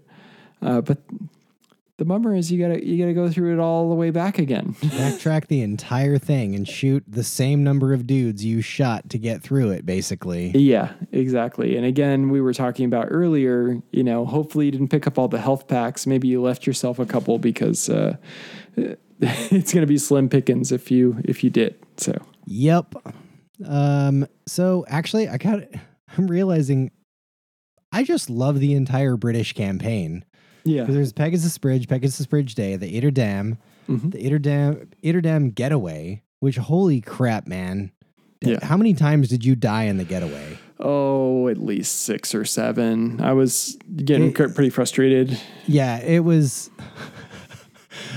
[0.61, 0.97] Uh, but
[1.97, 4.75] the bummer is you gotta you gotta go through it all the way back again.
[4.81, 9.41] backtrack the entire thing and shoot the same number of dudes you shot to get
[9.41, 10.51] through it, basically.
[10.51, 11.75] Yeah, exactly.
[11.75, 15.27] And again, we were talking about earlier, you know, hopefully you didn't pick up all
[15.27, 16.05] the health packs.
[16.05, 18.17] Maybe you left yourself a couple because uh,
[19.19, 21.75] it's to be slim pickings if you if you did.
[21.97, 22.13] So,
[22.45, 22.95] Yep.
[23.65, 24.27] Um.
[24.45, 25.61] So actually, I got.
[26.17, 26.91] I'm realizing,
[27.91, 30.23] I just love the entire British campaign.
[30.67, 30.85] Yeah.
[30.85, 33.57] 'Cause There's Pegasus Bridge, Pegasus Bridge Day, the Eder Dam,
[33.89, 34.11] Mhm.
[34.11, 36.21] the Eder Dam, Eder Dam Getaway.
[36.39, 37.91] Which holy crap, man!
[38.41, 38.63] Yeah.
[38.63, 40.59] How many times did you die in the getaway?
[40.79, 43.19] Oh, at least 6 or 7.
[43.19, 45.39] I was getting It- pretty frustrated.
[45.65, 46.69] Yeah, it was.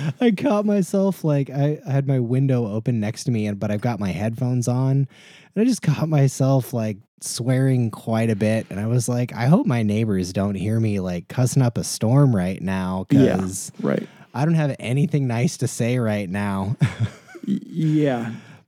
[0.21, 3.71] I caught myself like I, I had my window open next to me, and but
[3.71, 5.09] I've got my headphones on, and
[5.57, 9.67] I just caught myself like swearing quite a bit, and I was like, I hope
[9.67, 13.37] my neighbors don't hear me like cussing up a storm right now, Yeah.
[13.37, 14.09] because Right.
[14.33, 16.77] I don't have anything nice to say right now.
[17.49, 17.59] Y-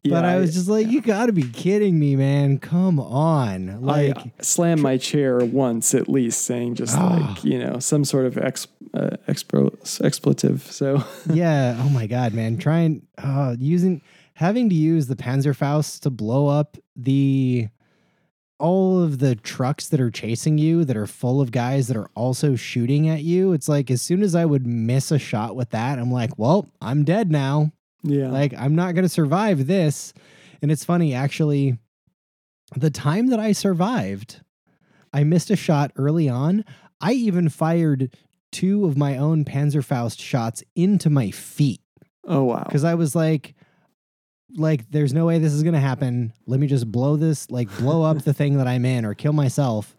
[0.02, 0.14] yeah.
[0.14, 2.58] but I was just like, you got to be kidding me, man!
[2.58, 4.16] Come on, like.
[4.16, 7.32] I slammed my chair once at least, saying just Ah.
[7.34, 9.72] like, you know, some sort of ex, uh, expro,
[10.04, 10.62] expletive.
[10.70, 11.76] So, yeah.
[11.78, 12.58] Oh my god, man.
[12.58, 14.02] Trying uh using
[14.34, 17.68] having to use the Panzerfaust to blow up the
[18.58, 22.08] all of the trucks that are chasing you that are full of guys that are
[22.14, 23.52] also shooting at you.
[23.52, 26.68] It's like as soon as I would miss a shot with that, I'm like, well,
[26.80, 27.72] I'm dead now.
[28.02, 28.30] Yeah.
[28.30, 30.12] Like I'm not going to survive this.
[30.60, 31.78] And it's funny actually
[32.76, 34.40] the time that I survived,
[35.12, 36.64] I missed a shot early on.
[37.00, 38.16] I even fired
[38.50, 41.80] two of my own Panzerfaust shots into my feet
[42.26, 42.66] oh, wow.
[42.70, 43.54] cuz I was like
[44.56, 46.32] like there's no way this is going to happen.
[46.46, 49.32] Let me just blow this like blow up the thing that I'm in or kill
[49.32, 49.96] myself.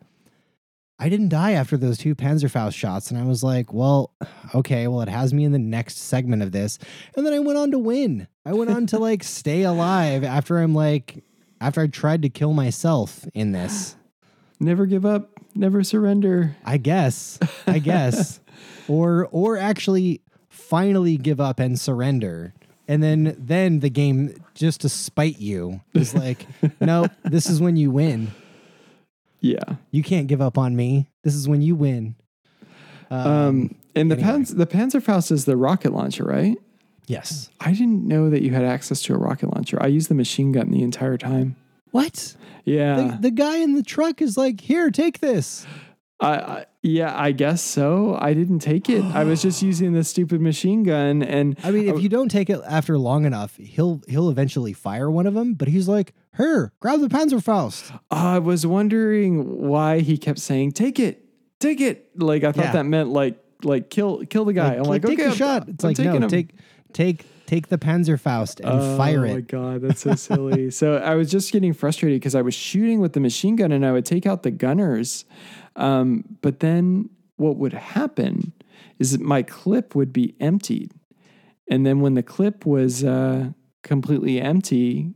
[0.99, 3.11] I didn't die after those two Panzerfaust shots.
[3.11, 4.13] And I was like, well,
[4.55, 6.79] okay, well, it has me in the next segment of this.
[7.15, 8.27] And then I went on to win.
[8.45, 11.23] I went on to like stay alive after I'm like,
[11.59, 13.95] after I tried to kill myself in this.
[14.59, 16.55] Never give up, never surrender.
[16.63, 17.37] I guess.
[17.67, 18.39] I guess.
[18.87, 22.53] or or actually finally give up and surrender.
[22.87, 26.45] And then then the game just to spite you is like,
[26.79, 28.31] no, this is when you win.
[29.43, 29.75] Yeah.
[29.91, 31.09] You can't give up on me.
[31.23, 32.15] This is when you win.
[33.11, 34.31] Um, and the anyway.
[34.31, 36.57] Panz- the Panzerfaust is the rocket launcher, right?
[37.05, 37.49] yes.
[37.59, 39.77] I didn't know that you had access to a rocket launcher.
[39.83, 41.57] I used the machine gun the entire time.
[41.91, 42.35] What?
[42.63, 42.95] Yeah.
[42.95, 45.67] The, the guy in the truck is like, here, take this.
[46.21, 48.17] I, I yeah, I guess so.
[48.19, 49.03] I didn't take it.
[49.03, 52.49] I was just using the stupid machine gun and I mean, if you don't take
[52.49, 55.53] it after long enough, he'll he'll eventually fire one of them.
[55.53, 57.99] But he's like, here, grab the Panzerfaust.
[58.09, 61.23] I was wondering why he kept saying, "Take it,
[61.59, 62.71] take it." Like I thought Yeah.
[62.73, 64.75] that meant like like kill kill the guy.
[64.75, 65.69] I'm like, take okay, the I'm- shot.
[65.69, 66.29] It's I'm like taking no, him.
[66.29, 66.49] take
[66.93, 69.29] take take the Panzerfaust and fire it.
[69.29, 69.47] oh my it.
[69.47, 70.71] god, that's so silly.
[70.79, 73.85] so I was just getting frustrated because I was shooting with the machine gun and
[73.85, 75.25] I would take out the gunners,
[75.75, 78.53] um, but then what would happen
[78.99, 80.91] is that my clip would be emptied,
[81.69, 83.49] and then when the clip was uh,
[83.83, 85.13] completely empty,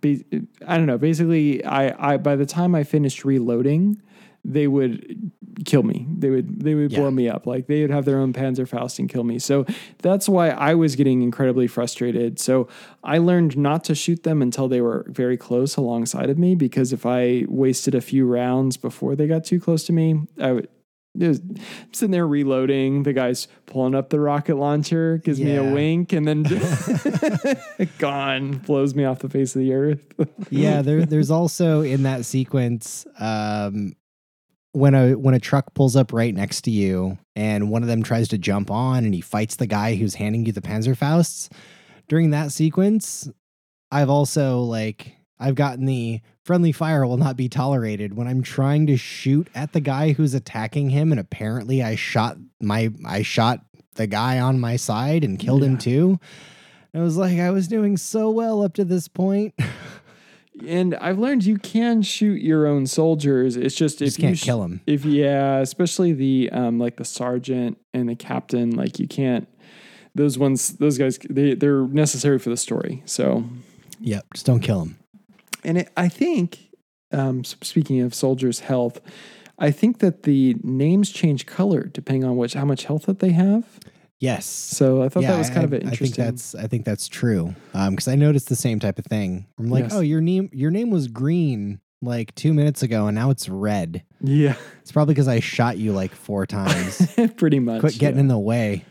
[0.00, 0.24] ba-
[0.66, 0.98] I don't know.
[0.98, 4.00] Basically, I, I by the time I finished reloading,
[4.44, 5.30] they would
[5.64, 6.06] kill me.
[6.18, 6.98] They would they would Yeah.
[7.00, 7.46] blow me up.
[7.46, 9.38] Like they would have their own Panzerfaust and kill me.
[9.38, 9.64] So
[9.98, 12.40] that's why I was getting incredibly frustrated.
[12.40, 12.66] So
[13.04, 16.92] I learned not to shoot them until they were very close alongside of me because
[16.92, 20.68] if I wasted a few rounds before they got too close to me, I would.
[21.18, 21.42] It
[21.92, 23.02] sitting there reloading.
[23.02, 26.44] The guy's pulling up the rocket launcher, gives me a wink, and then
[27.98, 30.14] gone, blows me off the face of the earth.
[30.50, 33.94] yeah, there, there's also in that sequence um,
[34.72, 38.02] when a when a truck pulls up right next to you, and one of them
[38.02, 41.50] tries to jump on, and he fights the guy who's handing you the Panzerfausts.
[42.08, 43.28] During that sequence,
[43.90, 48.86] I've also like I've gotten the friendly fire will not be tolerated when I'm trying
[48.88, 53.64] to shoot at the guy who's attacking him, and apparently I shot my I shot
[53.94, 56.18] the guy on my side and killed him too.
[56.94, 59.54] I was like, I was doing so well up to this point.
[60.66, 63.56] And I've learned you can shoot your own soldiers.
[63.56, 64.82] It's just if just you can't sh- kill them.
[64.86, 69.48] If yeah, especially the um like the sergeant and the captain, like you can't.
[70.14, 73.02] Those ones, those guys, they they're necessary for the story.
[73.06, 73.44] So,
[74.00, 74.98] Yep, just don't kill him.
[75.64, 76.58] And it, I think,
[77.12, 79.00] um, speaking of soldiers' health,
[79.58, 83.30] I think that the names change color depending on which how much health that they
[83.32, 83.64] have.
[84.18, 84.46] Yes.
[84.46, 86.24] So I thought that was kind of I, an I think interesting.
[86.24, 87.54] that's I think that's true.
[87.74, 89.46] Um, because I noticed the same type of thing.
[89.58, 89.92] I'm like, Yes.
[89.94, 94.02] oh, your name your name was green like two minutes ago, and now it's red.
[94.20, 97.00] yeah, It's probably because I shot you like four times.
[97.36, 97.80] pretty much.
[97.80, 98.84] Quit getting in the way.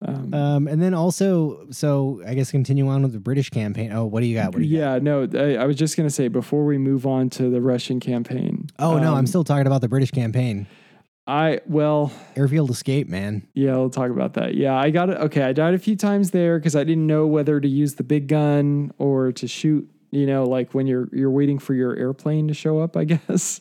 [0.00, 3.92] Um, Um, and then also, so I guess continue on with the British campaign.
[3.92, 4.52] Oh, what do you got?
[4.54, 4.84] What do you got?
[4.84, 7.98] yeah, no, I, I was just gonna say before we move on to the Russian
[7.98, 8.68] campaign.
[8.78, 10.66] Oh no, um, I'm still talking about the British campaign.
[11.26, 13.46] I well, Airfield escape, man.
[13.54, 14.54] yeah, we'll talk about that.
[14.54, 15.18] Yeah, I got it.
[15.18, 18.04] Okay, I died a few times there because I didn't know whether to use the
[18.04, 19.90] big gun or to shoot.
[20.10, 22.96] You know, like when you're you're waiting for your airplane to show up.
[22.96, 23.60] I guess.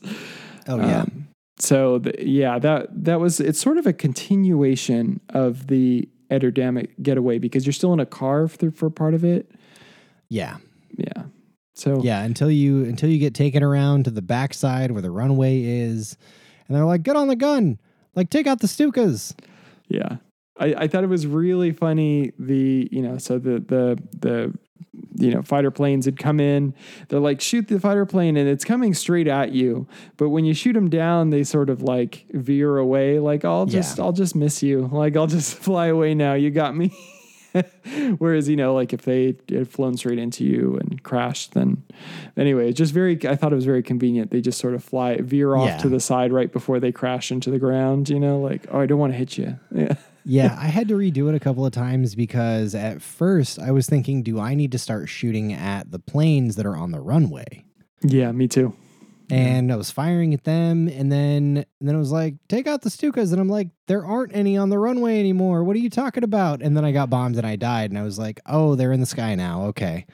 [0.68, 1.02] Oh yeah.
[1.02, 1.28] Um,
[1.60, 7.38] so the, yeah, that that was it's sort of a continuation of the Ederdammit getaway
[7.40, 9.52] because you're still in a car for, for part of it.
[10.30, 10.58] yeah.
[10.98, 11.24] Yeah.
[11.76, 15.62] So Yeah, until you until you get taken around to the backside where the runway
[15.62, 16.18] is,
[16.68, 17.80] and they're like, "Get on the gun!
[18.16, 19.36] Like, take out the Stukas."
[19.88, 20.18] Yeah.
[20.60, 22.32] I, I thought it was really funny.
[22.40, 24.58] The, you know, so the, the, the,
[25.16, 26.74] you know, fighter planes had come in.
[27.10, 29.88] They're like, shoot the fighter plane and it's coming straight at you.
[30.18, 33.20] But when you shoot them down, they sort of like veer away.
[33.20, 34.04] Like, I'll just, Yeah.
[34.06, 34.90] I'll just miss you.
[34.98, 36.34] Like, I'll just fly away now.
[36.34, 36.92] You got me.
[38.20, 41.84] Whereas, you know, like if they had flown straight into you and crashed, then
[42.36, 44.30] anyway, it's just very, I thought it was very convenient.
[44.32, 45.78] They just sort of fly, veer off Yeah.
[45.78, 48.86] to the side right before they crash into the ground, you know, like, oh, I
[48.86, 49.58] don't want to hit you.
[49.74, 49.96] Yeah.
[50.30, 53.88] Yeah, I had to redo it a couple of times because at first I was
[53.88, 57.64] thinking, do I need to start shooting at the planes that are on the runway?
[58.02, 58.74] Yeah, me too.
[59.30, 62.82] And I was firing at them, and then and then I was like, take out
[62.82, 65.64] the Stukas, and I'm like, there aren't any on the runway anymore.
[65.66, 66.62] What are you talking about?
[66.62, 69.02] And then I got bombed and I died, and I was like, oh, they're in
[69.02, 69.64] the sky now.
[69.66, 70.06] Okay.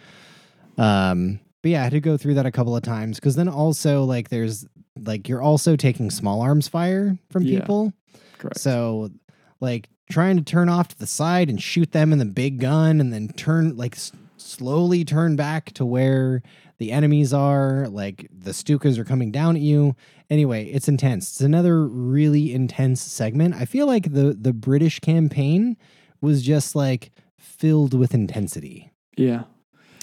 [0.78, 3.48] Um, but yeah, I had to go through that a couple of times because then
[3.48, 4.66] also like there's
[5.00, 7.60] like you're also taking small arms fire from Yeah.
[7.60, 7.94] people.
[8.40, 8.60] Correct.
[8.60, 9.12] So,
[9.60, 13.00] like trying to turn off to the side and shoot them in the big gun,
[13.00, 16.42] and then turn like s- slowly turn back to where
[16.78, 17.88] the enemies are.
[17.88, 19.96] Like the Stukas are coming down at you.
[20.30, 21.32] Anyway, it's intense.
[21.32, 23.56] It's another really intense segment.
[23.56, 25.78] I feel like the the British campaign
[26.22, 28.92] was just like filled with intensity.
[29.18, 29.44] Yeah.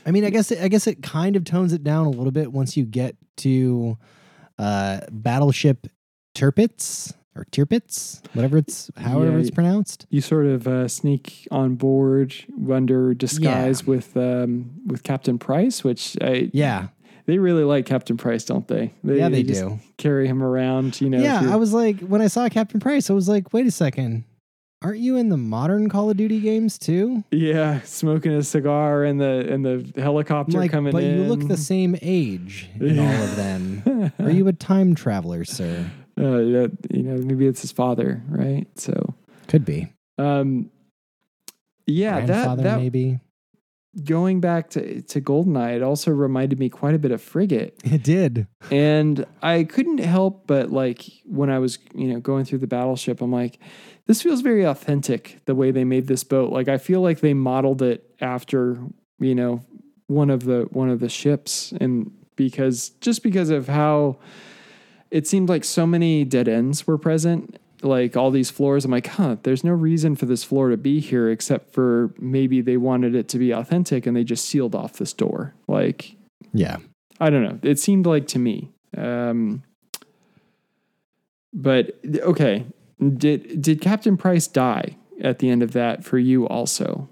[0.06, 2.30] I mean, I guess it, I guess it kind of tones it down a little
[2.30, 3.98] bit once you get to
[4.58, 5.86] uh, Battleship
[6.34, 10.06] Tirpitz or Tirpitz, whatever it's however Yeah, it's pronounced.
[10.10, 12.34] You sort of uh, sneak on board
[12.70, 16.88] under disguise with um, with Captain Price, which I, Yeah,
[17.26, 18.92] they really like Captain Price, don't they?
[19.02, 19.78] they yeah, they just do.
[19.96, 21.18] Carry him around, you know.
[21.20, 24.24] yeah, I was like, when I saw Captain Price, I was like, wait a second,
[24.82, 27.24] aren't you in the modern Call of Duty games too?
[27.30, 31.16] yeah, smoking a cigar and the and the helicopter like, coming but in.
[31.18, 34.12] you look the same age in all of them.
[34.18, 35.90] Are you a time traveler, sir?
[36.20, 38.66] Uh, you know, maybe it's his father, right?
[38.76, 39.14] So,
[39.48, 39.92] Could be.
[40.18, 40.70] um,
[41.86, 43.18] yeah, that Grandfather, that maybe.
[44.04, 47.74] going back to to Goldeneye, it also reminded me quite a bit of Frigate.
[47.84, 48.46] It did.
[48.70, 53.20] And I couldn't help but like when I was, you know, going through the battleship,
[53.20, 53.58] I'm like,
[54.06, 56.52] this feels very authentic the way they made this boat.
[56.52, 58.78] Like I feel like they modeled it after,
[59.18, 59.62] you know,
[60.06, 64.18] one of the one of the ships and because just because of how
[65.10, 69.06] it seemed like so many dead ends were present like all these floors i'm like
[69.06, 73.14] huh there's no reason for this floor to be here except for maybe they wanted
[73.14, 76.14] it to be authentic and they just sealed off this door like
[76.52, 76.76] Yeah.
[77.22, 77.58] I don't know.
[77.62, 78.70] It seemed like to me.
[78.96, 79.62] Um,
[81.52, 82.64] but okay,
[82.98, 87.08] did did Captain Price die at the end of that for you also?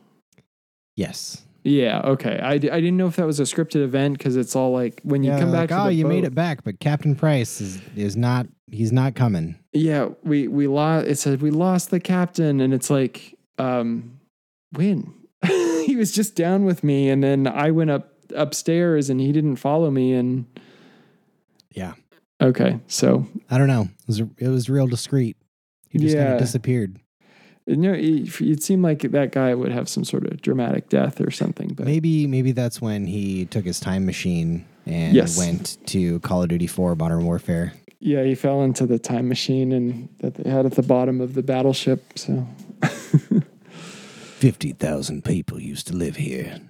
[0.97, 1.45] Yes.
[1.65, 2.01] Yeah.
[2.05, 2.39] Okay.
[2.39, 5.01] I, d- I didn't know if that was a scripted event because it's all like
[5.03, 5.77] when you Yeah, come like, back.
[5.79, 8.47] to oh, you made it back, but Captain Price is is not.
[8.71, 9.59] He's not coming.
[9.73, 10.11] Yeah.
[10.23, 11.07] We we lost.
[11.09, 14.19] It said we lost the captain, and it's like um,
[14.73, 15.13] when
[15.47, 19.57] he was just down with me, and then I went up upstairs, and he didn't
[19.57, 20.45] follow me, and
[21.75, 21.95] Yeah.
[22.41, 23.83] okay, so I don't know.
[24.03, 25.37] It was it was real discreet.
[25.89, 26.99] He just kind of disappeared.
[27.69, 31.31] You know, it, seemed like that guy would have some sort of dramatic death or
[31.31, 31.69] something.
[31.75, 35.37] But Maybe maybe that's when he took his time machine and Yes.
[35.37, 37.75] went to Call of Duty 4 Modern Warfare.
[38.01, 41.35] yeah, he fell into the time machine and that they had at the bottom of
[41.35, 42.19] the battleship.
[42.19, 42.47] So
[44.39, 46.61] 50,000 people used to live here.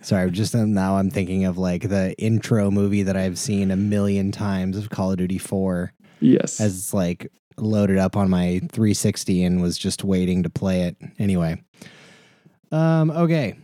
[0.00, 3.76] Sorry, just um, now I'm thinking of like the intro movie that I've seen a
[3.76, 9.44] million times of Call of Duty 4 yes, as like loaded up on my 360
[9.44, 10.96] and was just waiting to play it.
[11.18, 11.62] Anyway.
[12.70, 13.56] Um okay.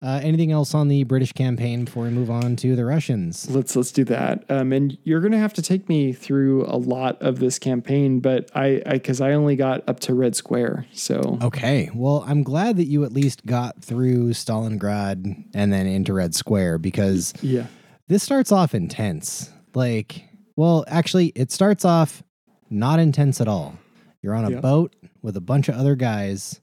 [0.00, 3.50] Uh, anything else on the British campaign before we move on to the Russians?
[3.50, 4.44] let's let's do that.
[4.48, 8.48] Um, and you're gonna have to take me through a lot of this campaign, but
[8.54, 10.86] I because I, only got up to Red Square.
[10.92, 11.90] So Okay.
[11.92, 16.78] Well, I'm glad that you at least got through Stalingrad and then into Red Square
[16.78, 17.66] because yeah,
[18.06, 19.50] this starts off intense.
[19.74, 22.22] Like, well, actually, it starts off
[22.70, 23.74] not intense at all.
[24.22, 24.60] You're on a Yeah.
[24.60, 26.60] boat with a bunch of other guys.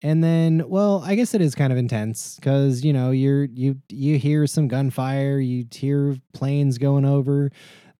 [0.00, 3.76] And then, well, I guess it is kind of intense because you know you're you
[3.88, 7.50] you hear some gunfire, you hear planes going over.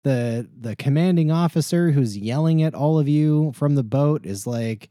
[0.05, 4.91] the The commanding officer who's yelling at all of you from the boat is like,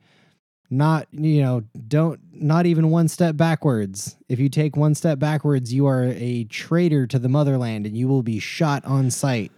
[0.70, 5.74] not you know don't not even one step backwards if you take one step backwards
[5.74, 9.50] you are a traitor to the motherland and you will be shot on sight.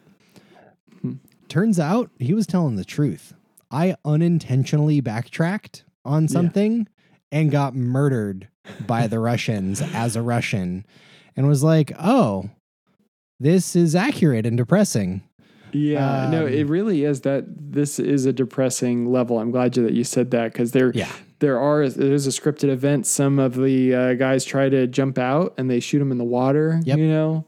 [1.49, 3.33] Turns out he was telling the truth
[3.71, 6.87] i unintentionally backtracked on something
[7.31, 8.47] and got murdered
[8.85, 10.85] by the russians as a russian
[11.35, 12.49] and was like oh
[13.39, 15.23] this is accurate and depressing
[15.71, 16.29] yeah.
[16.31, 19.39] no, Um, it really is that this is a depressing level.
[19.39, 22.69] I'm glad you, that you said that because there yeah there are there's a scripted
[22.69, 23.07] event.
[23.07, 26.23] Some of the uh, guys try to jump out and they shoot them in the
[26.23, 26.79] water.
[26.83, 26.97] Yep.
[26.97, 27.45] You know.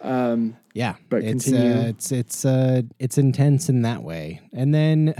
[0.00, 1.52] Um, Yeah, But it's.
[1.52, 5.12] Uh, it's it's uh it's intense in that way, and then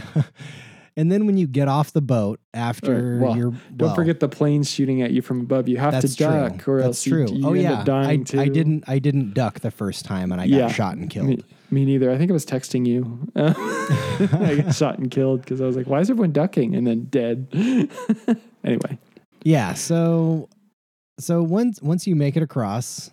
[0.97, 4.71] and then when you get off the boat after well, you're don't forget the planes
[4.71, 5.69] shooting at you from above.
[5.69, 6.75] You have to duck, true.
[6.75, 7.27] or that's else true.
[7.29, 8.41] you, you oh end yeah, up dying I, too.
[8.41, 10.69] I didn't I didn't duck the first time, and I got Yeah.
[10.69, 11.27] shot and killed.
[11.27, 11.39] Me,
[11.73, 12.13] me neither.
[12.13, 13.29] I think I was texting you.
[13.35, 17.07] I got shot and killed because I was like, "Why is everyone ducking?" And then
[17.07, 17.49] dead.
[18.63, 18.97] anyway,
[19.43, 20.49] Yeah, so
[21.19, 23.11] so once once you make it across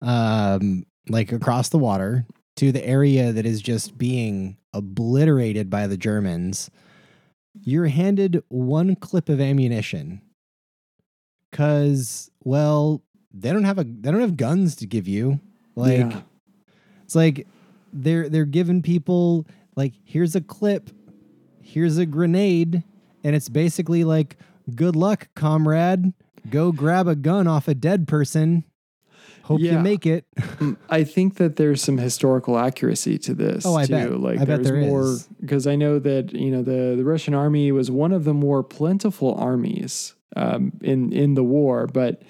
[0.00, 2.26] um like across the water
[2.56, 6.70] to the area that is just being obliterated by the Germans,
[7.62, 10.20] you're handed one clip of ammunition.
[11.52, 13.02] Cuz well,
[13.32, 15.40] they don't have a they don't have guns to give you.
[15.76, 16.20] Like Yeah.
[17.04, 17.46] it's like
[17.92, 20.90] they're they're giving people like here's a clip,
[21.62, 22.82] here's a grenade,
[23.24, 24.36] and it's basically like
[24.74, 26.12] good luck, comrade.
[26.50, 28.64] Go grab a gun off a dead person.
[29.48, 29.72] Hope Yeah.
[29.72, 30.24] you make it.
[30.58, 33.64] Mm, I think that there's some historical accuracy to this.
[33.64, 33.92] Oh, I too.
[33.92, 34.20] bet.
[34.20, 37.32] Like I bet there's there more because I know that you know the the Russian
[37.34, 42.22] army was one of the more plentiful armies um, in in the war, but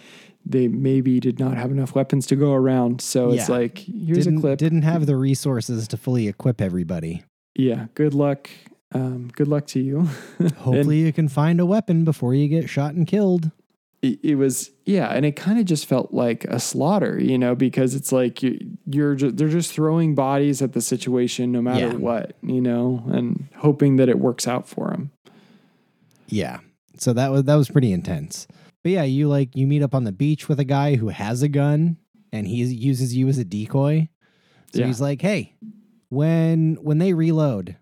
[0.45, 3.01] they maybe did not have enough weapons to go around.
[3.01, 4.59] So it's like here's didn't, a clip.
[4.59, 7.23] Didn't have the resources to fully equip everybody.
[7.55, 8.51] yeah, good luck.
[8.93, 10.09] Um, good luck to you.
[10.59, 13.51] Hopefully, you can find a weapon before you get shot and killed.
[14.03, 17.55] It, it was yeah and it kind of just felt like a slaughter you know
[17.55, 21.89] because it's like you, you're ju- they're just throwing bodies at the situation no matter
[21.89, 21.95] Yeah.
[21.95, 25.11] what you know and hoping that it works out for them
[26.29, 26.61] Yeah.
[26.99, 28.47] So that was that was pretty intense.
[28.83, 31.43] But yeah, you like you meet up on the beach with a guy who has
[31.43, 31.97] a gun
[32.33, 34.09] and he uses you as a decoy.
[34.73, 34.87] So Yeah.
[34.87, 35.55] he's like, "Hey,
[36.09, 37.77] when when they reload,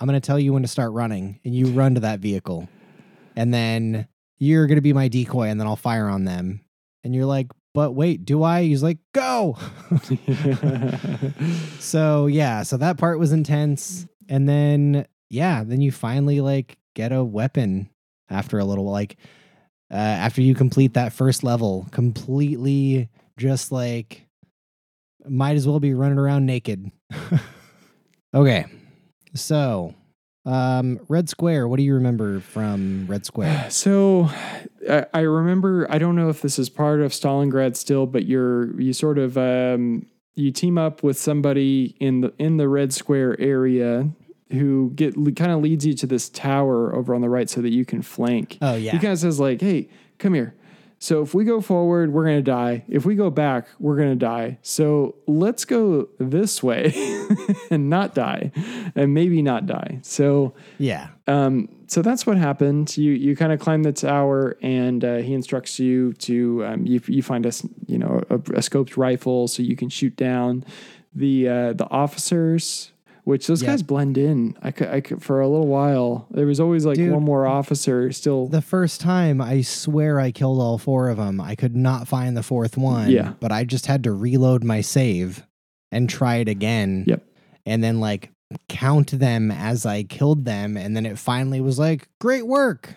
[0.00, 2.68] I'm going to tell you when to start running and you run to that vehicle.
[3.36, 4.06] And then
[4.38, 6.60] you're going to be my decoy and then I'll fire on them."
[7.02, 9.58] And you're like, "But wait, do I?" He's like, "Go."
[11.78, 17.12] So yeah, so that part was intense, and then yeah, then you finally like get
[17.12, 17.90] a weapon
[18.30, 19.16] after a little like
[19.92, 24.26] uh, after you complete that first level, completely just like
[25.28, 26.90] might as well be running around naked.
[28.34, 28.66] okay,
[29.34, 29.94] so
[30.46, 31.68] um, Red Square.
[31.68, 33.66] What do you remember from Red Square?
[33.70, 34.28] so
[34.88, 38.78] I, I remember i don't know if this is part of stalingrad still but you're
[38.80, 43.40] you sort of um, you team up with somebody in the in the red square
[43.40, 44.10] area
[44.50, 47.70] who get kind of leads you to this tower over on the right so that
[47.70, 48.92] you can flank Oh yeah.
[48.92, 49.88] He kind of says like, "Hey,
[50.18, 50.54] come here.
[51.04, 52.82] So if we go forward, we're gonna die.
[52.88, 54.56] If we go back, we're gonna die.
[54.62, 56.94] So let's go this way
[57.70, 58.52] and not die,
[58.94, 62.96] and maybe not die." So, yeah, um, so that's what happened.
[62.96, 67.02] You you kind of climb the tower, and uh, he instructs you to um, you
[67.06, 67.52] you find a
[67.86, 70.64] you know a, a scoped rifle so you can shoot down
[71.14, 72.93] the uh, the officers.
[73.24, 73.70] Which those Yeah.
[73.70, 74.54] guys blend in.
[74.62, 76.26] I could, I could, for a little while.
[76.30, 77.10] There was always like Dude.
[77.10, 78.48] one more officer still.
[78.48, 81.40] The first time, I swear I killed all four of them.
[81.40, 83.10] I could not find the fourth one.
[83.10, 83.32] Yeah.
[83.40, 85.46] But I just had to reload my save
[85.90, 87.04] and try it again.
[87.06, 87.24] Yep.
[87.64, 88.30] And then, like,
[88.68, 90.76] count them as I killed them.
[90.76, 92.94] And then it finally was like, great work.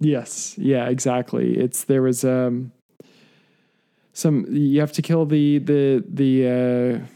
[0.00, 0.56] Yes.
[0.58, 1.56] Yeah, exactly.
[1.56, 2.72] It's there was um
[4.12, 6.46] some you have to kill the the the
[7.02, 7.06] uh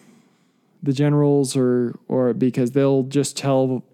[0.83, 3.85] the generals or or because they'll just tell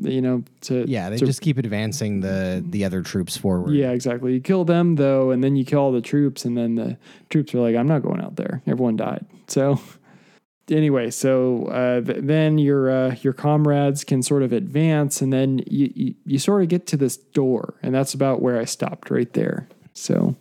[0.00, 1.10] you know to Yeah.
[1.10, 3.74] They to- just keep advancing the, the other troops forward.
[3.74, 6.76] yeah exactly you kill them though and then you kill all the troops and then
[6.76, 6.96] the
[7.30, 9.80] troops are like i'm not going out there everyone died so
[10.70, 15.58] anyway so uh, th- then your uh, your comrades can sort of advance and then
[15.66, 19.10] you, you you sort of get to this door and that's about where i stopped
[19.10, 20.36] right there so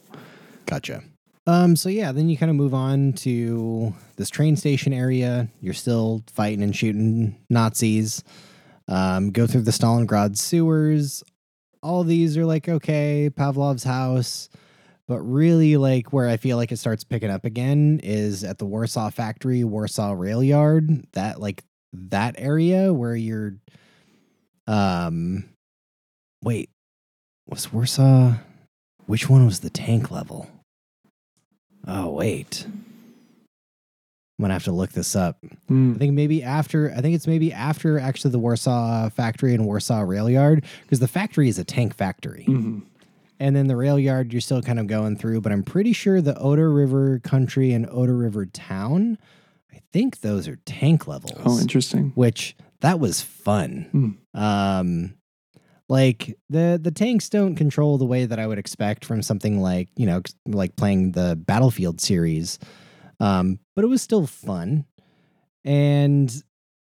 [0.68, 1.02] Gotcha.
[1.48, 5.48] Um, so yeah, then you kind of move on to this train station area.
[5.62, 8.22] You're still fighting and shooting Nazis.
[8.90, 11.24] Um, go through the Stalingrad sewers.
[11.82, 14.50] All these are like okay, Pavlov's house,
[15.08, 18.66] but really like where I feel like it starts picking up again is at the
[18.66, 21.06] Warsaw factory, Warsaw rail yard.
[21.14, 21.64] That like
[21.94, 23.56] that area where you're,
[24.68, 25.46] um,
[26.44, 26.70] wait,
[27.48, 28.34] was Warsaw?
[29.06, 30.50] Which one was the tank level?
[31.88, 32.66] Oh, wait.
[32.68, 35.38] I'm gonna have to look this up.
[35.44, 40.02] I think maybe after I think it's maybe after actually the Warsaw factory and Warsaw
[40.02, 42.46] rail yard, because the factory is a tank factory.
[42.48, 42.84] Mhm.
[43.40, 46.22] And then the rail yard you're still kind of going through, but I'm pretty sure
[46.22, 49.18] the Oder River country and Oder River town,
[49.74, 51.40] I think those are tank levels.
[51.44, 52.12] Oh, interesting.
[52.14, 53.88] which that was fun.
[54.34, 54.40] Hmm.
[54.40, 55.14] Um
[55.90, 59.90] like the the tanks don't control the way that I would expect from something like,
[59.96, 62.60] you know, like playing the Battlefield series.
[63.20, 64.86] Um but it was still fun.
[65.64, 66.34] And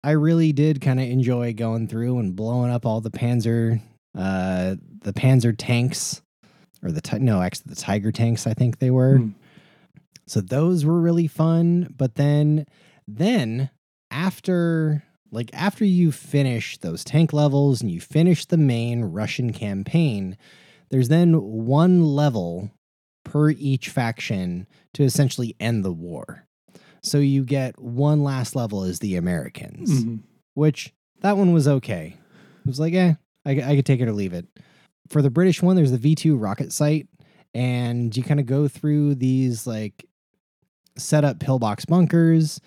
[0.02, 3.80] I really did kind of enjoy going through and blowing up all the Panzer
[4.16, 6.22] uh the Panzer tanks
[6.82, 9.18] or the ti- no, actually the Tiger tanks I think they were.
[9.18, 9.30] Hmm.
[10.26, 12.66] So those were really fun, but then
[13.06, 13.70] then
[14.10, 15.02] after
[15.34, 20.36] like after you finish those tank levels and you finish the main Russian campaign,
[20.90, 22.70] there's then one level
[23.24, 26.46] per each faction to essentially end the war.
[27.02, 30.20] So you get one last level as the Americans, Mhm.
[30.54, 32.16] which that one was okay.
[32.60, 34.46] It was like, eh, I, I could take it or leave it.
[35.08, 37.08] For the British one, there's the V2 rocket site,
[37.54, 40.06] and you kind of go through these like
[40.96, 42.60] set up pillbox bunkers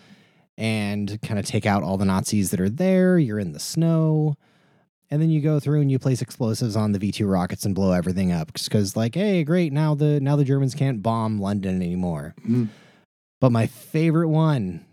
[0.58, 3.18] and kind of take out all the Nazis that are there.
[3.20, 4.36] You're in the snow.
[5.10, 7.92] and then you go through and you place explosives on the V2 rockets and blow
[7.94, 12.36] everything up because like, hey, great, now the now the Germans can't bomb London anymore.
[12.46, 12.68] Mhm.
[13.40, 14.84] But my favorite one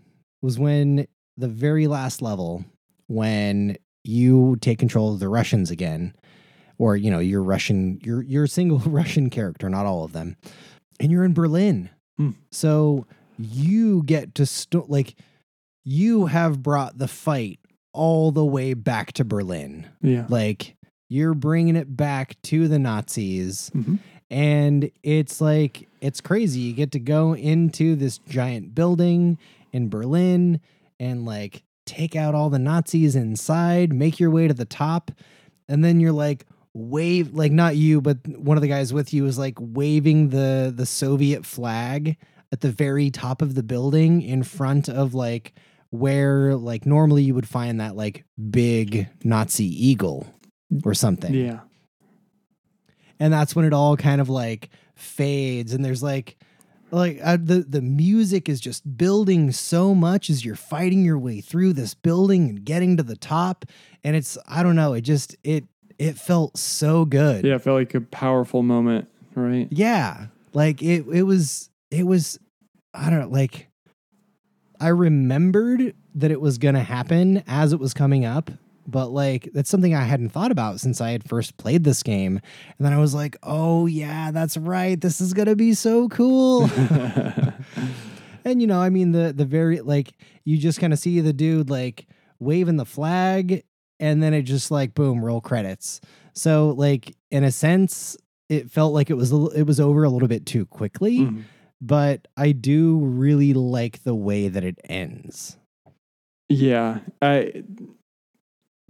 [0.41, 2.63] was when the very last level
[3.07, 3.75] when
[4.05, 6.13] you take control of the Russians again,
[6.77, 10.37] or you know, you're Russian, you're you're a single Russian character, not all of them,
[10.99, 11.89] and you're in Berlin.
[12.17, 12.31] Hmm.
[12.51, 13.05] So
[13.37, 15.15] you get to st- like
[15.85, 17.59] you have brought the fight
[17.93, 19.87] all the way back to Berlin.
[20.01, 20.25] Yeah.
[20.27, 20.75] Like
[21.07, 23.99] you're bringing it back to the Nazis Mhm.
[24.31, 29.37] and it's like it's crazy you get to go into this giant building
[29.71, 30.59] in berlin
[30.99, 35.11] and like take out all the nazis inside make your way to the top
[35.69, 39.25] and then you're like wave like not you but one of the guys with you
[39.27, 42.17] is like waving the the soviet flag
[42.51, 45.53] at the very top of the building in front of like
[45.95, 50.27] where like normally you would find that like big nazi eagle
[50.83, 51.59] or something Yeah.
[53.19, 56.37] and that's when it all kind of like fades and there's like
[56.91, 61.41] like uh, the the music is just building so much as you're fighting your way
[61.41, 63.65] through this building and getting to the top
[64.03, 65.65] and it's i don't know it just it
[65.97, 67.55] it felt so good Yeah.
[67.55, 69.67] It felt like a powerful moment, right?
[69.71, 72.39] yeah like it it was it was
[72.93, 73.67] i don't know like
[74.85, 78.51] i remembered that it was gonna happen as it was coming up
[78.87, 82.39] but like that's something i hadn't thought about since i had first played this game.
[82.77, 84.99] And then i was like oh yeah that's right.
[84.99, 86.69] This is gonna be so cool.
[88.47, 90.13] And you know i mean the the very like
[90.43, 92.05] you just kind of see the dude like
[92.39, 93.63] waving the flag
[93.99, 95.99] and then it just like boom roll credits.
[96.33, 98.15] So like in a sense
[98.47, 101.21] it felt like it was it was over a little bit too quickly.
[101.21, 101.43] Mhm.
[101.81, 105.57] But i do really like the way that it ends
[106.47, 107.63] Yeah, I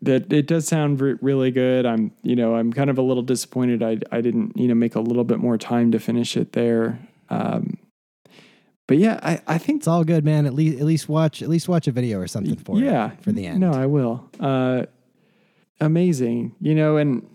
[0.02, 1.86] that it does sound re- really good.
[1.86, 3.82] I'm, you know, I'm kind of a little disappointed.
[3.82, 6.99] I I didn't, you know, make a little bit more time to finish it there.
[7.30, 7.78] Um,
[8.88, 11.48] but yeah, I I think it's all good man at least at least watch at
[11.48, 14.30] least watch a video or something for it yeah for the end No, I will.
[14.38, 14.86] Uh,
[15.80, 17.26] amazing, you know, and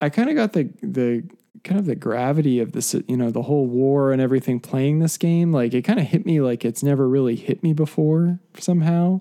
[0.00, 1.22] I kind of got the the
[1.64, 5.16] kind of the gravity of this, you know, the whole war and everything playing this
[5.16, 5.52] game.
[5.52, 9.20] Like it kind of hit me like it's never really hit me before somehow.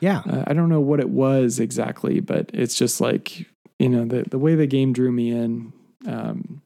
[0.00, 3.46] yeah Uh, I don't know what it was exactly, but it's just like
[3.78, 5.72] you know the the way the game drew me in.
[6.06, 6.62] Um,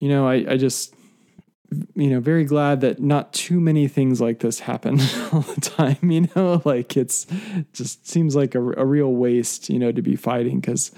[0.00, 0.94] you know, I I just
[1.94, 5.00] you know very glad that not too many things like this happen
[5.32, 6.10] all the time.
[6.10, 7.26] You know, like it's
[7.72, 9.68] just seems like a, a real waste.
[9.68, 10.92] You know, to be fighting because,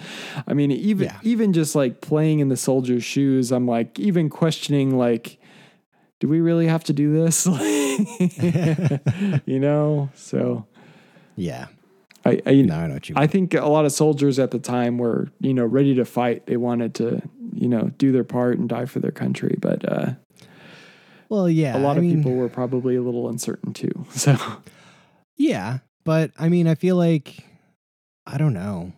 [0.47, 1.19] I mean, even Yeah.
[1.23, 5.39] even just like playing in the soldier's shoes, I'm like even questioning like.
[6.19, 7.47] Do we really have to do this?
[9.47, 10.67] you know, so
[11.37, 11.67] yeah
[12.25, 14.51] I, I, no i know what you mean I think a lot of soldiers at
[14.51, 16.47] the time were, you know, ready to fight.
[16.47, 17.21] They wanted to,
[17.53, 19.57] you know, do their part and die for their country.
[19.61, 20.13] But uh,
[21.29, 24.07] well yeah a lot I of mean, people were probably a little uncertain too.
[24.11, 24.37] So
[25.37, 27.45] Yeah, but I mean, I feel like
[28.27, 28.93] I don't know.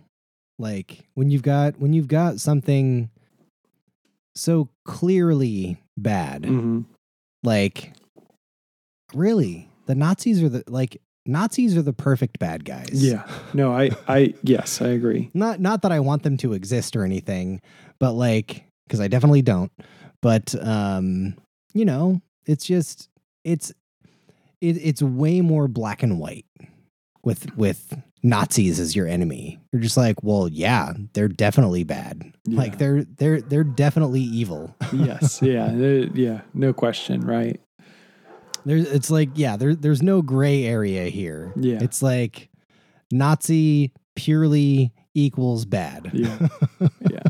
[0.58, 3.10] Like when you've got when you've got something
[4.34, 6.84] so clearly bad, mhm.
[7.42, 7.92] like
[9.14, 12.90] really, the Nazis are the like Nazis are the perfect bad guys.
[12.92, 15.30] yeah, no, I, I, yes, I agree.
[15.34, 17.60] Not not that I want them to exist or anything,
[17.98, 19.70] but like cuz I definitely don't.
[20.22, 21.36] But um,
[21.72, 23.08] you know, it's just
[23.44, 23.70] it's
[24.60, 26.46] it, it's way more black and white
[27.22, 29.58] with with Nazis as your enemy.
[29.72, 32.32] You're just like, well, yeah, they're definitely bad.
[32.44, 32.58] Yeah.
[32.58, 34.74] Like they're they're they're definitely evil.
[34.92, 37.60] yes, yeah, yeah, no question, right?
[38.64, 41.52] There's it's like, yeah, there there's no gray area here.
[41.56, 41.78] Yeah.
[41.80, 42.48] It's like
[43.10, 46.10] Nazi purely equals bad.
[46.12, 46.48] Yeah,
[47.10, 47.22] yeah,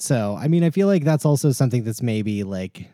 [0.00, 2.90] So, I mean, I feel like that's also something that's maybe like,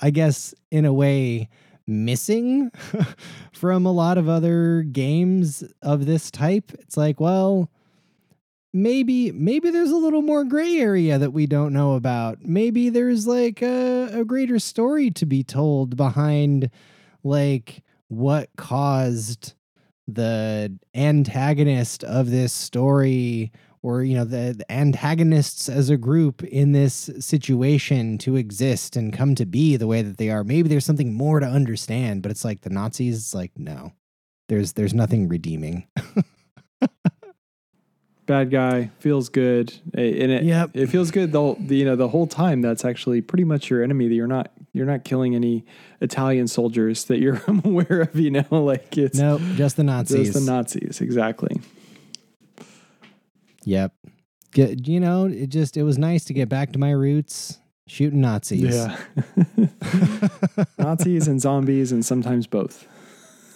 [0.00, 1.48] I guess, in a way,
[1.86, 2.70] missing
[3.52, 6.72] from a lot of other games of this type.
[6.78, 7.70] It's like, well,
[8.72, 12.38] maybe maybe there's a little more gray area that we don't know about.
[12.42, 16.70] Maybe there's like a, a greater story to be told behind
[17.22, 19.54] like what caused
[20.08, 23.52] the antagonist of this story
[23.82, 29.12] or you know the, the antagonists as a group in this situation to exist and
[29.12, 32.30] come to be the way that they are maybe there's something more to understand but
[32.30, 33.92] it's like the nazis it's like no
[34.48, 35.86] there's there's nothing redeeming
[38.26, 40.70] bad guy feels good, and it Yep.
[40.74, 42.62] it feels good the whole, the, you know the whole time.
[42.62, 45.64] That's actually pretty much your enemy that you're not you're not killing any
[46.00, 48.14] Italian soldiers that you're aware of.
[48.16, 50.32] You know, like it's Nope, just the Nazis.
[50.32, 51.00] just the Nazis.
[51.00, 51.60] Exactly.
[53.70, 53.92] Yep.
[54.52, 58.20] Get, you know, it just it was nice to get back to my roots, shooting
[58.20, 58.62] Nazis.
[58.74, 58.96] Yeah.
[60.78, 62.88] Nazis and zombies, and sometimes both.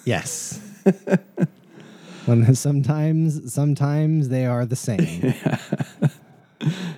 [0.05, 0.61] Yes.
[2.27, 5.35] when sometimes sometimes they are the same.
[5.43, 5.59] Yeah.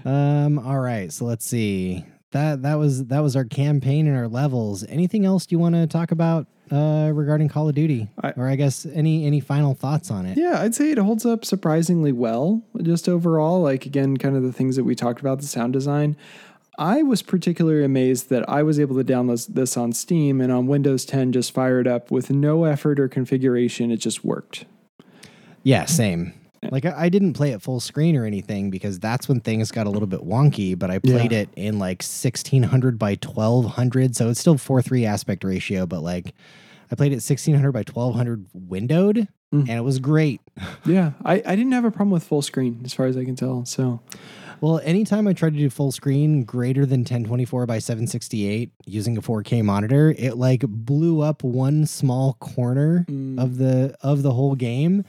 [0.05, 2.05] um all right, so let's see.
[2.37, 4.85] That that was that was our campaign and our levels.
[4.89, 8.09] Anything else you want to talk about uh regarding Call of Duty?
[8.23, 10.37] I- or I guess any any final thoughts on it?
[10.37, 12.63] Yeah, I'd say it holds up surprisingly well.
[12.83, 16.15] Just overall, like again, kind of the things that we talked about, the sound design.
[16.79, 20.67] I was particularly amazed that I was able to download this on Steam and on
[20.67, 23.91] Windows 10 just fired up with no effort or configuration.
[23.91, 24.67] It just worked.
[25.63, 26.35] Yeah, same.
[26.71, 29.87] Like I, I didn't play it full screen or anything because that's when things got
[29.87, 30.79] a little bit wonky.
[30.79, 31.41] But I played Yeah.
[31.41, 35.87] it in like sixteen hundred by twelve hundred, so it's still four three aspect ratio.
[35.87, 36.35] But like,
[36.91, 39.61] I played it sixteen hundred by twelve hundred windowed, Mm.
[39.69, 40.41] and it was great.
[40.85, 43.35] Yeah, I, I didn't have a problem with full screen as far as I can
[43.37, 43.65] tell.
[43.65, 44.01] So,
[44.61, 48.07] Well, anytime I tried to do full screen greater than ten twenty four by seven
[48.07, 53.39] sixty eight using a four K monitor, it like blew up one small corner Mm.
[53.41, 55.05] of the of the whole game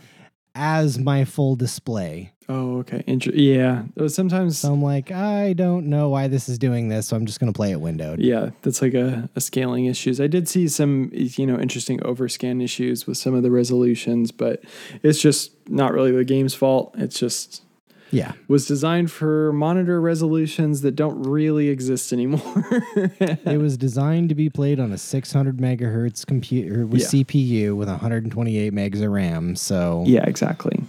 [0.57, 2.31] as my full display.
[2.49, 3.03] oh, okay.
[3.07, 4.57] Inter- yeah, uh, sometimes.
[4.59, 7.51] So I'm like, I don't know why this is doing this, so I'm just going
[7.51, 8.19] to play it windowed.
[8.19, 10.19] Yeah, that's like a, a scaling issues.
[10.21, 14.63] I did see some, you know, interesting overscan issues with some of the resolutions, but
[15.03, 16.95] it's just not really the game's fault.
[16.97, 17.63] It's just
[18.11, 18.31] Yeah.
[18.47, 22.41] was designed for monitor resolutions that don't really exist anymore.
[23.19, 27.07] It was designed to be played on a 600 megahertz computer with Yeah.
[27.23, 29.55] CPU with 128 megs of RAM.
[29.55, 30.79] So, yeah, exactly.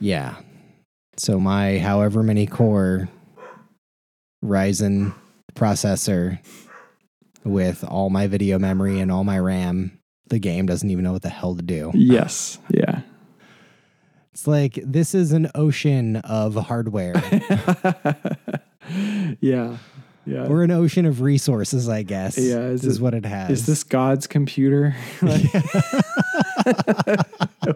[0.00, 0.36] yeah.
[1.16, 3.08] So, my however many core
[4.44, 5.14] Ryzen
[5.54, 6.38] processor
[7.44, 9.98] with all my video memory and all my RAM,
[10.28, 11.90] the game doesn't even know what the hell to do.
[11.94, 12.58] Yes.
[12.70, 13.00] Yeah.
[14.34, 17.14] It's like this is an ocean of hardware.
[19.40, 19.76] yeah.
[20.26, 20.46] Yeah.
[20.46, 22.38] or an ocean of resources, I guess.
[22.38, 23.50] Yeah, is, is it- what it has.
[23.50, 24.96] Is this God's computer?
[25.22, 25.42] Like-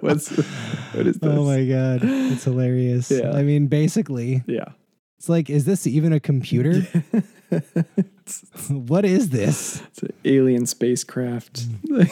[0.00, 1.38] What's what is oh this?
[1.38, 3.10] Oh my god, it's hilarious.
[3.10, 3.32] Yeah.
[3.32, 4.64] I mean, basically, Yeah.
[5.18, 6.86] it's like, is this even a computer?
[7.50, 9.82] it's, what is this?
[9.88, 11.66] it's an alien spacecraft.
[11.86, 12.10] Mm.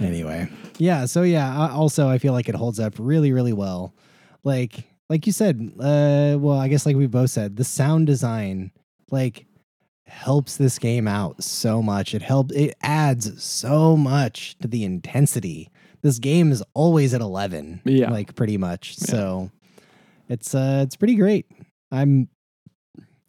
[0.00, 0.48] Anyway,
[0.80, 1.04] yeah.
[1.06, 1.56] So yeah.
[1.56, 3.94] I- Also, I feel like it holds up really, really well.
[4.42, 5.72] Like, like you said.
[5.78, 8.72] Uh, well, I guess like we both said, the sound design
[9.10, 9.46] like
[10.06, 12.14] helps this game out so much.
[12.14, 12.52] It helps.
[12.54, 15.70] It adds so much to the intensity.
[16.02, 17.80] This game is always at eleven.
[17.84, 18.10] Yeah.
[18.10, 18.96] like pretty much.
[18.98, 19.04] Yeah.
[19.10, 19.50] So
[20.28, 21.46] it's uh, it's pretty great.
[21.92, 22.28] I'm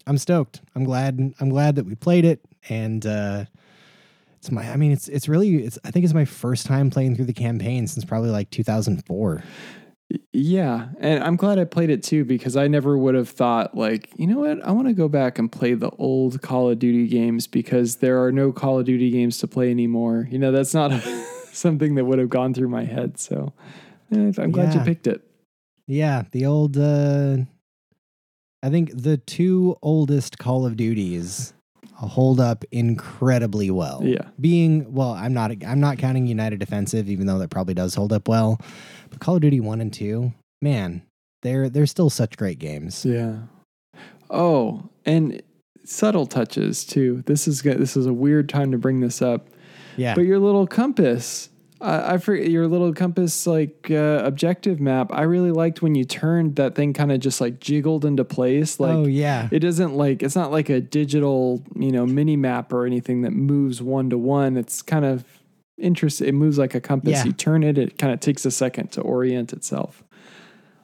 [0.07, 0.61] I'm stoked.
[0.75, 1.33] I'm glad.
[1.39, 3.05] I'm glad that we played it and.
[3.05, 3.45] uh
[4.41, 7.15] it's my I mean it's it's really it's I think it's my first time playing
[7.15, 9.43] through the campaign since probably like 2004.
[10.33, 10.87] yeah.
[10.99, 14.25] And I'm glad I played it too because I never would have thought, like, you
[14.25, 14.65] know what?
[14.65, 18.23] I want to go back and play the old Call of Duty games because there
[18.23, 20.27] are no Call of Duty games to play anymore.
[20.31, 20.91] You know, that's not
[21.53, 23.19] something that would have gone through my head.
[23.19, 23.53] So
[24.11, 25.21] eh, I'm glad you picked it.
[25.85, 27.37] Yeah, the old uh
[28.63, 31.53] I think the two oldest Call of Duties
[32.07, 34.01] hold up incredibly well.
[34.03, 34.29] Yeah.
[34.39, 38.11] Being well, I'm not I'm not counting United Offensive even though that probably does hold
[38.11, 38.59] up well.
[39.09, 41.03] But Call of Duty 1 and 2, man,
[41.43, 43.05] they're they're still such great games.
[43.05, 43.39] Yeah.
[44.29, 45.41] Oh, and
[45.83, 47.23] subtle touches too.
[47.25, 49.47] This is go- this is a weird time to bring this up.
[49.97, 50.15] Yeah.
[50.15, 51.49] But your little compass,
[51.81, 55.11] I I forget your little compass like uh, objective map.
[55.11, 58.79] I really liked when you turned that thing kind of just like jiggled into place.
[58.79, 59.49] Like oh yeah.
[59.51, 63.31] it doesn't like it's not like a digital you know mini map or anything that
[63.31, 64.57] moves one to one.
[64.57, 65.25] It's kind of
[65.77, 66.27] interesting.
[66.27, 67.13] It moves like a compass.
[67.13, 67.25] Yeah.
[67.25, 70.03] You turn it, it kind of takes a second to orient itself.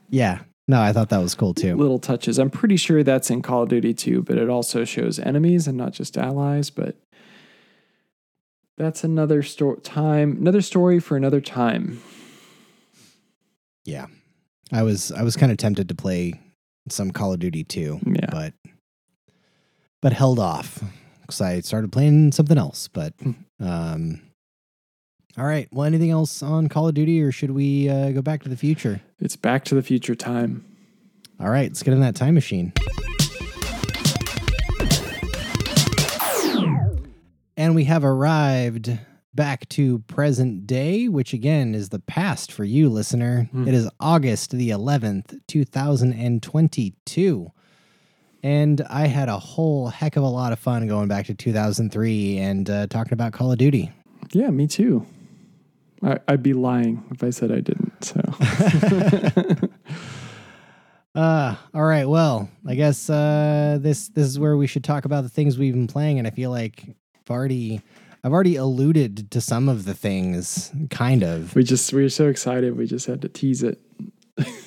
[0.10, 0.40] yeah.
[0.70, 1.78] No, I thought that was cool too.
[1.78, 2.38] Little touches.
[2.38, 5.78] I'm pretty sure that's in Call of Duty 2, but it also shows enemies and
[5.78, 6.70] not just allies.
[6.70, 6.98] But
[8.78, 12.02] that's another sto- time, another story for another time.
[13.86, 14.08] Yeah.
[14.72, 16.40] I was I was kind of tempted to play
[16.90, 18.28] some Call of Duty too, Yeah.
[18.32, 18.54] but
[20.02, 20.84] but held off
[21.22, 22.88] because I started playing something else.
[22.90, 23.14] But
[23.62, 24.22] um,
[25.38, 25.68] all right.
[25.72, 28.58] Well, anything else on Call of Duty, or should we uh, go back to the
[28.58, 29.02] future?
[29.20, 30.66] It's Back to the Future time.
[31.40, 32.74] All right, let's get in that time machine.
[37.58, 39.00] And we have arrived
[39.34, 43.50] back to present day, which again is the past for you, listener.
[43.52, 43.68] Hmm.
[43.68, 47.52] It is August the 11th, 2022.
[48.44, 52.38] And I had a whole heck of a lot of fun going back to 2003
[52.38, 53.92] and uh, talking about Call of Duty.
[54.34, 55.04] Yeah, me too.
[56.04, 58.04] I, I'd be lying if I said I didn't.
[58.04, 58.22] So
[61.16, 62.08] Uh, all right.
[62.08, 65.74] Well, I guess uh, this this is where we should talk about the things we've
[65.74, 66.96] been playing, and I feel like
[67.28, 67.82] I've already
[68.24, 71.54] I've already alluded to some of the things, kind of.
[71.56, 73.80] we just we were so excited we just had to tease it.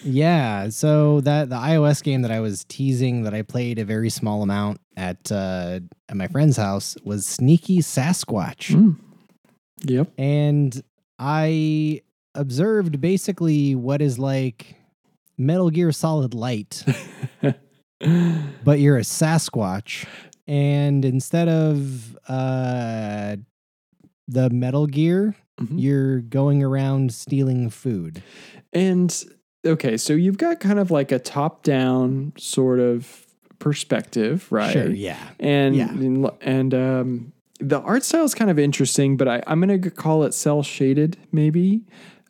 [0.04, 0.68] Yeah.
[0.68, 4.42] So that the iOS game that I was teasing that I played a very small
[4.42, 8.96] amount at uh, at my friend's house was Sneaky Sasquatch, Mm.
[9.84, 10.08] Yep.
[10.18, 10.82] and
[11.18, 12.02] I
[12.34, 14.74] observed basically what is like
[15.38, 16.84] Metal Gear Solid Light.
[18.64, 20.06] but you're a Sasquatch,
[20.46, 23.36] and instead of uh,
[24.28, 25.80] the Metal Gear, Mhm.
[25.80, 28.22] you're going around stealing food.
[28.72, 29.24] And
[29.66, 33.26] okay, so you've got kind of like a top down sort of
[33.58, 34.72] perspective, right?
[34.72, 35.92] Sure, yeah, And Yeah.
[36.40, 40.32] and um, the art style is kind of interesting, but I, I'm gonna call it
[40.32, 41.82] cel shaded, maybe.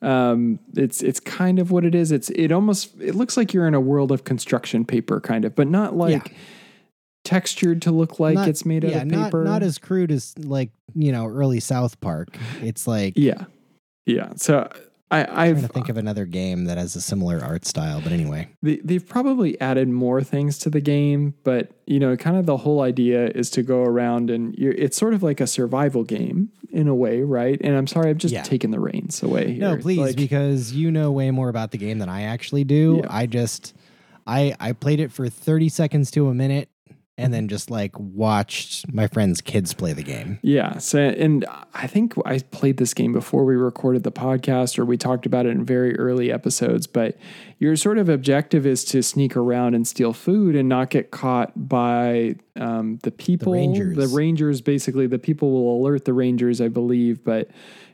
[0.03, 2.11] Um, it's it's kind of what it is.
[2.11, 5.55] It's it almost it looks like you're in a world of construction paper, kind of,
[5.55, 6.35] but not like
[7.25, 9.45] textured to look like Not- it's made out of not paper.
[9.45, 12.37] not as crude as like you know early South Park.
[12.63, 13.45] It's like yeah,
[14.07, 14.33] yeah.
[14.37, 14.69] So
[15.11, 15.27] I I'm
[15.57, 18.01] trying to think of another game that has a similar art style.
[18.01, 22.37] But anyway, They, they've probably added more things to the game, but you know, kind
[22.37, 25.47] of the whole idea is to go around and you're, it's sort of like a
[25.49, 27.61] survival game in a way, right?
[27.63, 28.43] And I'm sorry, I've just Yeah.
[28.45, 29.61] taken the reins away here.
[29.61, 33.01] no, please, Like, because you know way more about the game than I actually do.
[33.03, 33.09] Yeah.
[33.11, 33.75] I just
[34.29, 36.69] I I played it for 30 seconds to a minute.
[37.21, 40.39] And then just like watched my friends' kids play the game.
[40.43, 40.79] yeah.
[40.79, 41.45] So, and
[41.75, 45.47] I think I played this game before we recorded the podcast, or we talked about
[45.47, 46.87] it in very early episodes.
[46.87, 47.17] But
[47.59, 51.53] your sort of objective is to sneak around and steal food and not get caught
[51.69, 53.53] by um, the people.
[53.53, 53.97] rangers.
[53.97, 57.51] The rangers, basically, the people will alert the rangers, I believe, but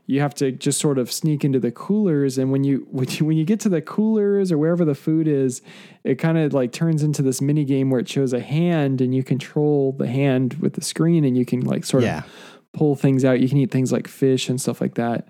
[0.06, 2.38] you have to just sort of sneak into the coolers.
[2.38, 5.26] And when you when you, when you get to the coolers or wherever the food
[5.28, 5.62] is,
[6.04, 9.14] it kind of like turns into this mini game where it shows a hand and
[9.14, 12.18] you control the hand with the screen and you can like sort Yeah.
[12.18, 12.24] of
[12.72, 13.40] pull things out.
[13.40, 15.28] You can eat things like fish and stuff like that.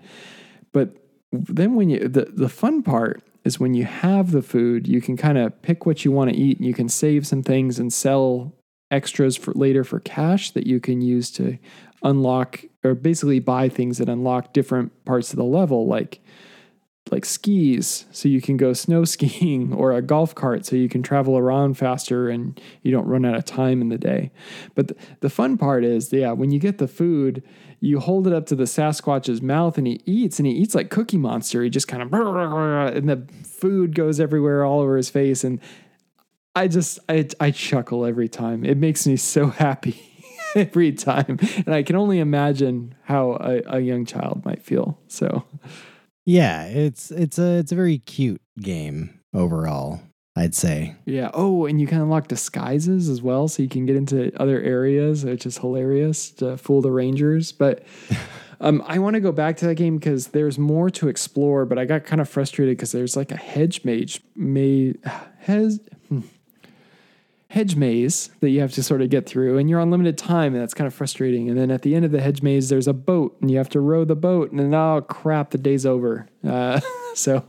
[0.73, 0.95] But
[1.31, 5.15] then when you the the fun part is when you have the food, you can
[5.17, 7.91] kind of pick what you want to eat and you can save some things and
[7.93, 8.53] sell
[8.91, 11.57] extras for later for cash that you can use to
[12.07, 16.21] unlock or basically buy things that unlock different parts of the level like
[17.11, 21.03] like skis so you can go snow skiing or a golf cart so you can
[21.03, 24.31] travel around faster and you don't run out of time in the day.
[24.75, 27.43] But the, the fun part is, yeah, when you get the food,
[27.79, 30.89] you hold it up to the Sasquatch's mouth and he eats and he eats like
[30.89, 31.63] Cookie Monster.
[31.63, 35.59] He just kind of and the food goes everywhere all over his face and
[36.55, 38.65] I just I I chuckle every time.
[38.65, 40.06] It makes me so happy
[40.57, 41.39] every time.
[41.65, 44.99] And I can only imagine how a, a young child might feel.
[45.07, 45.43] So
[46.25, 50.01] Yeah, it's it's a it's a very cute game overall.
[50.37, 50.95] I'd say.
[51.05, 51.31] Yeah.
[51.33, 55.25] Oh, and you can unlock disguises as well, so you can get into other areas,
[55.25, 57.51] which is hilarious to fool the rangers.
[57.51, 57.83] But
[58.61, 61.65] um, I want to go back to that game because there's more to explore.
[61.65, 64.21] But I got kind of frustrated because there's like a hedge mage,
[65.39, 65.96] has hmm,
[67.49, 70.53] hedge maze that you have to sort of get through, and you're on limited time,
[70.53, 71.49] and that's kind of frustrating.
[71.49, 73.69] And then at the end of the hedge maze, there's a boat, and you have
[73.69, 76.27] to row the boat, and then oh crap, the day's over.
[76.45, 76.79] Uh,
[77.13, 77.45] so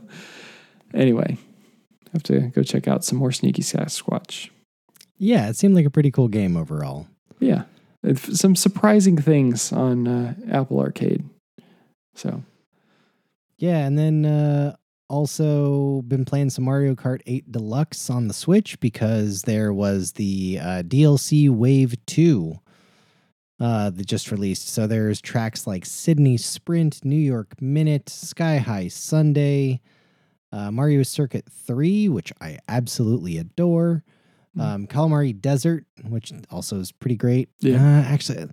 [0.93, 1.37] anyway,
[2.13, 4.49] have to go check out some more Sneaky Sasquatch.
[5.17, 7.07] Yeah, it seemed like a pretty cool game overall.
[7.39, 7.63] Yeah,
[8.13, 11.29] some surprising things on uh, Apple Arcade.
[12.15, 12.43] So
[13.57, 14.75] Yeah, and then uh
[15.09, 20.59] also been playing some Mario Kart 8 Deluxe on the Switch because there was the
[20.61, 22.59] uh, DLC Wave 2
[23.59, 24.69] uh, that just released.
[24.69, 29.79] So there's tracks like Sydney Sprint, New York Minute, Sky High Sundae,
[30.51, 34.03] uh, Mario Circuit 3, which I absolutely adore,
[34.57, 34.61] Mm.
[34.63, 37.49] um, Kalimari Desert, which also is pretty great.
[37.59, 37.75] Yeah.
[37.75, 38.49] Uh, actually,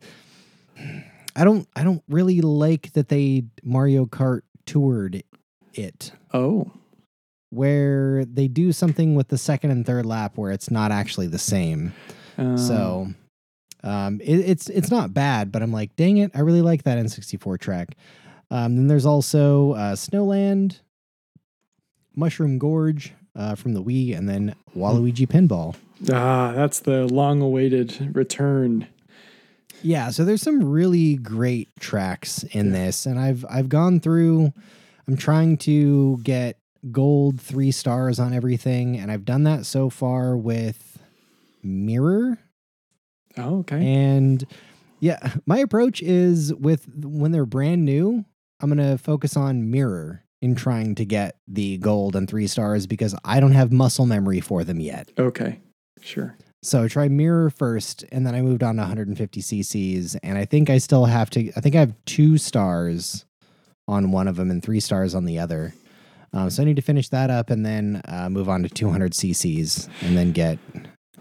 [1.35, 5.23] I don't I don't really like that they Mario Kart toured
[5.79, 6.71] it oh
[7.51, 11.39] where they do something with the second and third lap where it's not actually the
[11.39, 11.93] same.
[12.39, 13.09] um, so
[13.83, 16.99] um, it, it's it's not bad, but I'm like, dang it, I really like that
[16.99, 17.97] N64 track.
[18.51, 20.81] Um, then there's also uh, Snowland,
[22.15, 25.77] Mushroom Gorge uh, from the Wii, and then Waluigi Pinball.
[26.13, 28.87] ah, that's the long-awaited return.
[29.83, 34.53] Yeah, so there's some really great tracks in this, and I've I've gone through.
[35.09, 36.59] I'm trying to get
[36.91, 40.99] gold three stars on everything, and I've done that so far with
[41.63, 42.39] Mirror.
[43.37, 43.87] Oh, okay.
[43.87, 44.47] And
[45.01, 48.25] yeah, my approach is with when they're brand new,
[48.61, 52.87] I'm going to focus on Mirror in trying to get the gold and three stars
[52.87, 55.11] because I don't have muscle memory for them yet.
[55.19, 55.61] Okay.
[56.01, 56.37] Sure.
[56.63, 60.45] So I tried Mirror first, and then I moved on to 150 cc's, and I
[60.45, 61.53] think I still have to.
[61.57, 63.26] I think I have two stars
[63.89, 65.75] on one of them and three stars on the other.
[66.33, 69.13] Um, so I need to finish that up and then uh, move on to 200
[69.13, 70.59] cc's, and then get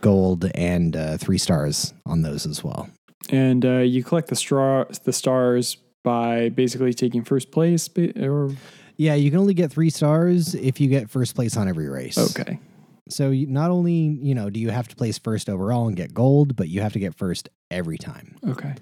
[0.02, 2.90] gold and uh, three stars on those as well.
[3.30, 7.90] And uh, you collect the straw the stars by basically taking first place,
[8.20, 8.52] or
[8.98, 12.18] Yeah, you can only get three stars if you get first place on every race.
[12.38, 12.60] okay.
[13.08, 16.14] So you, not only you know do you have to place first overall and get
[16.14, 18.36] gold, but you have to get first every time.
[18.48, 18.74] Okay.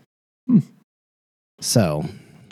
[1.59, 2.05] So,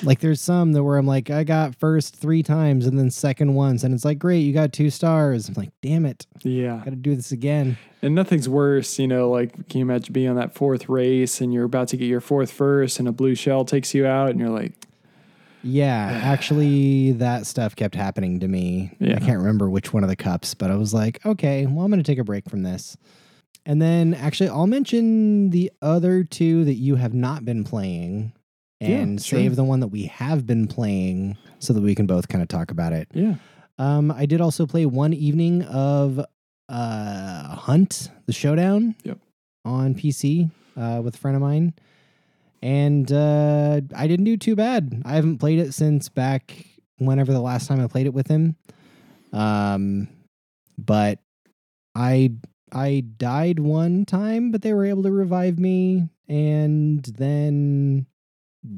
[0.04, 3.54] like, there's some that where I'm like, I got first three times and then second
[3.54, 5.48] once, and it's like, great, you got two stars.
[5.48, 6.78] I'm like, damn it, Yeah.
[6.78, 7.78] got to do this again.
[8.02, 11.54] And nothing's worse, you know, like can you imagine being on that fourth race and
[11.54, 14.40] you're about to get your fourth first and a blue shell takes you out and
[14.40, 14.74] you're like,
[15.62, 18.96] Yeah, actually, that stuff kept happening to me.
[19.00, 19.18] Yeah.
[19.18, 21.92] I can't remember which one of the cups, but I was like, okay, well, I'm
[21.92, 22.98] going to take a break from this.
[23.68, 28.34] And then, actually, I'll mention the other two that you have not been playing
[28.82, 29.40] Yeah, and sure.
[29.40, 32.48] save the one that we have been playing so that we can both kind of
[32.48, 33.08] talk about it.
[33.14, 33.36] yeah.
[33.78, 36.20] Um, I did also play one evening of
[36.70, 39.18] uh, Hunt, the Showdown, Yep.
[39.66, 41.74] on PC uh, with a friend of mine,
[42.62, 45.02] and uh, I didn't do too bad.
[45.06, 46.66] I haven't played it since back
[46.98, 48.56] whenever the last time I played it with him.
[49.34, 50.08] Um,
[50.78, 51.20] but
[51.96, 52.34] I
[52.72, 58.06] I died one time, but they were able to revive me, and then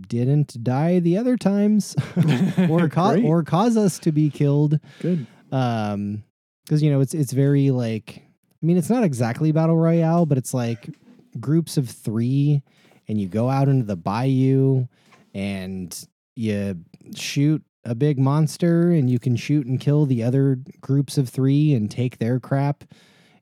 [0.07, 1.95] didn't die the other times,
[2.69, 4.79] or ca- or cause us to be killed.
[5.01, 5.27] Good.
[5.51, 6.23] um
[6.65, 8.23] because you know it's it's very like
[8.61, 10.89] i mean it's not exactly battle royale but it's like
[11.37, 12.61] groups of three
[13.09, 14.87] and you go out into the bayou
[15.33, 16.77] and you
[17.15, 21.73] shoot a big monster and you can shoot and kill the other groups of three
[21.73, 22.85] and take their crap.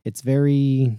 [0.03, 0.97] It's very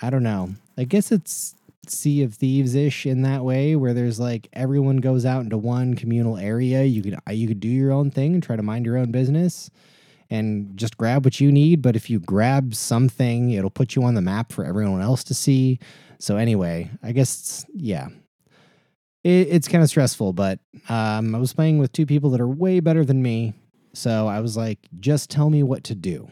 [0.00, 0.54] i don't know.
[0.78, 1.54] I guess it's
[1.90, 5.94] sea of thieves ish in that way where there's like everyone goes out into one
[5.94, 6.84] communal area.
[6.84, 9.70] You could you could do your own thing and try to mind your own business
[10.28, 11.82] and just grab what you need.
[11.82, 15.34] But if you grab something it'll put you on the map for everyone else to
[15.34, 15.78] see.
[16.18, 18.08] So anyway i guess yeah.
[19.24, 22.48] It, it's kind of stressful but um, i was playing with two people that are
[22.48, 23.54] way better than me.
[23.92, 26.28] So i was like just tell me what to do.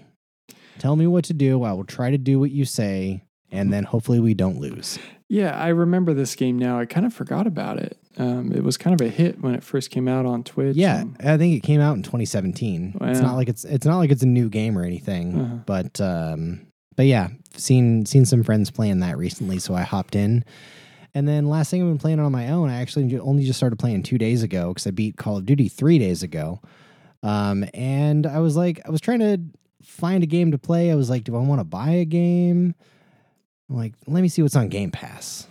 [0.78, 1.62] Tell me what to do.
[1.62, 3.22] I will try to do what you say
[3.55, 4.98] and then hopefully we don't lose
[5.35, 6.78] Yeah, I remember this game now.
[6.78, 7.98] I kind of forgot about it.
[8.16, 10.77] Um, it was kind of a hit when it first came out on Twitch.
[10.77, 12.98] Yeah, and- I think it came out in 2017.
[13.01, 15.55] It's not like it's it's not like it's a new game or anything, Uh-huh.
[15.66, 16.66] but um,
[16.97, 20.44] but yeah, seen seen some friends playing that recently, so I hopped in.
[21.16, 23.78] And then last thing I've been playing on my own, I actually only just started
[23.78, 26.61] playing two days ago because I beat Call of Duty three days ago.
[27.24, 29.40] Um, and I was like, I was trying to
[29.82, 30.90] find a game to play.
[30.93, 32.74] I was like, do I want to buy a game?
[33.69, 35.47] I'm like, let me see what's on Game Pass.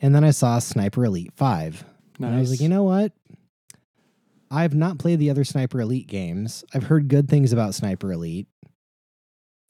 [0.00, 1.84] And then I saw Sniper Elite 5.
[2.18, 2.28] nice.
[2.28, 3.12] And I was like, you know what?
[4.50, 6.64] I've not played the other Sniper Elite games.
[6.74, 8.48] I've heard good things about Sniper Elite.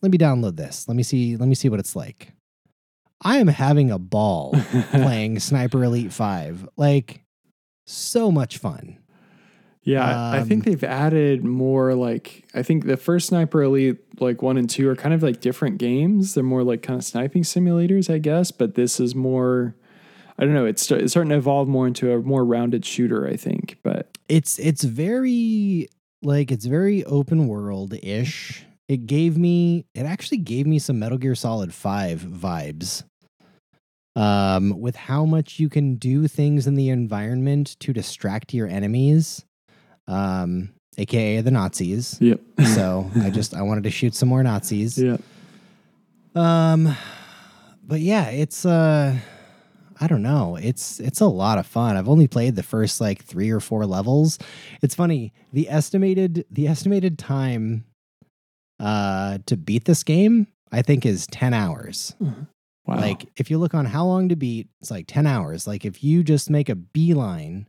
[0.00, 0.88] Let me download this.
[0.88, 1.36] Let me see.
[1.36, 2.32] Let me see what it's like.
[3.22, 4.54] I am having a ball
[4.90, 6.68] playing Sniper Elite 5.
[6.78, 7.22] Like
[7.86, 8.99] so much fun.
[9.90, 13.98] Yeah, I- I think Um, they've added more like I think the first Sniper Elite
[14.20, 16.34] like 1 and 2 are kind of like different games.
[16.34, 19.74] They're more like kind of sniping simulators, I guess, but this is more
[20.38, 23.26] I don't know, it's, start, it's starting to evolve more into a more rounded shooter,
[23.28, 25.88] I think, but It's it's very
[26.22, 28.64] like it's very open world ish.
[28.88, 33.02] It gave me it actually gave me some Metal Gear Solid 5 vibes.
[34.16, 39.44] Um with how much you can do things in the environment to distract your enemies.
[40.10, 42.18] Um aka the Nazis.
[42.20, 42.40] yep.
[42.74, 44.98] So I just I wanted to shoot some more Nazis.
[44.98, 45.16] yeah.
[46.34, 46.96] Um
[47.86, 49.16] but yeah, it's uh
[50.02, 50.56] I don't know.
[50.56, 51.96] It's it's a lot of fun.
[51.96, 54.38] I've only played the first like 3 or 4 levels.
[54.82, 55.32] It's funny.
[55.52, 57.84] The estimated the estimated time
[58.78, 62.14] uh to beat this game I think is 10 hours.
[62.86, 62.96] Wow.
[62.96, 65.66] Like if you look on how long to beat, it's like 10 hours.
[65.66, 67.66] Like if you just make a beeline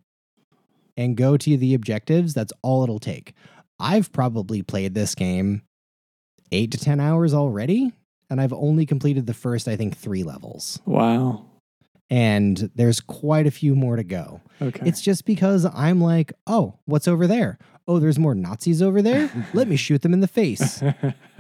[0.97, 3.33] and go to the objectives, that's all it'll take.
[3.79, 5.61] I've probably played this game
[6.51, 7.91] 8 to 10 hours already
[8.29, 10.79] and I've only completed the first I think 3 levels.
[10.85, 11.45] wow.
[12.09, 14.41] And there's quite a few more to go.
[14.61, 14.81] Okay.
[14.85, 17.57] It's just because I'm like, "Oh, what's over there?
[17.87, 19.31] Oh, there's more Nazis over there?
[19.53, 20.83] Let me shoot them in the face."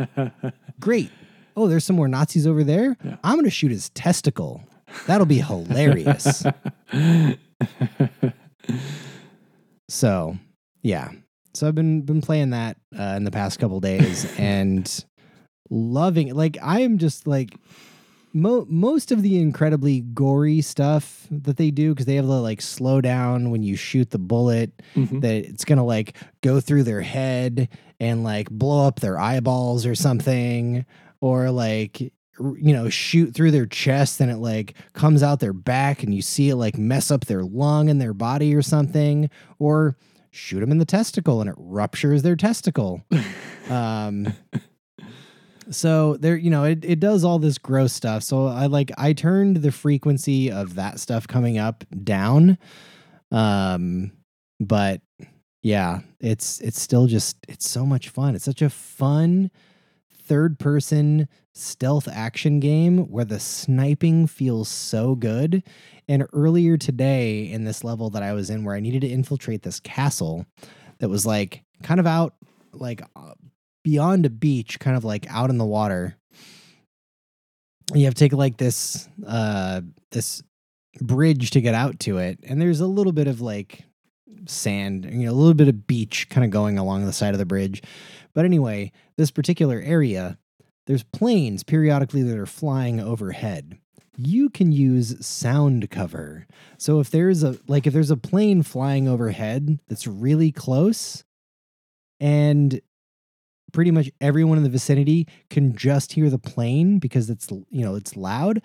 [0.79, 1.11] Great.
[1.57, 2.95] oh, there's some more Nazis over there.
[3.03, 3.17] Yeah.
[3.21, 4.63] I'm going to shoot his testicle.
[5.07, 6.45] That'll be hilarious.
[9.91, 10.37] so,
[10.81, 11.09] yeah.
[11.53, 15.05] So I've been been playing that uh, in the past couple days and
[15.69, 16.35] loving it.
[16.35, 17.53] Like I am just like
[18.33, 22.61] mo- most of the incredibly gory stuff that they do because they have the like
[22.61, 25.21] slow down when you shoot the bullet Mhm.
[25.21, 27.67] that it's gonna like go through their head
[27.99, 30.85] and like blow up their eyeballs or something
[31.19, 32.13] or like
[32.59, 36.21] you know shoot through their chest and it like comes out their back and you
[36.21, 39.95] see it like mess up their lung and their body or something or
[40.31, 43.03] shoot them in the testicle and it ruptures their testicle.
[43.69, 44.33] Um
[45.69, 48.23] so there you know it, it does all this gross stuff.
[48.23, 52.57] So i like i turned the frequency of that stuff coming up down.
[53.31, 54.11] Um
[54.59, 55.01] but
[55.61, 58.35] yeah it's it's still just it's so much fun.
[58.35, 59.51] It's such a fun
[60.31, 65.61] third person stealth action game where the sniping feels so good.
[66.07, 69.63] And earlier today in this level that i was in where i needed to infiltrate
[69.63, 70.45] this castle
[70.99, 72.35] that was like kind of out
[72.71, 73.33] like uh,
[73.83, 76.15] beyond a beach kind of like out in the water
[77.93, 79.81] you have to take like this uh
[80.11, 80.41] this
[81.01, 82.39] bridge to get out to it.
[82.43, 83.83] And there's a little bit of like
[84.47, 87.37] sand you know a little bit of beach kind of going along the side of
[87.37, 87.83] the bridge
[88.33, 90.37] but anyway this particular area
[90.87, 93.77] there's planes periodically that are flying overhead.
[94.17, 96.47] You can use sound cover.
[96.77, 101.23] So if there's a like if there's a plane flying overhead that's really close
[102.19, 102.81] and
[103.71, 107.95] pretty much everyone in the vicinity can just hear the plane because it's you know
[107.95, 108.61] it's loud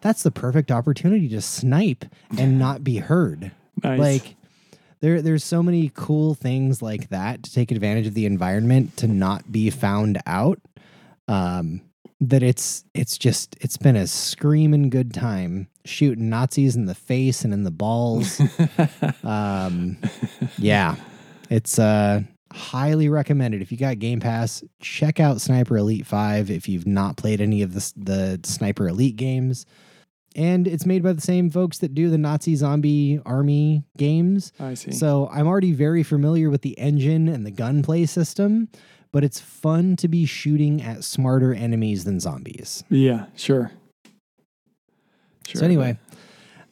[0.00, 2.04] that's the perfect opportunity to snipe
[2.36, 3.52] and not be heard.
[3.82, 3.98] Nice.
[4.00, 4.36] like
[5.00, 9.06] there there's so many cool things like that to take advantage of the environment to
[9.06, 10.60] not be found out
[11.28, 11.80] um
[12.20, 17.44] that it's it's just it's been a screaming good time shooting nazis in the face
[17.44, 18.40] and in the balls.
[19.24, 19.98] Um
[20.58, 20.96] yeah
[21.50, 22.22] it's uh
[22.52, 23.60] highly recommended.
[23.60, 27.62] If you got game pass check out sniper elite 5 if you've not played any
[27.62, 29.66] of the, the sniper elite games
[30.38, 34.74] and it's made by the same folks that do the nazi zombie army games I
[34.74, 34.92] see.
[34.92, 38.68] so i'm already very familiar with the engine and the gunplay system
[39.10, 43.72] but it's fun to be shooting at smarter enemies than zombies yeah, sure.
[45.46, 45.60] Sure.
[45.60, 45.98] so anyway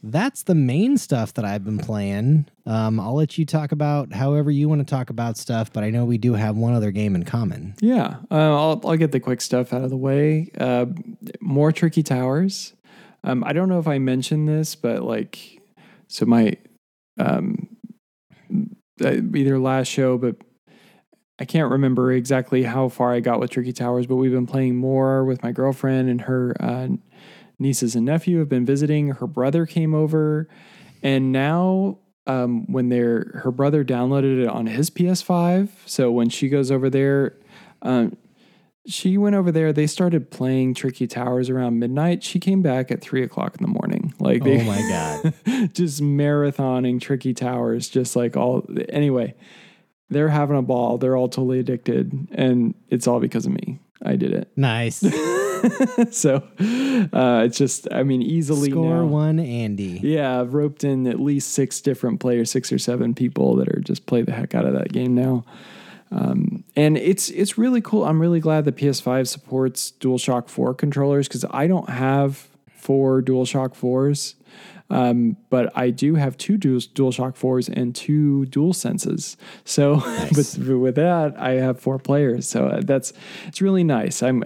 [0.03, 2.47] that's the main stuff that I've been playing.
[2.65, 5.91] Um, I'll let you talk about however you want to talk about stuff, but I
[5.91, 7.75] know we do have one other game in common.
[7.81, 10.51] Yeah, uh, I'll I'll get the quick stuff out of the way.
[10.59, 10.87] Uh,
[11.41, 12.73] more tricky towers.
[13.27, 15.61] Um, I don't know if I mentioned this, but like,
[16.07, 16.57] so my
[17.19, 17.77] um,
[19.05, 20.37] uh, either last show, but
[21.39, 24.07] I can't remember exactly how far I got with tricky towers.
[24.07, 26.89] But we've been playing more with my girlfriend and her uh,
[27.59, 29.09] nieces and nephew have been visiting.
[29.09, 30.49] Her brother came over,
[31.03, 31.99] and now
[32.29, 35.69] um, when they're her brother downloaded it on his PS5.
[35.85, 37.37] So when she goes over there,
[37.83, 38.17] um,
[38.87, 39.73] she went over there.
[39.73, 42.23] They started playing Tricky Towers around midnight.
[42.23, 44.15] She came back at three o'clock in the morning.
[44.19, 45.73] Like they, Oh my God.
[45.75, 48.67] just marathoning Tricky Towers, just like all.
[48.89, 49.35] Anyway,
[50.09, 50.99] they're having a ball.
[50.99, 53.81] They're all totally addicted, and it's all because of me.
[54.05, 54.51] I did it.
[54.57, 54.97] Nice.
[56.11, 60.01] so uh, it's just, I mean, easily Score now- one, Andy.
[60.03, 63.81] yeah, I've roped in at least six different players, six or seven people that are
[63.81, 65.45] just play the heck out of that game now.
[66.11, 68.05] Um, and it's it's really cool.
[68.05, 73.77] I'm really glad the PS5 supports DualShock 4 controllers because I don't have four DualShock
[73.77, 74.35] 4s.
[74.89, 79.37] Um, but I do have two Dual, DualShock 4s and two Dual Senses.
[79.65, 80.57] So Nice.
[80.57, 82.47] with, with that, I have four players.
[82.49, 83.13] So uh, that's
[83.49, 84.23] it's really nice.
[84.23, 84.45] I'm,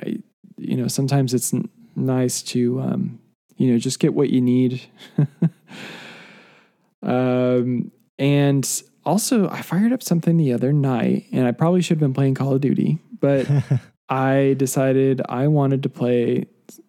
[0.56, 3.20] you know, sometimes it's n- nice to, um,
[3.56, 4.80] you know, just get what you need.
[7.02, 12.00] um, and also, I fired up something the other night, and I probably should have
[12.00, 13.44] been playing Call of Duty, but
[14.08, 16.46] I decided I wanted to play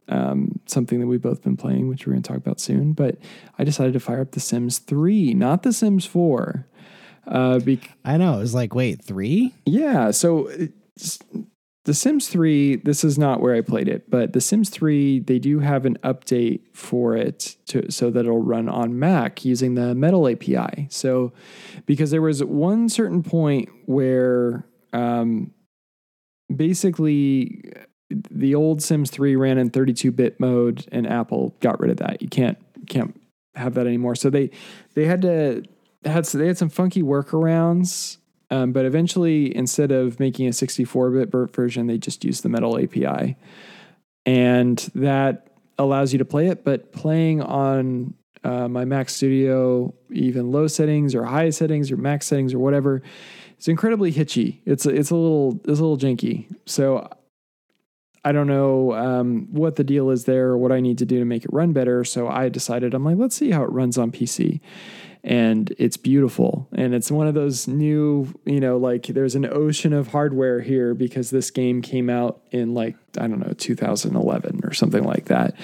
[0.07, 2.93] um, something that we've both been playing, which we're going to talk about soon.
[2.93, 3.17] But
[3.57, 6.67] I decided to fire up The Sims 3, not The Sims 4.
[7.25, 8.35] Uh, bec- I know.
[8.35, 9.55] It was like, wait, three?
[9.65, 11.17] yeah, so it's,
[11.85, 15.39] The Sims 3, this is not where I played it, but The Sims 3, they
[15.39, 19.95] do have an update for it to so that it'll run on Mac using the
[19.95, 20.87] Metal API.
[20.91, 21.33] So
[21.87, 25.51] because there was one certain point where um,
[26.55, 27.63] basically
[28.09, 32.21] the old Sims 3 ran in 32-bit mode and Apple got rid of that.
[32.21, 33.19] You can't can't
[33.55, 34.15] have that anymore.
[34.15, 34.51] So they
[34.93, 35.63] they had to
[36.05, 38.17] had they had some funky workarounds
[38.51, 42.77] um, but eventually, instead of making a 64 bit version, they just used the Metal
[42.77, 43.37] API.
[44.25, 45.47] and that
[45.79, 46.63] allows you to play it.
[46.63, 48.13] But playing on
[48.43, 53.01] uh, my Mac Studio, even low settings or high settings or max settings or whatever,
[53.57, 54.61] it's incredibly hitchy.
[54.65, 56.53] It's it's a little it's a little janky.
[56.65, 57.09] So
[58.23, 61.19] I don't know um, what the deal is there or what I need to do
[61.19, 62.03] to make it run better.
[62.03, 64.59] So I decided I'm like, let's see how it runs on PC
[65.23, 66.67] and it's beautiful.
[66.71, 70.93] And it's one of those new, you know, like there's an ocean of hardware here
[70.95, 75.55] because this game came out in like, I don't know, 2011 or something like that.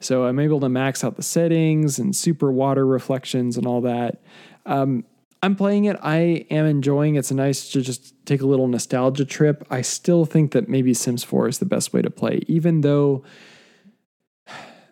[0.00, 4.20] So I'm able to max out the settings and super water reflections and all that.
[4.66, 5.04] Um,
[5.42, 5.96] I'm playing it.
[6.02, 7.20] I am enjoying it.
[7.20, 9.66] It's nice to just take a little nostalgia trip.
[9.70, 13.24] I still think that maybe Sims 4 is the best way to play, even though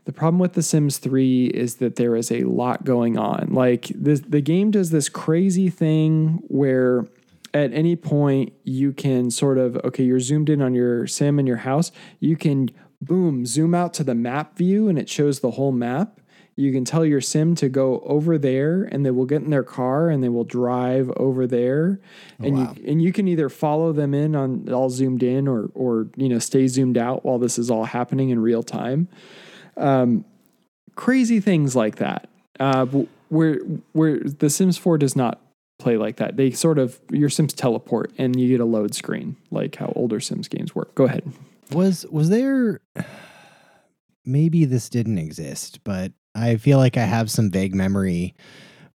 [0.06, 3.48] the problem with The Sims 3 is that there is a lot going on.
[3.52, 7.06] Like this, the game does this crazy thing where
[7.52, 11.46] at any point you can sort of okay, you're zoomed in on your sim in
[11.46, 11.90] your house.
[12.20, 12.70] You can
[13.02, 16.20] boom zoom out to the map view and it shows the whole map.
[16.54, 19.64] You can tell your sim to go over there and they will get in their
[19.64, 22.00] car and they will drive over there.
[22.40, 22.74] Oh, and wow.
[22.76, 26.28] you and you can either follow them in on all zoomed in or or you
[26.28, 29.08] know stay zoomed out while this is all happening in real time
[29.76, 30.24] um,
[30.94, 32.28] crazy things like that.
[32.58, 32.86] Uh,
[33.28, 33.58] where
[33.92, 35.40] where The Sims 4 does not
[35.78, 36.36] play like that.
[36.36, 40.20] They sort of your Sims teleport and you get a load screen like how older
[40.20, 40.94] Sims games work.
[40.94, 41.30] Go ahead.
[41.72, 42.80] Was was there
[44.24, 48.34] maybe this didn't exist, but I feel like I have some vague memory.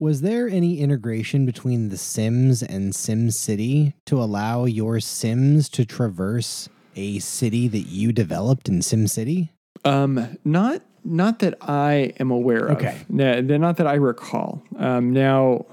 [0.00, 5.84] Was there any integration between The Sims and Sim City to allow your Sims to
[5.84, 9.52] traverse a city that you developed in Sim City?
[9.84, 12.76] Um, not not that I am aware of.
[12.78, 12.96] Okay.
[13.08, 14.62] No, not that I recall.
[14.76, 15.64] Um, now,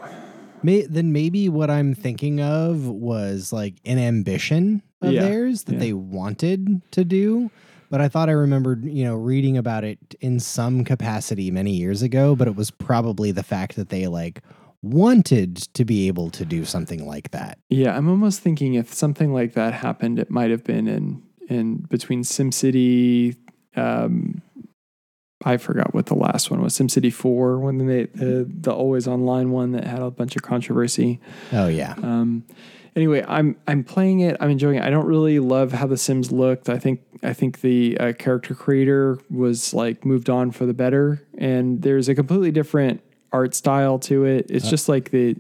[0.64, 5.74] May, then maybe what I'm thinking of was like an ambition of Yeah, theirs that
[5.74, 5.80] yeah.
[5.80, 7.52] they wanted to do.
[7.90, 12.02] But I thought I remembered, you know, reading about it in some capacity many years
[12.02, 12.36] ago.
[12.36, 14.42] But it was probably the fact that they like
[14.82, 17.58] wanted to be able to do something like that.
[17.70, 21.78] yeah, I'm almost thinking if something like that happened, it might have been in in
[21.90, 23.36] between SimCity.
[23.76, 24.42] Um,
[25.44, 26.74] I forgot what the last one was.
[26.78, 31.20] SimCity Four, when they the the always online one that had a bunch of controversy.
[31.52, 32.46] Oh yeah, Um,
[32.96, 34.38] anyway, I'm I'm playing it.
[34.40, 34.84] I'm enjoying it.
[34.84, 36.70] I don't really love how the Sims looked.
[36.70, 41.22] I think I think the uh, character creator was like moved on for the better,
[41.38, 44.48] and there's a completely different art style to it.
[44.50, 45.36] It's just like the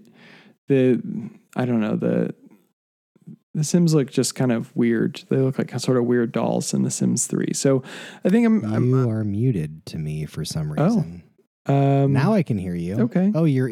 [0.68, 1.02] the
[1.56, 2.36] I don't know the
[3.56, 5.23] the Sims look just kind of weird.
[5.30, 7.53] They look like sort of weird dolls in The Sims Three.
[7.53, 7.82] So
[8.23, 11.23] I think I'm, I'm you are muted to me for some Oh, reason.
[11.65, 12.99] um, now I can hear you.
[13.06, 13.32] okay.
[13.34, 13.69] Oh, your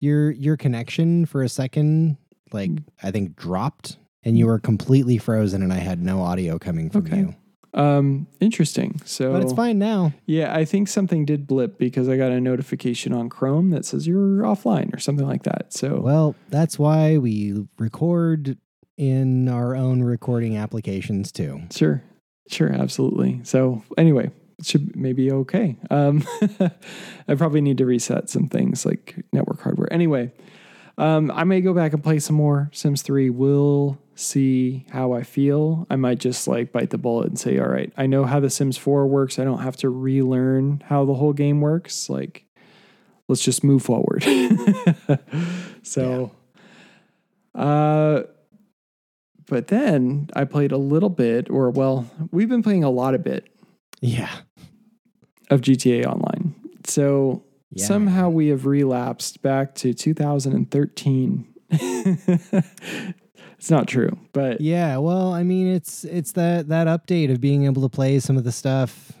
[0.00, 2.16] your your connection for a second,
[2.52, 2.70] like
[3.02, 7.06] I think dropped, and you were completely frozen, and I had no audio coming from
[7.06, 7.18] Okay.
[7.20, 7.34] you.
[7.72, 9.00] um interesting.
[9.04, 10.12] So But it's fine now.
[10.26, 14.06] Yeah, I think something did blip because I got a notification on Chrome that says
[14.06, 15.72] you're offline or something like that.
[15.72, 18.58] So Well, that's why we record
[19.00, 21.62] in our own recording applications too.
[21.74, 22.02] sure,
[22.50, 23.40] sure, absolutely.
[23.44, 25.78] So anyway, it should maybe okay.
[25.88, 26.22] Um,
[27.26, 29.90] I probably need to reset some things like network hardware.
[29.90, 30.32] Anyway,
[30.98, 33.30] um, I may go back and play some more Sims 3.
[33.30, 35.86] We'll see how I feel.
[35.88, 38.50] I might just like bite the bullet and say, all right, I know how the
[38.50, 39.38] Sims 4 works.
[39.38, 42.10] I don't have to relearn how the whole game works.
[42.10, 42.44] Like,
[43.28, 44.22] let's just move forward.
[45.82, 46.32] so,
[47.54, 48.24] uh,
[49.50, 53.22] but then I played a little bit, or well, we've been playing a lot of
[53.22, 53.46] bit
[54.00, 54.30] Yeah.
[55.50, 56.54] of GTA Online.
[56.86, 57.84] So Yeah.
[57.84, 61.46] somehow we have relapsed back to 2013.
[63.58, 67.64] it's not true, but Yeah, well, I mean, it's it's that that update of being
[67.64, 69.12] able to play some of the stuff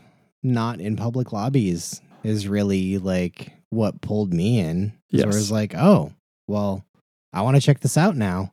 [0.42, 4.92] not in public lobbies is really like what pulled me in.
[5.10, 5.24] Yes.
[5.24, 5.42] Where Yes.
[5.42, 6.12] it's like, oh,
[6.48, 6.84] well,
[7.32, 8.52] I want to check this out now,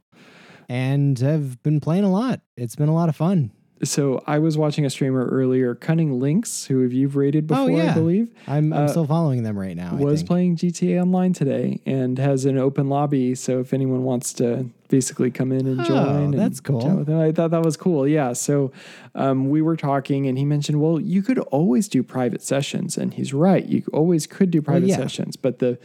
[0.70, 2.42] and have been playing a lot.
[2.56, 3.52] It's been a lot of fun.
[3.84, 7.84] so I was watching a streamer earlier, Cunning Links, who you've rated Oh, before, I
[7.86, 7.94] yeah.
[7.94, 9.92] believe, I'm I'm Uh, still following them right now.
[10.00, 13.36] I was playing GTA Online today and has an open lobby.
[13.36, 16.80] So if anyone wants to basically come in and Oh, join, and that's cool.
[17.04, 18.08] them, I thought that was cool.
[18.08, 18.34] Yeah.
[18.34, 18.72] So
[19.14, 23.14] um, we were talking, and he mentioned, well, you could always do private sessions, and
[23.14, 23.64] he's right.
[23.66, 24.96] You always could do private yeah.
[24.98, 25.78] sessions, but the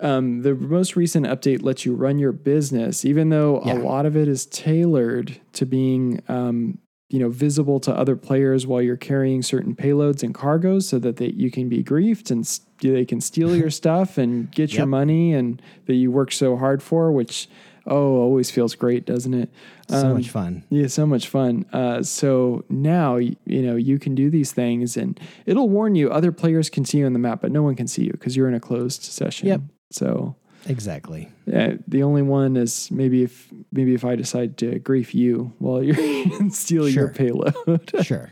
[0.00, 3.74] um, the most recent update lets you run your business, even though Yeah.
[3.74, 6.78] a lot of it is tailored to being, um,
[7.10, 11.16] you know, visible to other players while you're carrying certain payloads and cargoes, so that
[11.16, 14.86] they, you can be griefed and st- they can steal your stuff and get your
[14.86, 17.10] money and that you work so hard for.
[17.12, 17.48] Which
[17.90, 19.48] Oh, always feels great, doesn't it?
[19.88, 20.62] So Um, much fun.
[20.68, 21.64] Yeah, so much fun.
[21.72, 26.10] Uh, so now you know you can do these things, and it'll warn you.
[26.10, 28.36] Other players can see you on the map, but no one can see you because
[28.36, 29.48] you're in a closed session.
[29.48, 29.62] Yep.
[29.90, 30.36] So
[30.66, 31.28] Exactly.
[31.54, 35.82] uh, the only one is maybe if maybe if I decide to grief you while
[35.82, 35.96] you're
[36.38, 37.54] and steal your payload.
[38.02, 38.30] Sure.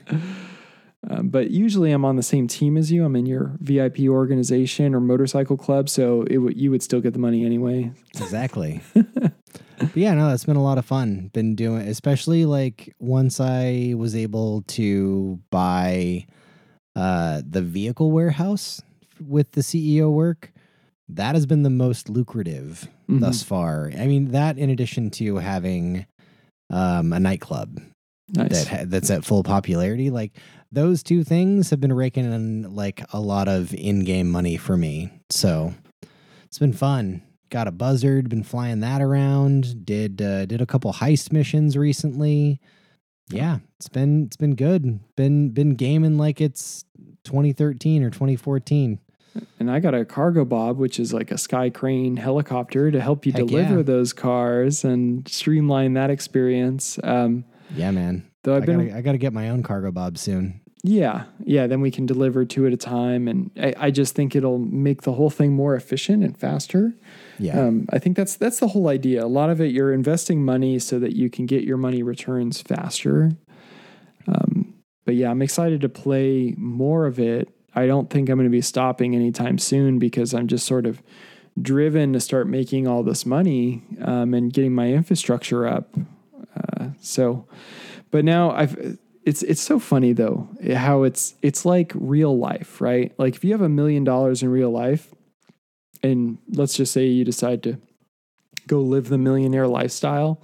[1.08, 3.04] um, but usually I'm on the same team as you.
[3.04, 7.12] I'm in your VIP organization or motorcycle club, so it would you would still get
[7.12, 7.92] the money anyway.
[8.18, 8.80] Exactly.
[8.94, 11.30] but yeah, no, that's been a lot of fun.
[11.32, 16.26] Been doing, especially like once I was able to buy
[16.96, 18.82] uh, the vehicle warehouse
[19.24, 20.52] with the CEO work.
[21.08, 23.20] That has been the most lucrative Mhm.
[23.20, 23.92] thus far.
[23.96, 26.06] I mean, that in addition to having
[26.68, 27.80] um, a nightclub
[28.34, 28.50] Nice.
[28.50, 30.36] that ha- that's at full popularity, like
[30.72, 35.12] those two things have been raking in like a lot of in-game money for me.
[35.30, 35.74] So
[36.44, 37.22] it's been fun.
[37.50, 39.86] Got a buzzard, been flying that around.
[39.86, 42.60] Did uh, did a couple heist missions recently.
[43.30, 44.98] Yeah, it's been it's been good.
[45.16, 46.84] Been been gaming like it's
[47.22, 48.98] 2013 or 2014.
[49.58, 53.32] And I got a Cargobob, which is like a sky crane helicopter to help you
[53.32, 53.82] Heck deliver yeah.
[53.82, 56.98] those cars and streamline that experience.
[57.02, 57.44] Um,
[57.74, 58.28] Yeah, man.
[58.44, 60.60] though I I've been, gotta I gotta get my own Cargobob soon.
[60.84, 63.26] yeah, yeah, then we can deliver two at a time.
[63.26, 66.94] And I, I just think it'll make the whole thing more efficient and faster.
[67.38, 67.60] Yeah.
[67.60, 69.24] Um, I think that's that's the whole idea.
[69.24, 72.60] A lot of it, you're investing money so that you can get your money returns
[72.60, 73.32] faster.
[74.28, 77.48] Um, but yeah, I'm excited to play more of it.
[77.76, 81.02] I don't think I'm going to be stopping anytime soon because I'm just sort of
[81.60, 85.94] driven to start making all this money um, and getting my infrastructure up.
[86.56, 87.46] Uh, so,
[88.10, 88.98] but now I've.
[89.24, 93.12] It's it's so funny though how it's it's like real life, right?
[93.18, 95.12] Like if you have a million dollars in real life,
[96.00, 97.76] and let's just say you decide to
[98.68, 100.40] go live the millionaire lifestyle,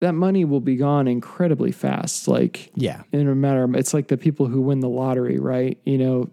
[0.00, 2.26] that money will be gone incredibly fast.
[2.26, 3.02] Like yeah.
[3.12, 5.78] in a matter of, it's like the people who win the lottery, right?
[5.84, 6.30] You know,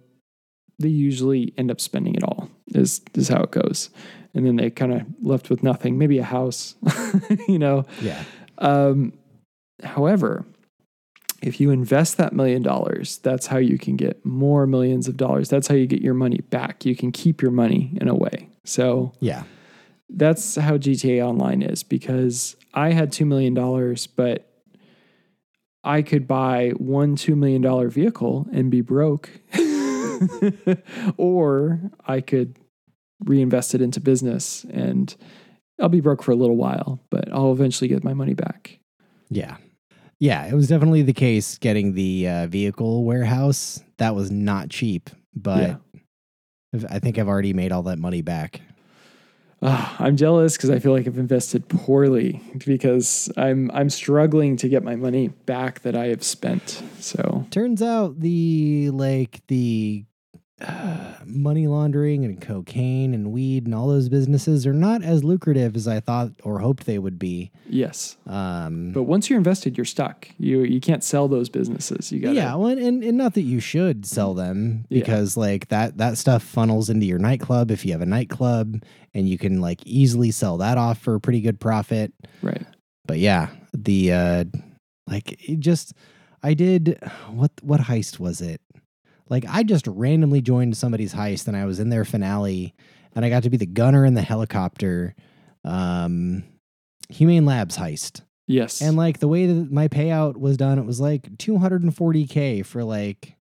[0.79, 2.49] they usually end up spending it all.
[2.73, 3.89] Is is how it goes,
[4.33, 6.75] and then they kind of left with nothing, maybe a house,
[7.47, 7.85] you know.
[8.01, 8.23] Yeah.
[8.57, 9.13] Um,
[9.83, 10.45] however,
[11.41, 15.49] if you invest that million dollars, that's how you can get more millions of dollars.
[15.49, 16.83] That's how you get your money back.
[16.85, 18.49] You can keep your money in a way.
[18.65, 19.43] So Yeah.
[20.09, 23.53] that's how GTA Online is because I had $2 million,
[24.15, 24.49] but
[25.83, 29.29] I could buy one $2 million vehicle and be broke.
[31.18, 32.57] or I could
[33.26, 35.15] reinvest it into business and
[35.80, 38.80] I'll be broke for a little while, but I'll eventually get my money back.
[39.30, 39.57] Yeah.
[40.19, 43.84] Yeah, it was definitely the case getting the uh, vehicle warehouse.
[43.98, 45.80] That was not cheap, but
[46.73, 46.81] Yeah.
[46.89, 48.61] I think I've already made all that money back.
[49.61, 54.69] Ah, I'm jealous because I feel like I've invested poorly because I'm I'm struggling to
[54.69, 56.84] get my money back that I have spent.
[56.99, 60.05] So Turns out the like the
[60.59, 65.75] uh, money laundering and cocaine and weed and all those businesses are not as lucrative
[65.75, 67.51] as I thought or hoped they would be.
[67.69, 70.27] yes, Um, but once you're invested, you're stuck.
[70.39, 72.11] You you can't sell those businesses.
[72.11, 75.01] You got yeah, well, and, and not that you should sell them Yeah.
[75.01, 78.81] because like that that stuff funnels into your nightclub if you have a nightclub
[79.13, 82.13] and you can like easily sell that off for a pretty good profit.
[82.41, 82.65] right.
[83.05, 84.43] But yeah, the uh
[85.07, 85.93] like it just
[86.43, 88.59] I did what what heist was it?
[89.29, 92.73] Like I just randomly joined somebody's heist and I was in their finale
[93.15, 95.15] and I got to be the gunner in the helicopter
[95.63, 96.43] um
[97.09, 98.21] Humane Labs heist.
[98.47, 98.81] Yes.
[98.81, 103.35] And like the way that my payout was done, it was like 240k for like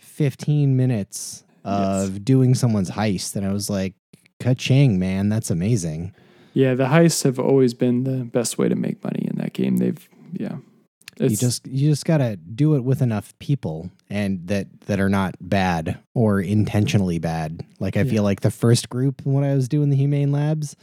[0.00, 3.34] 15 minutes of doing someone's heist.
[3.36, 3.94] And I was like,
[4.40, 6.14] ka-ching, man, that's amazing.
[6.52, 9.78] yeah, the heists have always been the best way to make money in that game.
[9.78, 10.56] They've yeah.
[11.20, 15.34] You just you just gotta do it with enough people and that that are not
[15.40, 17.64] bad or intentionally bad.
[17.80, 18.10] Like I Yeah.
[18.12, 20.76] feel like the first group when I was doing the humane labs,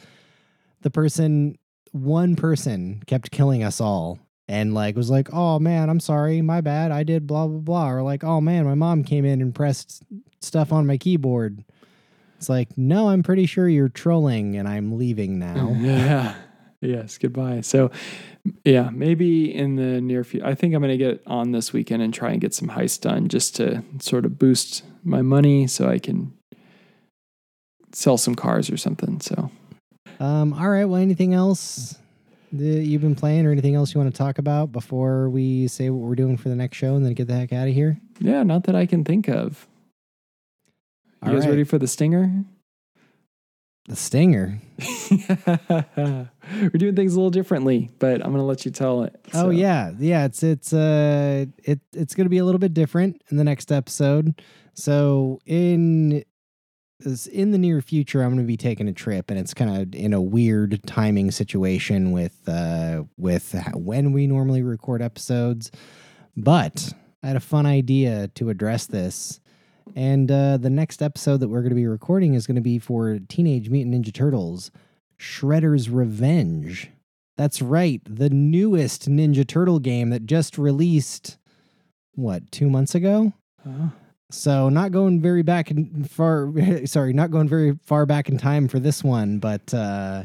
[0.82, 1.58] the person
[1.92, 6.60] one person kept killing us all and like was like, "Oh man, I'm sorry, my
[6.62, 6.92] bad.
[6.92, 10.04] I did blah blah blah." Or like, "Oh man, my mom came in and pressed
[10.42, 11.64] stuff on my keyboard."
[12.38, 16.34] It's like, "No, I'm pretty sure you're trolling and I'm leaving now." Yeah.
[16.84, 17.18] Yes.
[17.18, 17.62] Goodbye.
[17.62, 17.92] So,
[18.66, 22.02] yeah, maybe in the near future, I think I'm going to get on this weekend
[22.04, 25.88] and try and get some heists done just to sort of boost my money so
[25.88, 26.34] I can
[27.94, 29.22] sell some cars or something.
[29.22, 29.50] So,
[30.20, 30.86] Um, all right.
[30.86, 31.98] Well, anything else
[32.52, 35.90] that you've been playing or anything else you want to talk about before we say
[35.90, 37.98] what we're doing for the next show and then get the heck out of here?
[38.20, 39.68] yeah, not that I can think of.
[41.24, 41.52] You All guys right.
[41.52, 42.44] ready for the stinger?
[43.88, 44.62] The stinger.
[45.12, 49.14] We're doing things a little differently, but I'm gonna let you tell it.
[49.34, 50.24] Oh yeah, yeah.
[50.24, 54.42] It's it's uh it it's gonna be a little bit different in the next episode.
[54.74, 56.24] So in
[57.02, 59.94] is in the near future, I'm gonna be taking a trip, and it's kind of
[59.94, 65.72] in a weird timing situation with uh with when we normally record episodes.
[66.38, 69.42] But I had a fun idea to address this.
[69.96, 72.80] And uh, the next episode that we're going to be recording is going to be
[72.80, 74.72] for Teenage Mutant Ninja Turtles
[75.20, 76.90] Shredder's Revenge.
[77.38, 81.38] That's right, the newest Ninja Turtle game that just released,
[82.14, 83.34] what, two months ago?
[83.68, 83.92] Oh,
[84.30, 86.52] So not going very back in far.
[86.86, 90.24] Sorry, not going very far back in time for this one, but uh,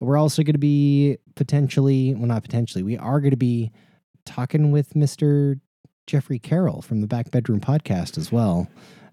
[0.00, 3.70] we're also going to be potentially, well, not potentially, we are going to be
[4.24, 5.58] talking with Mister
[6.06, 8.68] Jeffrey Carroll from the Back Bedroom Podcast as well.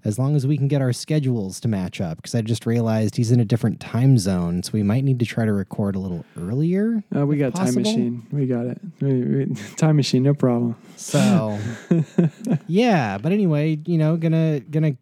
[0.06, 3.16] As long as we can get our schedules to match up, because I just realized
[3.16, 6.00] he's in a different time zone, so we might need to try to record a
[6.00, 7.02] little earlier.
[7.16, 8.28] Uh, we got time machine.
[8.30, 8.82] We got it.
[9.00, 10.76] We, we, time machine, no problem.
[10.98, 11.58] So
[12.68, 14.98] yeah, but anyway, you know, gonna gonna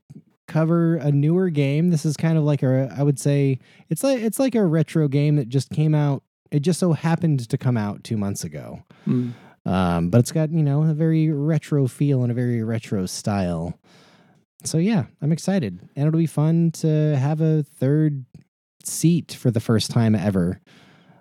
[0.48, 1.90] cover a newer game.
[1.90, 3.58] This is kind of like a I would say
[3.90, 6.22] it's like it's like a retro game that just came out.
[6.52, 8.84] It just so happened to come out two months ago.
[9.08, 9.32] Mm.
[9.66, 13.78] Um, but it's got, you know, a very retro feel and a very retro style.
[14.64, 15.80] So yeah, I'm excited.
[15.96, 18.26] And it'll be fun to have a third
[18.84, 20.60] seat for the first time ever.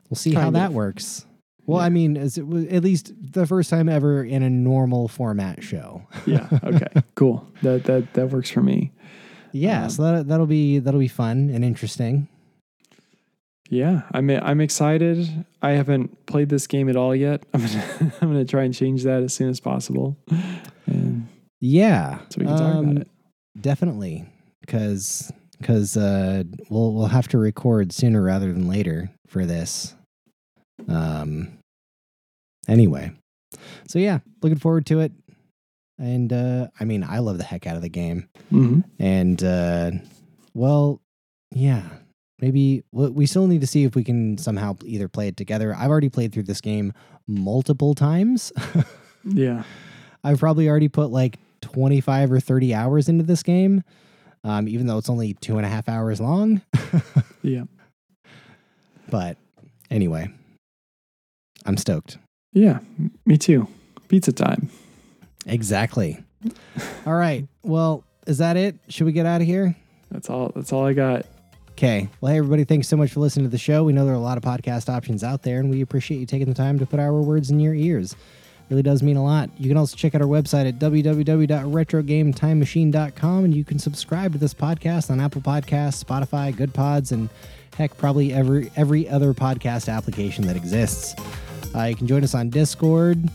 [0.08, 1.26] We'll see how Kind that works.
[1.66, 1.84] Well, Yeah.
[1.86, 5.62] I mean, as it was at least the first time ever in a normal format
[5.62, 6.02] show.
[6.26, 6.48] Yeah.
[6.64, 6.86] Okay.
[7.14, 7.46] cool.
[7.62, 8.92] That that that works for me.
[9.52, 12.28] Yeah, Um, so that that'll be that'll be fun and interesting.
[13.70, 15.46] Yeah, I'm I'm excited.
[15.62, 17.44] I haven't played this game at all yet.
[17.54, 20.16] I'm gonna I'm gonna try and change that as soon as possible,
[20.86, 21.28] and
[21.60, 23.08] Yeah, so we can talk um, about it.
[23.60, 24.26] Definitely,
[24.60, 29.94] because because uh, we'll we'll have to record sooner rather than later for this.
[30.88, 31.58] Um.
[32.66, 33.12] Anyway,
[33.86, 35.12] so yeah, looking forward to it.
[35.96, 38.28] And uh, I mean, I love the heck out of the game.
[38.48, 39.90] hmm And uh,
[40.54, 41.00] well,
[41.52, 41.82] yeah,
[42.40, 45.74] maybe we still need to see if we can somehow either play it together.
[45.76, 46.92] I've already played through this game
[47.26, 48.52] multiple times.
[49.22, 49.64] Yeah.
[50.24, 53.82] I've probably already put like 25 or 30 hours into this game,
[54.44, 56.62] um, even though it's only two and a half hours long.
[57.42, 57.64] Yeah.
[59.10, 59.36] but
[59.90, 60.30] anyway,
[61.66, 62.16] I'm stoked.
[62.54, 62.78] Yeah.
[63.26, 63.68] Me too.
[64.08, 64.70] Pizza time.
[65.44, 66.24] Exactly.
[67.06, 67.46] all right.
[67.62, 68.76] Well, is that it?
[68.88, 69.76] Should we get out of here?
[70.10, 70.50] That's all.
[70.54, 71.26] That's all I got.
[71.80, 72.10] Okay.
[72.20, 73.84] Well, hey, everybody, thanks so much for listening to the show.
[73.84, 76.26] We know there are a lot of podcast options out there, and we appreciate you
[76.26, 78.14] taking the time to put our words in your ears.
[78.68, 79.48] really does mean a lot.
[79.56, 84.52] You can also check out our website at www.retrogametimemachine.com, and you can subscribe to this
[84.52, 87.30] podcast on Apple Podcasts, Spotify, Goodpods, and
[87.78, 91.14] heck, probably every every other podcast application that exists.
[91.74, 93.26] Uh, you can join us on Discord.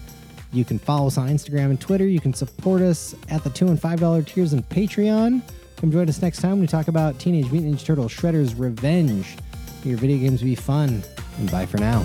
[0.53, 2.05] You can follow us on Instagram and Twitter.
[2.05, 5.41] You can support us at the two and five dollar tiers on Patreon.
[5.91, 9.37] Join us next time we talk about Teenage Mutant Ninja Turtles Shredder's Revenge.
[9.83, 11.03] Your video games will be fun,
[11.37, 12.03] and bye for now.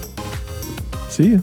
[1.08, 1.42] See you.